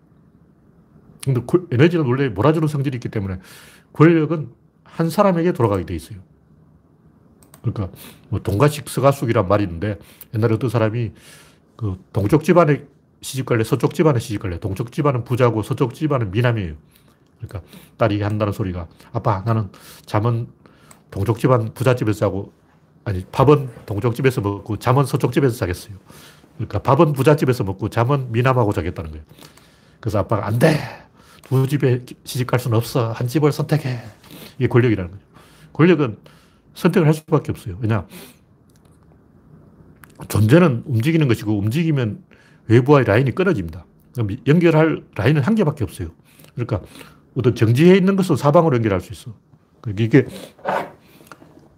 근데 1.23 1.41
에너지는 1.71 2.05
원래 2.05 2.29
몰아주는 2.29 2.67
성질이 2.67 2.97
있기 2.97 3.09
때문에 3.09 3.39
권력은 3.93 4.49
한 4.83 5.09
사람에게 5.09 5.53
돌아가게 5.53 5.85
돼 5.85 5.95
있어요. 5.95 6.19
그러니까 7.61 7.95
뭐 8.29 8.41
동가식 8.41 8.89
서가숙이란 8.89 9.47
말이 9.47 9.63
있는데 9.63 9.97
옛날에 10.35 10.55
어떤 10.55 10.69
사람이 10.69 11.11
그 11.75 11.97
동쪽 12.13 12.43
집안에 12.43 12.85
시집 13.21 13.45
갈래, 13.45 13.63
서쪽 13.63 13.93
집안에 13.93 14.19
시집 14.19 14.41
갈래. 14.41 14.59
동쪽 14.59 14.91
집안은 14.91 15.23
부자고 15.23 15.63
서쪽 15.63 15.93
집안은 15.93 16.31
미남이에요. 16.31 16.75
그러니까 17.37 17.61
딸이 17.97 18.21
한다는 18.21 18.53
소리가 18.53 18.87
아빠 19.11 19.41
나는 19.45 19.69
잠은 20.05 20.47
동쪽 21.11 21.39
집안 21.39 21.73
부잣집에서 21.73 22.19
자고 22.19 22.53
아니 23.05 23.25
밥은 23.31 23.69
동쪽 23.85 24.15
집에서 24.15 24.41
먹고 24.41 24.77
잠은 24.77 25.05
서쪽 25.05 25.33
집에서 25.33 25.55
자겠어요. 25.57 25.95
그러니까 26.55 26.79
밥은 26.79 27.13
부잣집에서 27.13 27.63
먹고 27.63 27.89
잠은 27.89 28.31
미남하고 28.31 28.73
자겠다는 28.73 29.11
거예요. 29.11 29.25
그래서 29.99 30.19
아빠가 30.19 30.47
안 30.47 30.59
돼. 30.59 30.79
두 31.43 31.67
집에 31.67 32.05
시집 32.23 32.47
갈 32.47 32.59
수는 32.59 32.77
없어. 32.77 33.11
한 33.11 33.27
집을 33.27 33.51
선택해. 33.51 33.99
이게 34.57 34.67
권력이라는 34.67 35.11
거죠. 35.11 35.23
권력은 35.73 36.17
선택을 36.75 37.07
할 37.07 37.13
수밖에 37.13 37.51
없어요. 37.51 37.77
왜냐? 37.79 38.05
존재는 40.27 40.83
움직이는 40.85 41.27
것이고 41.27 41.57
움직이면 41.57 42.23
외부와의 42.67 43.05
라인이 43.05 43.31
끊어집니다. 43.31 43.85
연결할 44.47 45.03
라인은 45.15 45.41
한 45.41 45.55
개밖에 45.55 45.83
없어요. 45.83 46.09
그러니까 46.53 46.81
어떤 47.35 47.55
정지해 47.55 47.95
있는 47.97 48.15
것은 48.15 48.35
사방으로 48.35 48.75
연결할 48.77 49.01
수 49.01 49.11
있어. 49.11 49.33
그러니까 49.81 50.03
이게 50.03 50.27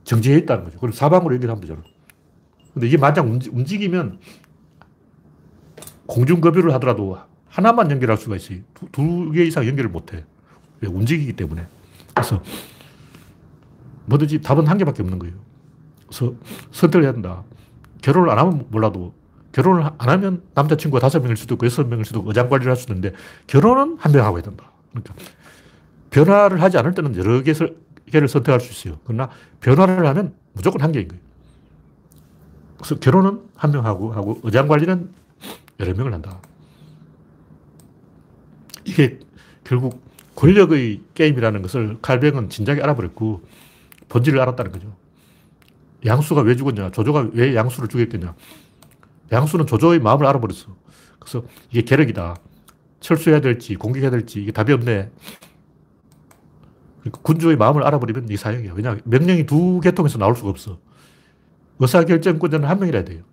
정지해 0.04 0.38
있다는 0.40 0.66
거죠. 0.66 0.80
그럼 0.80 0.92
사방으로 0.92 1.34
연결하면 1.36 1.62
되잖아. 1.62 1.82
근데 2.74 2.88
이게 2.88 2.98
만약 2.98 3.26
움직이면 3.26 4.20
공중급유를 6.08 6.74
하더라도 6.74 7.18
하나만 7.48 7.90
연결할 7.90 8.18
수가 8.18 8.36
있어요. 8.36 8.60
두 8.92 9.32
개 9.32 9.46
이상 9.46 9.66
연결을 9.66 9.90
못 9.90 10.14
해. 10.14 10.24
움직이기 10.84 11.34
때문에. 11.34 11.66
그래서 12.14 12.44
뭐든지 14.06 14.42
답은 14.42 14.68
한 14.68 14.78
개밖에 14.78 15.02
없는 15.02 15.18
거예요. 15.18 15.34
그래서 16.06 16.36
선택을 16.72 17.06
해야 17.06 17.14
된다. 17.14 17.44
결혼을 18.06 18.30
안 18.30 18.38
하면 18.38 18.68
몰라도 18.70 19.16
결혼을 19.52 19.84
안 19.98 20.10
하면 20.10 20.44
남자친구가 20.54 21.00
다섯 21.00 21.22
명일 21.22 21.38
수도 21.38 21.56
있고 21.56 21.66
여섯 21.66 21.88
명일 21.88 22.06
수도 22.06 22.20
있고 22.20 22.30
의장 22.30 22.50
관리를 22.50 22.70
할 22.70 22.78
수도 22.78 22.94
있는데 22.94 23.18
결혼은 23.48 23.98
한 24.00 24.12
명 24.12 24.24
하고 24.26 24.38
해야 24.38 24.44
된다. 24.44 24.72
그러니까 24.92 25.16
변화를 26.12 26.62
하지 26.62 26.78
않을 26.78 26.94
때는 26.94 27.16
여러 27.18 27.42
개를 27.42 28.28
선택할 28.28 28.60
수 28.62 28.72
있어요. 28.72 29.00
그러나 29.06 29.30
변화를 29.60 30.06
하면 30.06 30.36
무조건 30.54 30.82
한 30.82 30.92
개인 30.92 31.08
거예요. 31.08 31.22
그래서 32.78 32.96
결혼은 33.00 33.42
한 33.56 33.72
명 33.72 33.86
하고 33.88 34.14
하고 34.14 34.40
의장 34.44 34.68
관리는 34.68 35.10
여러 35.80 35.94
명을 35.96 36.14
한다. 36.14 36.40
이게 38.86 39.20
결국 39.64 40.00
권력의 40.36 41.02
게임이라는 41.16 41.62
것을 41.64 41.98
칼뱅은 42.04 42.50
진작에 42.50 42.82
알아버렸고 42.82 43.42
본질을 44.10 44.40
알았다는 44.40 44.72
거죠. 44.72 44.96
양수가 46.06 46.42
왜 46.42 46.56
죽었냐? 46.56 46.92
조조가 46.92 47.30
왜 47.34 47.56
양수를 47.56 47.88
죽였겠냐? 47.88 48.36
양수는 49.32 49.66
조조의 49.66 50.00
마음을 50.00 50.26
알아버렸어. 50.26 50.76
그래서 51.20 51.44
이게 51.72 51.82
계력이다. 51.82 52.36
철수해야 53.00 53.42
될지 53.42 53.76
공격해야 53.76 54.12
될지 54.12 54.42
이게 54.42 54.52
답이 54.52 54.72
없네. 54.74 55.12
그러니까 57.02 57.22
군주의 57.22 57.56
마음을 57.56 57.84
알아버리면 57.84 58.30
이 58.30 58.38
사형이야. 58.38 58.74
왜냐 58.74 58.98
명령이 59.04 59.46
두 59.46 59.80
계통에서 59.80 60.18
나올 60.18 60.36
수가 60.36 60.50
없어. 60.50 60.80
의사결정권자는 61.80 62.68
한 62.68 62.80
명이라 62.80 63.04
돼요. 63.04 63.24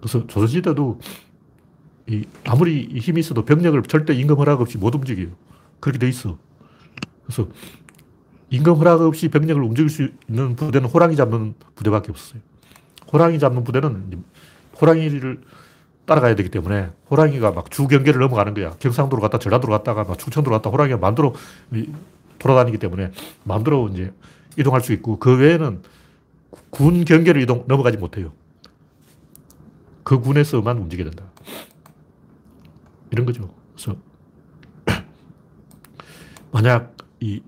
그래서 0.00 0.26
조선시대도 0.26 1.00
이 2.08 2.26
아무리 2.44 2.98
힘이 2.98 3.20
있어도 3.20 3.44
병력을 3.44 3.80
절대 3.84 4.14
임금 4.14 4.36
허락 4.36 4.60
없이 4.60 4.76
못 4.76 4.94
움직여요. 4.94 5.28
그렇게 5.80 5.98
돼 5.98 6.08
있어. 6.08 6.38
그래서 7.24 7.48
임금 8.54 8.74
허락 8.76 9.00
없이 9.00 9.28
병력을 9.28 9.60
움직일 9.60 9.90
수 9.90 10.08
있는 10.28 10.54
부대는 10.54 10.88
호랑이 10.88 11.16
잡는 11.16 11.54
부대밖에 11.74 12.12
없어요. 12.12 12.40
호랑이 13.12 13.40
잡는 13.40 13.64
부대는 13.64 14.22
호랑이를 14.80 15.40
따라가야 16.06 16.36
되기 16.36 16.50
때문에 16.50 16.90
호랑이가 17.10 17.50
막 17.50 17.70
주경계를 17.70 18.20
넘어가는 18.20 18.54
거야. 18.54 18.70
경상도로 18.78 19.20
갔다 19.20 19.38
전라도로 19.38 19.72
갔다가 19.72 20.04
막 20.04 20.18
충청도로 20.18 20.56
갔다 20.56 20.70
호랑이가 20.70 20.98
마음대로 20.98 21.34
돌아다니기 22.38 22.78
때문에 22.78 23.10
마음대로 23.42 23.88
이제 23.88 24.12
이동할 24.56 24.82
수 24.82 24.92
있고 24.92 25.18
그 25.18 25.36
외에는 25.36 25.82
군 26.70 27.04
경계를 27.04 27.42
이동, 27.42 27.64
넘어가지 27.66 27.96
못해요. 27.96 28.32
그 30.04 30.20
군에서만 30.20 30.78
움직여야 30.78 31.10
된다. 31.10 31.24
이런 33.10 33.26
거죠. 33.26 33.52
그래서 33.74 33.96
만약 36.52 36.96
이 37.18 37.42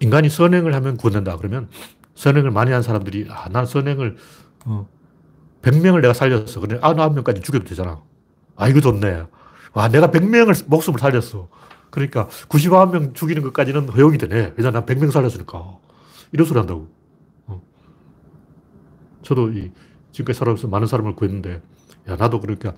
인간이 0.00 0.28
선행을 0.28 0.74
하면 0.74 0.96
구원된다 0.96 1.36
그러면 1.36 1.68
선행을 2.14 2.50
많이 2.50 2.72
한 2.72 2.82
사람들이 2.82 3.26
아, 3.30 3.48
난 3.50 3.66
선행을 3.66 4.16
어, 4.64 4.88
100명을 5.62 6.00
내가 6.00 6.12
살렸어. 6.12 6.60
그래 6.60 6.78
99명까지 6.80 7.42
죽여도 7.42 7.64
되잖아. 7.64 8.02
아 8.56 8.68
이거 8.68 8.80
좋네. 8.80 9.24
와 9.74 9.88
내가 9.88 10.10
100명을 10.10 10.68
목숨을 10.68 10.98
살렸어. 10.98 11.48
그러니까 11.90 12.28
99명 12.48 13.14
죽이는 13.14 13.42
것까지는 13.42 13.88
허용이 13.88 14.18
되네. 14.18 14.54
왜냐 14.56 14.70
난 14.70 14.84
100명 14.84 15.10
살렸으니까. 15.10 15.78
이런 16.32 16.46
소리 16.46 16.58
한다고. 16.58 16.88
어. 17.46 17.62
저도 19.22 19.50
이 19.52 19.70
지금까지 20.12 20.38
살아오면서 20.38 20.68
많은 20.68 20.86
사람을 20.86 21.14
구했는데 21.14 21.62
야 22.08 22.16
나도 22.16 22.40
그러니까 22.40 22.74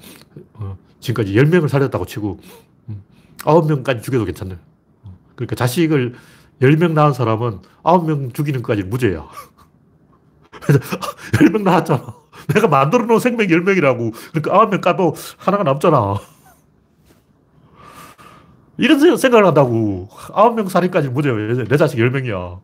어, 0.54 0.76
지금까지 1.00 1.34
10명을 1.34 1.68
살렸다고 1.68 2.06
치고 2.06 2.40
음, 2.88 3.02
9명까지 3.38 4.02
죽여도 4.02 4.24
괜찮네. 4.24 4.58
어. 5.04 5.18
그러니까 5.34 5.56
자식을 5.56 6.14
10명 6.60 6.92
낳은 6.92 7.12
사람은 7.12 7.60
9명 7.82 8.34
죽이는 8.34 8.62
것까지 8.62 8.82
무죄야. 8.84 9.26
10명 11.32 11.62
낳았잖아. 11.62 12.14
내가 12.54 12.68
만들어 12.68 13.04
놓은 13.06 13.20
생명 13.20 13.46
10명이라고. 13.46 14.12
그러니까 14.32 14.66
9명 14.66 14.80
까도 14.80 15.14
하나가 15.36 15.64
남잖아. 15.64 16.16
이런 18.78 19.16
생각을 19.16 19.46
한다고. 19.46 20.08
9명 20.10 20.68
살인까지 20.68 21.08
무죄야. 21.08 21.64
내 21.64 21.76
자식 21.76 21.98
10명이야. 21.98 22.60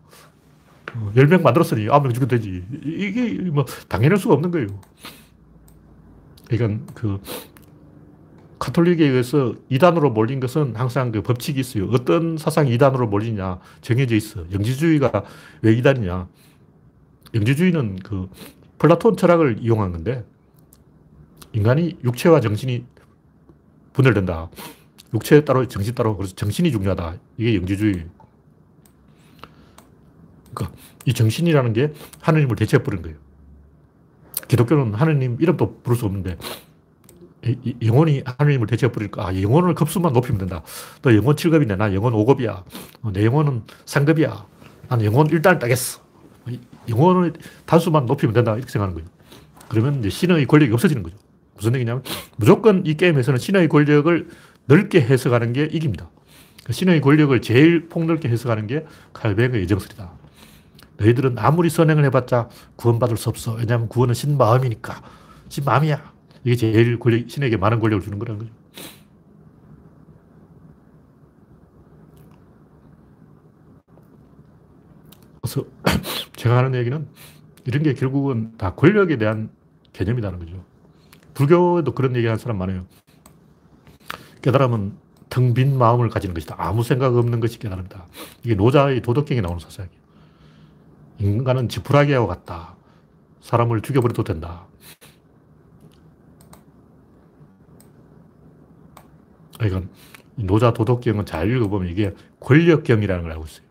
10명 1.17 1.43
만들었으니 1.43 1.87
9명 1.87 2.15
죽여도 2.15 2.37
되지. 2.37 2.65
이게 2.85 3.51
뭐 3.51 3.65
당연할 3.89 4.19
수가 4.19 4.35
없는 4.35 4.51
거예요. 4.51 4.69
그러니까 6.49 6.93
그 6.95 7.21
카톨릭에 8.65 9.07
의해서 9.07 9.55
이단으로 9.69 10.11
몰린 10.11 10.41
것은 10.41 10.75
항상 10.75 11.13
그 11.13 11.21
법칙이 11.21 11.61
있어요. 11.61 11.87
어떤 11.91 12.39
사상이 12.39 12.73
이단으로 12.73 13.09
몰리냐 13.09 13.59
정해져 13.83 14.17
있어. 14.17 14.51
영지주의가 14.51 15.23
왜 15.61 15.75
이단이냐. 15.75 16.27
영지주의는 17.35 17.97
그 17.97 18.31
플라톤 18.79 19.19
철학을 19.19 19.59
이용한 19.61 19.93
건데 19.93 20.25
인간이 21.53 21.99
육체와 22.05 22.41
정신이 22.41 22.87
분열된다. 23.93 24.49
육체 25.13 25.45
따로 25.45 25.69
정신 25.69 25.95
따로 25.95 26.17
그래서 26.17 26.35
정신이 26.35 26.73
중요하다. 26.73 27.19
이게 27.37 27.57
영지주의. 27.57 28.07
그러니까 30.55 30.79
이 31.05 31.13
정신이라는 31.13 31.75
게 31.75 31.93
하느님을 32.23 32.57
대체해 32.57 32.83
버린 32.83 33.03
거예요. 33.03 33.19
기독교는 34.49 34.95
하느님 34.95 35.37
이름도 35.39 35.83
부를 35.83 35.99
수 35.99 36.07
없는데 36.07 36.39
영혼이 37.83 38.23
하느님을 38.39 38.67
대체해버리니까 38.67 39.29
아, 39.29 39.43
영혼을 39.43 39.75
급수만 39.75 40.13
높이면 40.13 40.39
된다. 40.39 40.63
너 41.03 41.15
영혼 41.15 41.37
7급이네. 41.37 41.77
나 41.77 41.93
영혼 41.95 42.13
5급이야. 42.13 42.65
어, 43.03 43.13
내 43.13 43.25
영혼은 43.25 43.63
3급이야. 43.87 44.45
나는 44.89 45.05
영혼 45.05 45.29
1단 45.29 45.59
따겠어. 45.59 46.01
영혼을 46.89 47.33
단수만 47.67 48.07
높이면 48.07 48.35
된다. 48.35 48.55
이렇게 48.55 48.71
생각하는 48.71 48.95
거예요. 48.95 49.09
그러면 49.69 50.01
이제 50.01 50.11
신의 50.11 50.47
권력이 50.47 50.73
없어지는 50.73 51.03
거죠. 51.03 51.17
무슨 51.57 51.75
얘기냐면 51.75 52.03
무조건 52.37 52.85
이 52.85 52.95
게임에서는 52.95 53.39
신의 53.39 53.69
권력을 53.69 54.29
넓게 54.67 55.01
해석하는 55.01 55.53
게 55.53 55.65
이깁니다. 55.65 56.11
그 56.65 56.73
신의 56.73 57.01
권력을 57.01 57.39
제일 57.43 57.89
폭넓게 57.89 58.29
해석하는 58.29 58.67
게 58.67 58.87
칼뱅의 59.13 59.61
예정설이다. 59.63 60.11
너희들은 60.97 61.39
아무리 61.39 61.69
선행을 61.71 62.05
해봤자 62.07 62.49
구원받을 62.77 63.17
수 63.17 63.29
없어. 63.29 63.55
왜냐하면 63.55 63.89
구원은 63.89 64.15
신 64.15 64.37
마음이니까. 64.37 65.03
신 65.49 65.65
마음이야. 65.65 66.14
이게 66.45 66.57
제일 66.57 66.99
권력, 66.99 67.29
신에게 67.29 67.57
많은 67.57 67.81
권력을 67.81 68.05
주는 68.05 68.19
거라는 68.19 68.41
거죠. 68.41 68.53
그래서 75.41 75.65
제가 76.37 76.59
하는 76.59 76.75
얘기는 76.75 77.07
이런 77.67 77.83
게 77.83 77.95
결국은 77.95 78.57
다 78.59 78.75
권력에 78.75 79.17
대한 79.17 79.51
개념이라는 79.93 80.39
거죠. 80.39 80.65
불교에도 81.33 81.93
그런 81.93 82.15
얘기 82.17 82.27
하는 82.27 82.39
사람 82.39 82.59
많아요. 82.59 82.87
깨달으면 84.43 84.99
텅빈 85.31 85.79
마음을 85.79 86.11
가지는 86.11 86.35
것이다. 86.35 86.57
아무 86.59 86.83
생각 86.83 87.17
없는 87.17 87.41
것이 87.41 87.59
깨달음이다. 87.59 88.07
이게 88.45 88.55
노자의 88.55 89.01
도덕경에 89.01 89.41
나오는 89.41 89.59
사상이에요. 89.59 90.05
인간은 91.19 91.69
지푸라기와 91.69 92.27
같다. 92.27 92.77
사람을 93.41 93.81
죽여버려도 93.81 94.25
된다. 94.25 94.67
그러니까 99.59 99.83
노자 100.37 100.73
도덕경은 100.73 101.27
잘 101.27 101.51
읽어보면 101.51 101.89
이게 101.91 102.15
권력경이라는 102.41 103.23
걸 103.23 103.33
알고 103.33 103.45
있어요. 103.45 103.65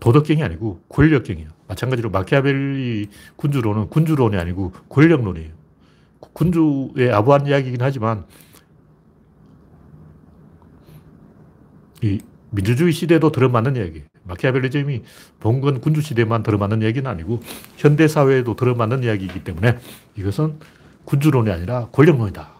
도덕경이 0.00 0.42
아니고 0.42 0.82
권력경이에요. 0.88 1.48
마찬가지로 1.66 2.10
마키아벨리 2.10 3.08
군주론은 3.36 3.88
군주론이 3.88 4.36
아니고 4.36 4.72
권력론이에요. 4.88 5.52
군주의 6.20 7.12
아부한 7.12 7.46
이야기이긴 7.46 7.80
하지만 7.80 8.24
이 12.02 12.20
민주주의 12.50 12.92
시대도 12.92 13.32
들어맞는 13.32 13.76
이야기. 13.76 14.02
마키아벨리즘이 14.24 15.02
봉건 15.40 15.80
군주 15.80 16.00
시대만 16.00 16.42
들어맞는 16.42 16.82
이야기는 16.82 17.10
아니고 17.10 17.40
현대 17.76 18.06
사회에도 18.08 18.56
들어맞는 18.56 19.04
이야기이기 19.04 19.42
때문에 19.42 19.78
이것은 20.16 20.58
군주론이 21.04 21.50
아니라 21.50 21.88
권력론이다. 21.92 22.53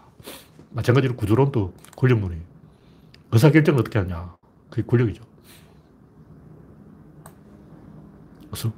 마찬가지로 0.75 1.15
구조론도 1.15 1.73
권력론이에요. 1.95 2.43
의사결정을 3.31 3.79
어떻게 3.79 3.97
하냐. 3.99 4.35
그게 4.69 4.83
권력이죠. 4.83 5.23
그래서 8.49 8.71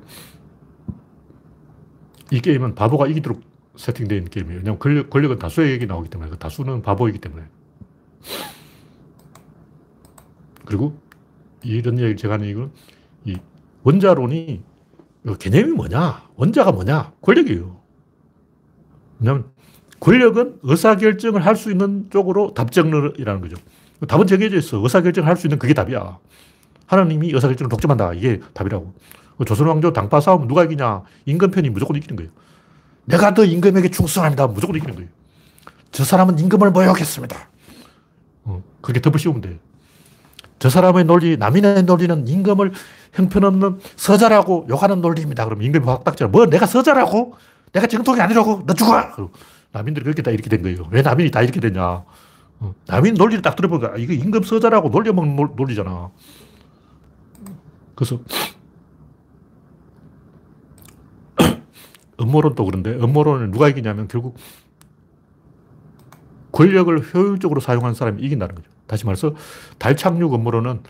이 2.31 2.39
게임은 2.39 2.75
바보가 2.75 3.07
이기도록 3.07 3.41
있는 4.15 4.25
게임이에요. 4.25 4.57
왜냐하면 4.59 4.79
권력, 4.79 5.09
권력은 5.09 5.39
다수에게 5.39 5.85
나오기 5.85 6.09
때문에, 6.09 6.29
그 6.29 6.37
다수는 6.37 6.81
바보이기 6.81 7.19
때문에. 7.19 7.45
그리고 10.65 10.99
이런 11.63 11.97
얘기를 11.97 12.17
제가 12.17 12.35
하는 12.35 12.47
이유는 12.47 12.71
이 13.25 13.37
원자론이 13.83 14.63
개념이 15.39 15.71
뭐냐? 15.73 16.29
원자가 16.35 16.71
뭐냐? 16.71 17.13
권력이에요. 17.21 17.81
왜냐하면 19.19 19.51
권력은 19.99 20.59
의사결정을 20.63 21.45
할 21.45 21.55
수 21.55 21.71
있는 21.71 22.07
쪽으로 22.11 22.53
답정론이라는 22.53 23.41
거죠. 23.41 23.55
답은 24.07 24.27
정해져 24.27 24.57
있어. 24.57 24.77
의사결정을 24.77 25.27
할 25.27 25.37
수 25.37 25.47
있는 25.47 25.57
그게 25.57 25.73
답이야. 25.73 26.17
하나님이 26.85 27.31
의사결정을 27.33 27.69
독점한다. 27.69 28.13
이게 28.13 28.39
답이라고. 28.53 28.93
조선왕조 29.45 29.93
당파 29.93 30.19
싸움 30.21 30.47
누가 30.47 30.63
이기냐? 30.63 31.03
임금편이 31.25 31.69
무조건 31.69 31.95
이기는 31.97 32.15
거예요. 32.15 32.31
내가 33.05 33.33
더 33.33 33.43
임금에게 33.45 33.89
충성합니다. 33.89 34.47
무조건 34.47 34.75
이기는 34.75 34.95
거예요. 34.95 35.09
저 35.91 36.03
사람은 36.03 36.39
임금을 36.39 36.71
모욕했습니다. 36.71 37.35
어, 38.45 38.63
그렇게 38.81 38.99
덮을 39.01 39.19
씌우면 39.19 39.41
돼요. 39.41 39.55
저 40.59 40.69
사람의 40.69 41.05
논리, 41.05 41.37
남인의 41.37 41.83
논리는 41.83 42.27
임금을 42.27 42.71
형편없는 43.13 43.79
서자라고 43.95 44.65
욕하는 44.69 45.01
논리입니다. 45.01 45.45
그럼 45.45 45.61
임금이 45.61 45.85
확 45.85 46.03
닥쳐. 46.03 46.27
뭐 46.27 46.45
내가 46.47 46.65
서자라고? 46.65 47.35
내가 47.73 47.85
정통이 47.87 48.19
아니라고? 48.21 48.63
너 48.65 48.73
죽어! 48.73 49.29
남인들이 49.77 50.03
그렇게 50.03 50.23
다 50.23 50.31
이렇게 50.31 50.49
된 50.49 50.61
거예요. 50.63 50.87
왜 50.91 51.01
남인이 51.03 51.29
다 51.31 51.41
이렇게 51.41 51.59
됐냐? 51.59 52.03
어, 52.59 52.75
남인 52.87 53.13
논리를 53.13 53.41
딱 53.43 53.55
들어보니까 53.55 53.97
이거 53.97 54.13
임금 54.13 54.43
서자라고 54.43 54.89
놀려먹는 54.89 55.35
논리잖아. 55.55 56.11
그래서 57.93 58.19
음모론도 62.19 62.65
그런데 62.65 62.91
음모론을 62.95 63.51
누가 63.51 63.69
이기냐면 63.69 64.07
결국 64.07 64.35
권력을 66.51 66.97
효율적으로 67.13 67.61
사용하는 67.61 67.93
사람이 67.93 68.23
이긴다는 68.23 68.55
거죠. 68.55 68.67
다시 68.87 69.05
말해서 69.05 69.35
달 69.77 69.95
착륙 69.95 70.33
음모론은 70.33 70.81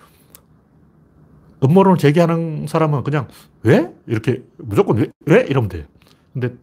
음모론을 1.62 1.98
제기하는 1.98 2.68
사람은 2.68 3.04
그냥 3.04 3.28
왜? 3.64 3.92
이렇게 4.06 4.44
무조건 4.58 4.98
왜? 4.98 5.08
왜? 5.26 5.46
이러면 5.50 5.68
돼. 5.68 5.88
근데 6.32 6.56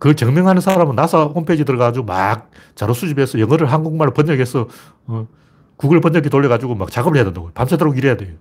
그걸 0.00 0.16
증명하는 0.16 0.62
사람은 0.62 0.96
나사 0.96 1.24
홈페이지 1.24 1.64
들어가지고 1.64 2.06
막 2.06 2.50
자료 2.74 2.94
수집해서 2.94 3.38
영어를 3.38 3.70
한국말로 3.70 4.12
번역해서 4.12 4.66
어, 5.06 5.28
구글 5.76 6.00
번역기 6.00 6.30
돌려가지고 6.30 6.74
막 6.74 6.90
작업을 6.90 7.16
해야 7.18 7.24
된다고. 7.24 7.50
밤새도록 7.52 7.98
일해야 7.98 8.16
돼요. 8.16 8.32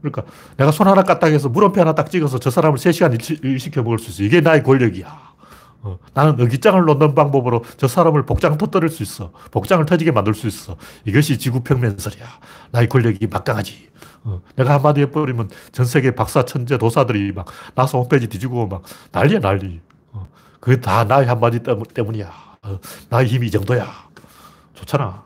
그러니까 0.00 0.22
내가 0.56 0.70
손 0.70 0.86
하나 0.86 1.02
까딱 1.02 1.32
해서 1.32 1.48
물음표 1.48 1.80
하나 1.80 1.94
딱 1.94 2.08
찍어서 2.08 2.38
저 2.38 2.50
사람을 2.50 2.78
3시간 2.78 3.44
일 3.44 3.58
시켜 3.58 3.82
먹을 3.82 3.98
수 3.98 4.10
있어. 4.10 4.22
이게 4.22 4.40
나의 4.40 4.62
권력이야. 4.62 5.32
어, 5.82 5.98
나는 6.14 6.36
의기장을 6.38 6.80
놓는 6.84 7.16
방법으로 7.16 7.64
저 7.76 7.88
사람을 7.88 8.24
복장 8.24 8.56
터뜨릴 8.56 8.88
수 8.88 9.02
있어. 9.02 9.32
복장을 9.50 9.84
터지게 9.84 10.12
만들 10.12 10.34
수 10.34 10.46
있어. 10.46 10.76
이것이 11.04 11.36
지구평면설이야. 11.36 12.24
나의 12.70 12.88
권력이 12.88 13.26
막강하지. 13.26 13.88
어, 14.22 14.40
내가 14.54 14.74
한마디 14.74 15.00
해버리면 15.00 15.50
전 15.72 15.84
세계 15.84 16.12
박사, 16.12 16.44
천재, 16.44 16.78
도사들이 16.78 17.32
막 17.32 17.46
나서 17.74 17.98
홈페이지 17.98 18.28
뒤지고 18.28 18.68
막 18.68 18.82
난리야, 19.10 19.40
난리. 19.40 19.80
어, 20.62 20.64
그게 20.64 20.80
다 20.80 21.04
나의 21.04 21.26
한마디 21.26 21.60
때문이야. 21.60 22.58
어, 22.62 22.78
나의 23.10 23.26
힘이 23.26 23.48
이 23.48 23.50
정도야. 23.50 23.86
좋잖아. 24.74 25.24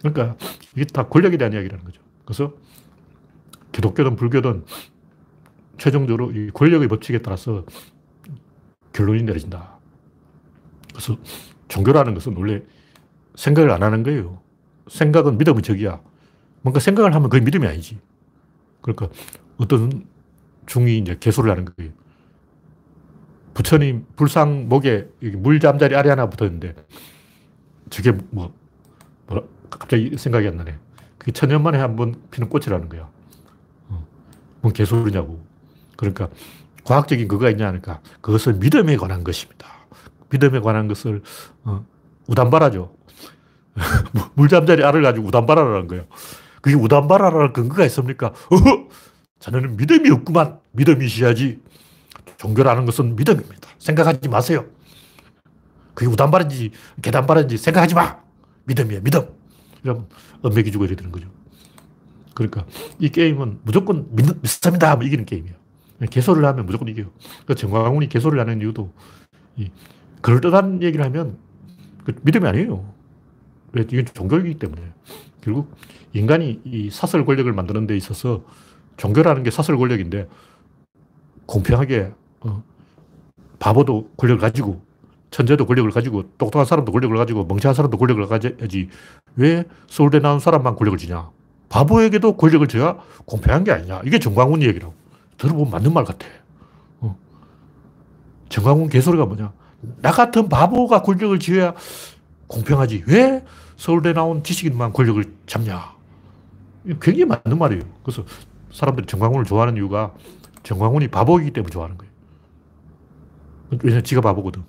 그러니까 0.00 0.36
이게 0.74 0.84
다 0.84 1.06
권력에 1.08 1.36
대한 1.36 1.52
이야기라는 1.52 1.84
거죠. 1.84 2.00
그래서 2.24 2.52
기독교든 3.72 4.16
불교든 4.16 4.64
최종적으로 5.78 6.32
이 6.32 6.50
권력의 6.50 6.88
법칙에 6.88 7.22
따라서 7.22 7.64
결론이 8.92 9.22
내려진다. 9.22 9.78
그래서 10.90 11.16
종교라는 11.68 12.14
것은 12.14 12.36
원래 12.36 12.62
생각을 13.34 13.70
안 13.70 13.82
하는 13.82 14.02
거예요. 14.02 14.40
생각은 14.88 15.38
믿음의 15.38 15.62
적이야. 15.62 16.00
뭔가 16.60 16.78
생각을 16.80 17.14
하면 17.14 17.30
그게 17.30 17.42
믿음이 17.42 17.66
아니지. 17.66 17.98
그러니까 18.82 19.08
어떤 19.56 20.06
중이 20.66 20.98
이제 20.98 21.16
개소를 21.18 21.50
하는 21.50 21.64
거예요. 21.64 21.92
부처님 23.54 24.06
불상 24.16 24.68
목에 24.68 25.08
물잠자리 25.20 25.94
아래 25.96 26.10
하나 26.10 26.28
붙어 26.28 26.46
있는데 26.46 26.74
저게 27.90 28.12
뭐, 28.30 28.52
뭐라, 29.26 29.42
갑자기 29.70 30.16
생각이 30.16 30.46
안 30.48 30.56
나네. 30.56 30.76
그게 31.18 31.32
천년 31.32 31.62
만에 31.62 31.78
한 31.78 31.96
번 31.96 32.14
피는 32.30 32.48
꽃이라는 32.48 32.88
거야. 32.88 33.08
뭔 34.60 34.72
개소리냐고. 34.72 35.44
그러니까 35.96 36.28
과학적인 36.84 37.28
그거가 37.28 37.50
있냐 37.50 37.66
하니까 37.68 38.00
그것은 38.20 38.58
믿음에 38.60 38.96
관한 38.96 39.22
것입니다. 39.24 39.66
믿음에 40.30 40.60
관한 40.60 40.88
것을 40.88 41.22
어, 41.64 41.84
우담바라죠. 42.28 42.94
물잠자리 44.34 44.84
알을 44.84 45.02
가지고 45.02 45.26
우담바라라는 45.28 45.88
거예요. 45.88 46.04
그게 46.60 46.76
우담바라라는 46.76 47.52
근거가 47.52 47.84
있습니까? 47.86 48.32
어허! 48.50 48.88
자네는 49.40 49.76
믿음이 49.76 50.10
없구만. 50.10 50.60
믿음이 50.72 51.04
있어야지. 51.06 51.60
종교라는 52.42 52.86
것은 52.86 53.14
믿음입니다. 53.14 53.68
생각하지 53.78 54.28
마세요. 54.28 54.66
그게 55.94 56.10
우담바라인지 56.10 56.72
계단바라인지 57.00 57.56
생각하지 57.56 57.94
마. 57.94 58.18
믿음이야, 58.64 59.00
믿음. 59.00 59.28
이러면 59.84 60.08
엄맥이 60.42 60.70
이렇게 60.70 60.96
되는 60.96 61.12
거죠. 61.12 61.28
그러니까 62.34 62.66
이 62.98 63.10
게임은 63.10 63.60
무조건 63.62 64.08
믿, 64.10 64.26
믿습니다 64.42 64.90
하면 64.90 65.06
이기는 65.06 65.24
게임이에요. 65.24 65.54
개소를 66.10 66.44
하면 66.46 66.66
무조건 66.66 66.88
이겨요. 66.88 67.12
그러니까 67.44 67.54
정광훈이 67.54 68.08
개소를 68.08 68.40
하는 68.40 68.60
이유도 68.60 68.92
이 69.56 69.70
그럴듯한 70.20 70.82
얘기를 70.82 71.04
하면 71.04 71.38
그 72.04 72.12
믿음이 72.22 72.48
아니에요. 72.48 72.92
왜? 73.72 73.82
이건 73.82 74.06
종교이기 74.06 74.58
때문에. 74.58 74.82
결국 75.42 75.76
인간이 76.12 76.60
이 76.64 76.90
사설 76.90 77.24
권력을 77.24 77.52
만드는 77.52 77.86
데 77.86 77.96
있어서 77.96 78.44
종교라는 78.96 79.44
게 79.44 79.52
사설 79.52 79.76
권력인데 79.76 80.28
공평하게 81.46 82.12
어, 82.44 82.62
바보도 83.58 84.10
권력을 84.16 84.40
가지고 84.40 84.82
천재도 85.30 85.66
권력을 85.66 85.90
가지고 85.90 86.24
똑똑한 86.36 86.66
사람도 86.66 86.92
권력을 86.92 87.16
가지고 87.16 87.44
멍청한 87.44 87.74
사람도 87.74 87.96
권력을 87.96 88.26
가져야지 88.26 88.88
왜 89.36 89.64
서울대 89.88 90.20
나온 90.20 90.38
사람만 90.38 90.76
권력을 90.76 90.98
지냐. 90.98 91.30
바보에게도 91.68 92.36
권력을 92.36 92.68
줘야 92.68 92.98
공평한 93.24 93.64
게 93.64 93.72
아니냐. 93.72 94.02
이게 94.04 94.18
정광훈 94.18 94.62
얘기라고. 94.62 94.92
들어보면 95.38 95.70
맞는 95.70 95.92
말 95.92 96.04
같아. 96.04 96.26
어. 97.00 97.16
정광훈 98.50 98.90
개소리가 98.90 99.24
뭐냐. 99.24 99.52
나 100.02 100.12
같은 100.12 100.50
바보가 100.50 101.02
권력을 101.02 101.38
쥐어야 101.38 101.74
공평하지. 102.46 103.04
왜 103.06 103.42
서울대 103.76 104.12
나온 104.12 104.42
지식인만 104.42 104.92
권력을 104.92 105.24
잡냐. 105.46 105.94
굉장히 107.00 107.24
맞는 107.24 107.58
말이에요. 107.58 107.82
그래서 108.02 108.22
사람들이 108.70 109.06
정광훈을 109.06 109.46
좋아하는 109.46 109.76
이유가 109.76 110.12
정광훈이 110.62 111.08
바보이기 111.08 111.52
때문에 111.52 111.70
좋아하는 111.70 111.96
거예요. 111.96 112.11
왜냐면 113.82 114.04
지가 114.04 114.20
바보거든. 114.20 114.62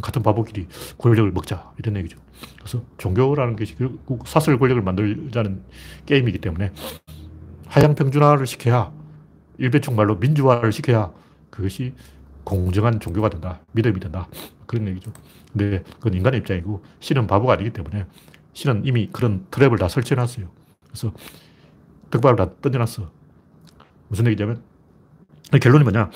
같은 0.00 0.22
바보끼리 0.22 0.66
권력을 0.98 1.30
먹자. 1.32 1.72
이런 1.78 1.96
얘기죠. 1.96 2.18
그래서 2.58 2.82
종교라는 2.98 3.56
것이 3.56 3.76
결국 3.76 4.26
사설 4.26 4.58
권력을 4.58 4.82
만들자는 4.82 5.62
게임이기 6.06 6.38
때문에 6.38 6.72
하향평준화를 7.66 8.46
시켜야 8.46 8.92
일배충 9.58 9.94
말로 9.96 10.16
민주화를 10.16 10.72
시켜야 10.72 11.12
그것이 11.50 11.94
공정한 12.44 12.98
종교가 13.00 13.28
된다. 13.28 13.60
믿음이 13.72 14.00
된다. 14.00 14.26
그런 14.66 14.88
얘기죠. 14.88 15.12
근데 15.52 15.82
그건 15.94 16.14
인간의 16.14 16.40
입장이고 16.40 16.82
신은 17.00 17.26
바보가 17.26 17.54
아니기 17.54 17.70
때문에 17.70 18.06
신은 18.54 18.84
이미 18.84 19.08
그런 19.12 19.46
트랩을 19.50 19.78
다 19.78 19.88
설치해놨어요. 19.88 20.48
그래서 20.88 21.12
떡밥을 22.10 22.36
다 22.36 22.50
던져놨어. 22.60 23.10
무슨 24.08 24.26
얘기냐면 24.26 24.62
결론이 25.60 25.84
뭐냐. 25.84 26.10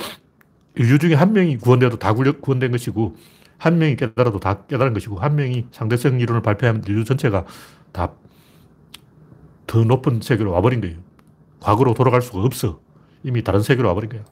인류 0.77 0.99
중에 0.99 1.15
한 1.15 1.33
명이 1.33 1.59
구원돼도 1.59 1.99
다 1.99 2.13
구원된 2.13 2.71
것이고 2.73 3.17
한 3.59 3.79
명이 3.79 3.97
깨달아도 3.97 4.41
다 4.41 4.67
깨달은 4.67 4.93
것이고 4.95 5.19
한 5.19 5.35
명이 5.37 5.67
상대성 5.73 6.21
이론을 6.21 6.43
발표하면 6.43 6.85
인류 6.87 7.05
전체가 7.05 7.47
다 7.93 8.13
더 9.67 9.83
높은 9.83 10.21
세계로 10.21 10.53
와버린 10.53 10.81
거예요. 10.81 10.97
과거로 11.61 11.95
돌아갈 11.95 12.23
수가 12.23 12.41
없어. 12.41 12.81
이미 13.25 13.43
다른 13.43 13.63
세계로 13.63 13.89
와버린 13.89 14.11
거야. 14.11 14.25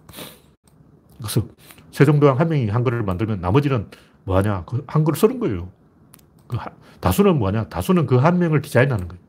그래서 1.18 1.46
세종대왕 1.90 2.38
한 2.38 2.48
명이 2.48 2.68
한글을 2.68 3.02
만들면 3.02 3.40
나머지는 3.40 3.88
뭐하냐? 4.24 4.64
그 4.66 4.84
한글을 4.86 5.16
쓰는 5.18 5.40
거예요. 5.40 5.70
그 6.46 6.56
다수는 7.00 7.38
뭐하냐? 7.38 7.68
다수는 7.68 8.06
그 8.06 8.18
한 8.18 8.38
명을 8.38 8.62
디자인하는 8.62 9.08
거예요. 9.08 9.22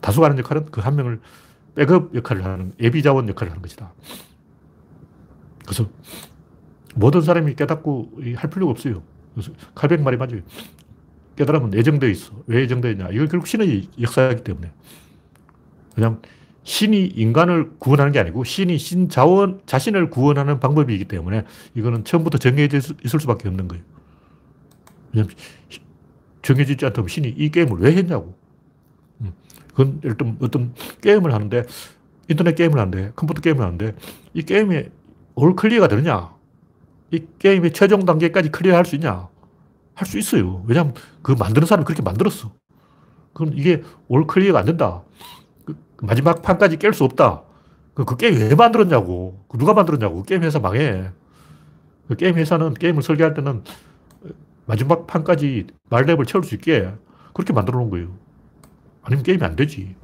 다수가 0.00 0.26
하는 0.26 0.38
역할은 0.38 0.66
그 0.66 0.80
한 0.80 0.96
명을 0.96 1.20
백업 1.74 2.14
역할을 2.14 2.44
하는, 2.44 2.72
예비 2.80 3.02
자원 3.02 3.28
역할을 3.28 3.50
하는 3.52 3.62
것이다. 3.62 3.92
그래서 5.66 5.88
모든 6.94 7.20
사람이 7.20 7.54
깨닫고 7.54 8.12
할 8.36 8.50
필요가 8.50 8.70
없어요. 8.70 9.02
그래서 9.34 9.52
칼뱅 9.74 10.02
말이 10.02 10.16
맞아요. 10.16 10.40
깨달으면 11.36 11.74
예정되어 11.74 12.08
있어. 12.08 12.32
왜 12.46 12.62
예정되어 12.62 12.92
있냐. 12.92 13.08
이건 13.10 13.28
결국 13.28 13.46
신의 13.46 13.88
역사이기 14.00 14.44
때문에. 14.44 14.72
그냥 15.94 16.22
신이 16.62 17.06
인간을 17.14 17.72
구원하는 17.78 18.12
게 18.12 18.18
아니고 18.18 18.44
신이 18.44 18.78
신 18.78 19.08
자원, 19.08 19.60
자신을 19.66 20.10
구원하는 20.10 20.58
방법이기 20.58 21.04
때문에 21.04 21.44
이거는 21.74 22.04
처음부터 22.04 22.38
정해져 22.38 22.78
있을 22.78 23.20
수밖에 23.20 23.48
없는 23.48 23.68
거예요. 23.68 23.84
왜냐면 25.12 25.34
정해지지 26.42 26.86
않다면 26.86 27.08
신이 27.08 27.28
이 27.28 27.50
게임을 27.50 27.78
왜 27.78 27.94
했냐고. 27.94 28.34
음. 29.20 29.32
그건 29.68 30.00
일단 30.04 30.36
어떤 30.40 30.74
게임을 31.02 31.34
하는데, 31.34 31.64
인터넷 32.28 32.54
게임을 32.54 32.78
하는데, 32.78 33.12
컴퓨터 33.16 33.40
게임을 33.40 33.64
하는데, 33.64 33.94
이 34.34 34.42
게임에 34.42 34.90
all 35.36 35.54
clear가 35.54 35.88
되느냐? 35.88 36.34
이 37.12 37.24
게임의 37.38 37.72
최종 37.72 38.04
단계까지 38.04 38.50
clear 38.50 38.74
할 38.76 38.84
수 38.84 38.96
있냐? 38.96 39.28
할 39.94 40.06
수 40.06 40.18
있어요. 40.18 40.62
왜냐하면 40.66 40.94
그 41.22 41.32
만드는 41.32 41.66
사람이 41.66 41.84
그렇게 41.84 42.02
만들었어. 42.02 42.52
그럼 43.32 43.52
이게 43.54 43.82
all 44.08 44.26
clear가 44.26 44.60
안 44.60 44.64
된다. 44.66 45.02
그 45.64 45.76
마지막 46.02 46.42
판까지 46.42 46.78
깰 46.78 46.92
수 46.94 47.04
없다. 47.04 47.42
그, 47.94 48.04
그 48.04 48.16
게임 48.16 48.34
왜 48.38 48.54
만들었냐고. 48.54 49.44
그 49.48 49.58
누가 49.58 49.72
만들었냐고. 49.74 50.16
그 50.16 50.24
게임 50.24 50.42
회사 50.42 50.58
망해. 50.58 51.10
그 52.08 52.16
게임 52.16 52.34
회사는 52.36 52.74
게임을 52.74 53.02
설계할 53.02 53.34
때는 53.34 53.62
마지막 54.66 55.06
판까지 55.06 55.66
만렙을 55.90 56.26
채울 56.26 56.44
수 56.44 56.54
있게 56.54 56.92
그렇게 57.34 57.52
만들어 57.52 57.78
놓은 57.78 57.90
거예요. 57.90 58.08
아니면 59.02 59.22
게임이 59.22 59.44
안 59.44 59.56
되지. 59.56 59.96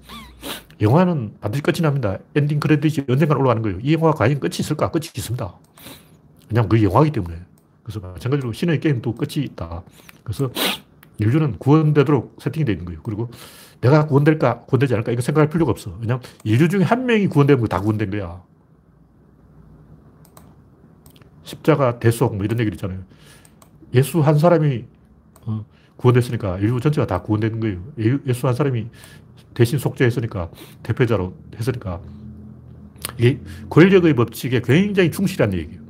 영화는 0.83 1.37
반드시 1.41 1.63
끝이 1.63 1.81
납니다. 1.81 2.19
엔딩 2.35 2.61
크레딧이 2.61 3.07
언젠가 3.09 3.37
올라가는 3.37 3.63
거예요. 3.63 3.79
이 3.81 3.95
영화가 3.95 4.19
과연 4.19 4.41
끝이 4.41 4.57
있을까? 4.59 4.91
끝이 4.91 5.07
있습니다. 5.17 5.55
그냥 6.49 6.69
그 6.69 6.83
영화이기 6.83 7.13
때문에. 7.13 7.37
그래서 7.85 8.01
마찬가지로 8.01 8.53
신의 8.53 8.81
게임도 8.81 9.15
끝이 9.15 9.45
있다. 9.45 9.83
그래서 10.25 10.51
인류는 11.19 11.59
구원되도록 11.59 12.37
세팅이 12.41 12.65
되어 12.65 12.73
있는 12.75 12.85
거예요. 12.85 13.01
그리고 13.03 13.31
내가 13.81 14.07
구원될까, 14.07 14.63
구원되지 14.63 14.95
않을까, 14.95 15.13
이거 15.13 15.23
생각할 15.23 15.49
필요가 15.49 15.71
없어. 15.71 15.97
왜냐면 16.01 16.23
인류 16.45 16.69
중에 16.69 16.83
한 16.83 17.07
명이 17.07 17.29
구원되면 17.29 17.67
다 17.69 17.81
구원된 17.81 18.11
거야. 18.11 18.43
십자가 21.45 21.99
대속 21.99 22.37
뭐 22.37 22.45
이런 22.45 22.59
얘기를 22.59 22.75
있잖아요. 22.75 23.01
예수 23.95 24.21
한 24.21 24.39
사람이 24.39 24.85
어, 25.47 25.65
구원됐으니까 25.97 26.59
인류 26.59 26.81
전체가 26.81 27.07
다 27.07 27.23
구원되는 27.23 27.61
거예요. 27.61 27.81
예수 28.27 28.47
한 28.47 28.55
사람이 28.55 28.89
대신 29.55 29.79
속죄했으니까, 29.79 30.51
대표자로 30.83 31.35
했으니까, 31.57 32.01
이게 33.19 33.41
권력의 33.69 34.15
법칙에 34.15 34.63
굉장히 34.63 35.11
충실한 35.11 35.53
얘기예요. 35.55 35.83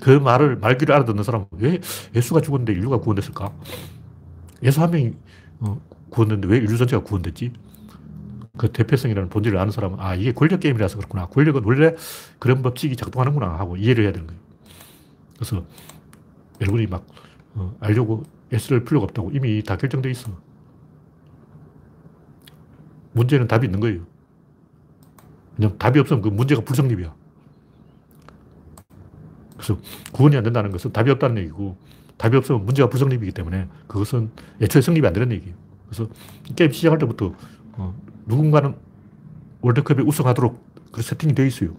그 0.00 0.10
말을, 0.10 0.56
말귀를 0.56 0.94
알아듣는 0.94 1.22
사람은 1.22 1.46
왜 1.52 1.80
예수가 2.14 2.40
죽었는데 2.40 2.72
인류가 2.72 2.98
구원됐을까? 2.98 3.52
예수 4.62 4.80
한 4.80 4.90
명이 4.90 5.12
어, 5.60 5.80
구원됐는데 6.10 6.48
왜 6.48 6.58
인류 6.58 6.76
전체가 6.76 7.02
구원됐지? 7.02 7.52
그 8.56 8.72
대표성이라는 8.72 9.28
본질을 9.28 9.58
아는 9.58 9.70
사람은 9.70 9.98
아, 10.00 10.14
이게 10.14 10.32
권력 10.32 10.60
게임이라서 10.60 10.96
그렇구나. 10.98 11.26
권력은 11.26 11.62
원래 11.64 11.94
그런 12.38 12.62
법칙이 12.62 12.96
작동하는구나 12.96 13.58
하고 13.58 13.76
이해를 13.76 14.04
해야 14.04 14.12
되는 14.12 14.26
거예요. 14.26 14.40
그래서 15.36 15.64
여러분이 16.60 16.86
막 16.88 17.06
어, 17.54 17.74
알려고 17.80 18.24
애쓸 18.52 18.84
필요가 18.84 19.04
없다고 19.04 19.30
이미 19.32 19.62
다 19.62 19.76
결정돼 19.76 20.10
있어. 20.10 20.30
문제는 23.12 23.48
답이 23.48 23.66
있는 23.66 23.80
거예요. 23.80 24.02
그냥 25.56 25.76
답이 25.78 25.98
없으면 25.98 26.22
그 26.22 26.28
문제가 26.28 26.60
불성립이야. 26.62 27.14
그래서 29.54 29.76
구원이 30.12 30.36
안 30.36 30.44
된다는 30.44 30.70
것은 30.70 30.92
답이 30.92 31.10
없다는 31.10 31.38
얘기고 31.42 31.76
답이 32.16 32.36
없으면 32.36 32.64
문제가 32.64 32.88
불성립이기 32.88 33.32
때문에 33.32 33.68
그것은 33.86 34.30
애초에 34.60 34.82
성립이 34.82 35.06
안 35.06 35.12
되는 35.12 35.32
얘기예요. 35.32 35.56
그래서 35.86 36.08
게임 36.54 36.70
시작할 36.70 36.98
때부터 36.98 37.34
어, 37.72 37.94
누군가는 38.26 38.74
월드컵에 39.60 40.02
우승하도록 40.02 40.64
그 40.92 41.02
세팅이 41.02 41.34
되어 41.34 41.46
있어요. 41.46 41.74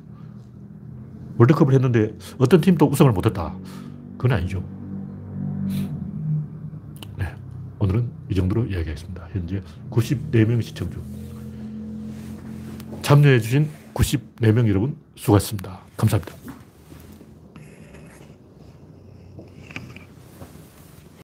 월드컵을 1.37 1.73
했는데 1.73 2.17
어떤 2.37 2.59
팀도 2.59 2.87
우승을 2.87 3.11
못했다. 3.13 3.55
그건 4.17 4.37
아니죠. 4.37 4.63
오늘은 7.79 8.09
이 8.29 8.35
정도로 8.35 8.65
이야기하겠습니다. 8.65 9.29
현재 9.31 9.61
94명 9.89 10.61
시청 10.61 10.91
중. 10.91 11.01
참여해주신 13.01 13.69
94명 13.93 14.67
여러분 14.67 14.97
수고하셨습니다. 15.15 15.79
감사합니다. 15.97 16.38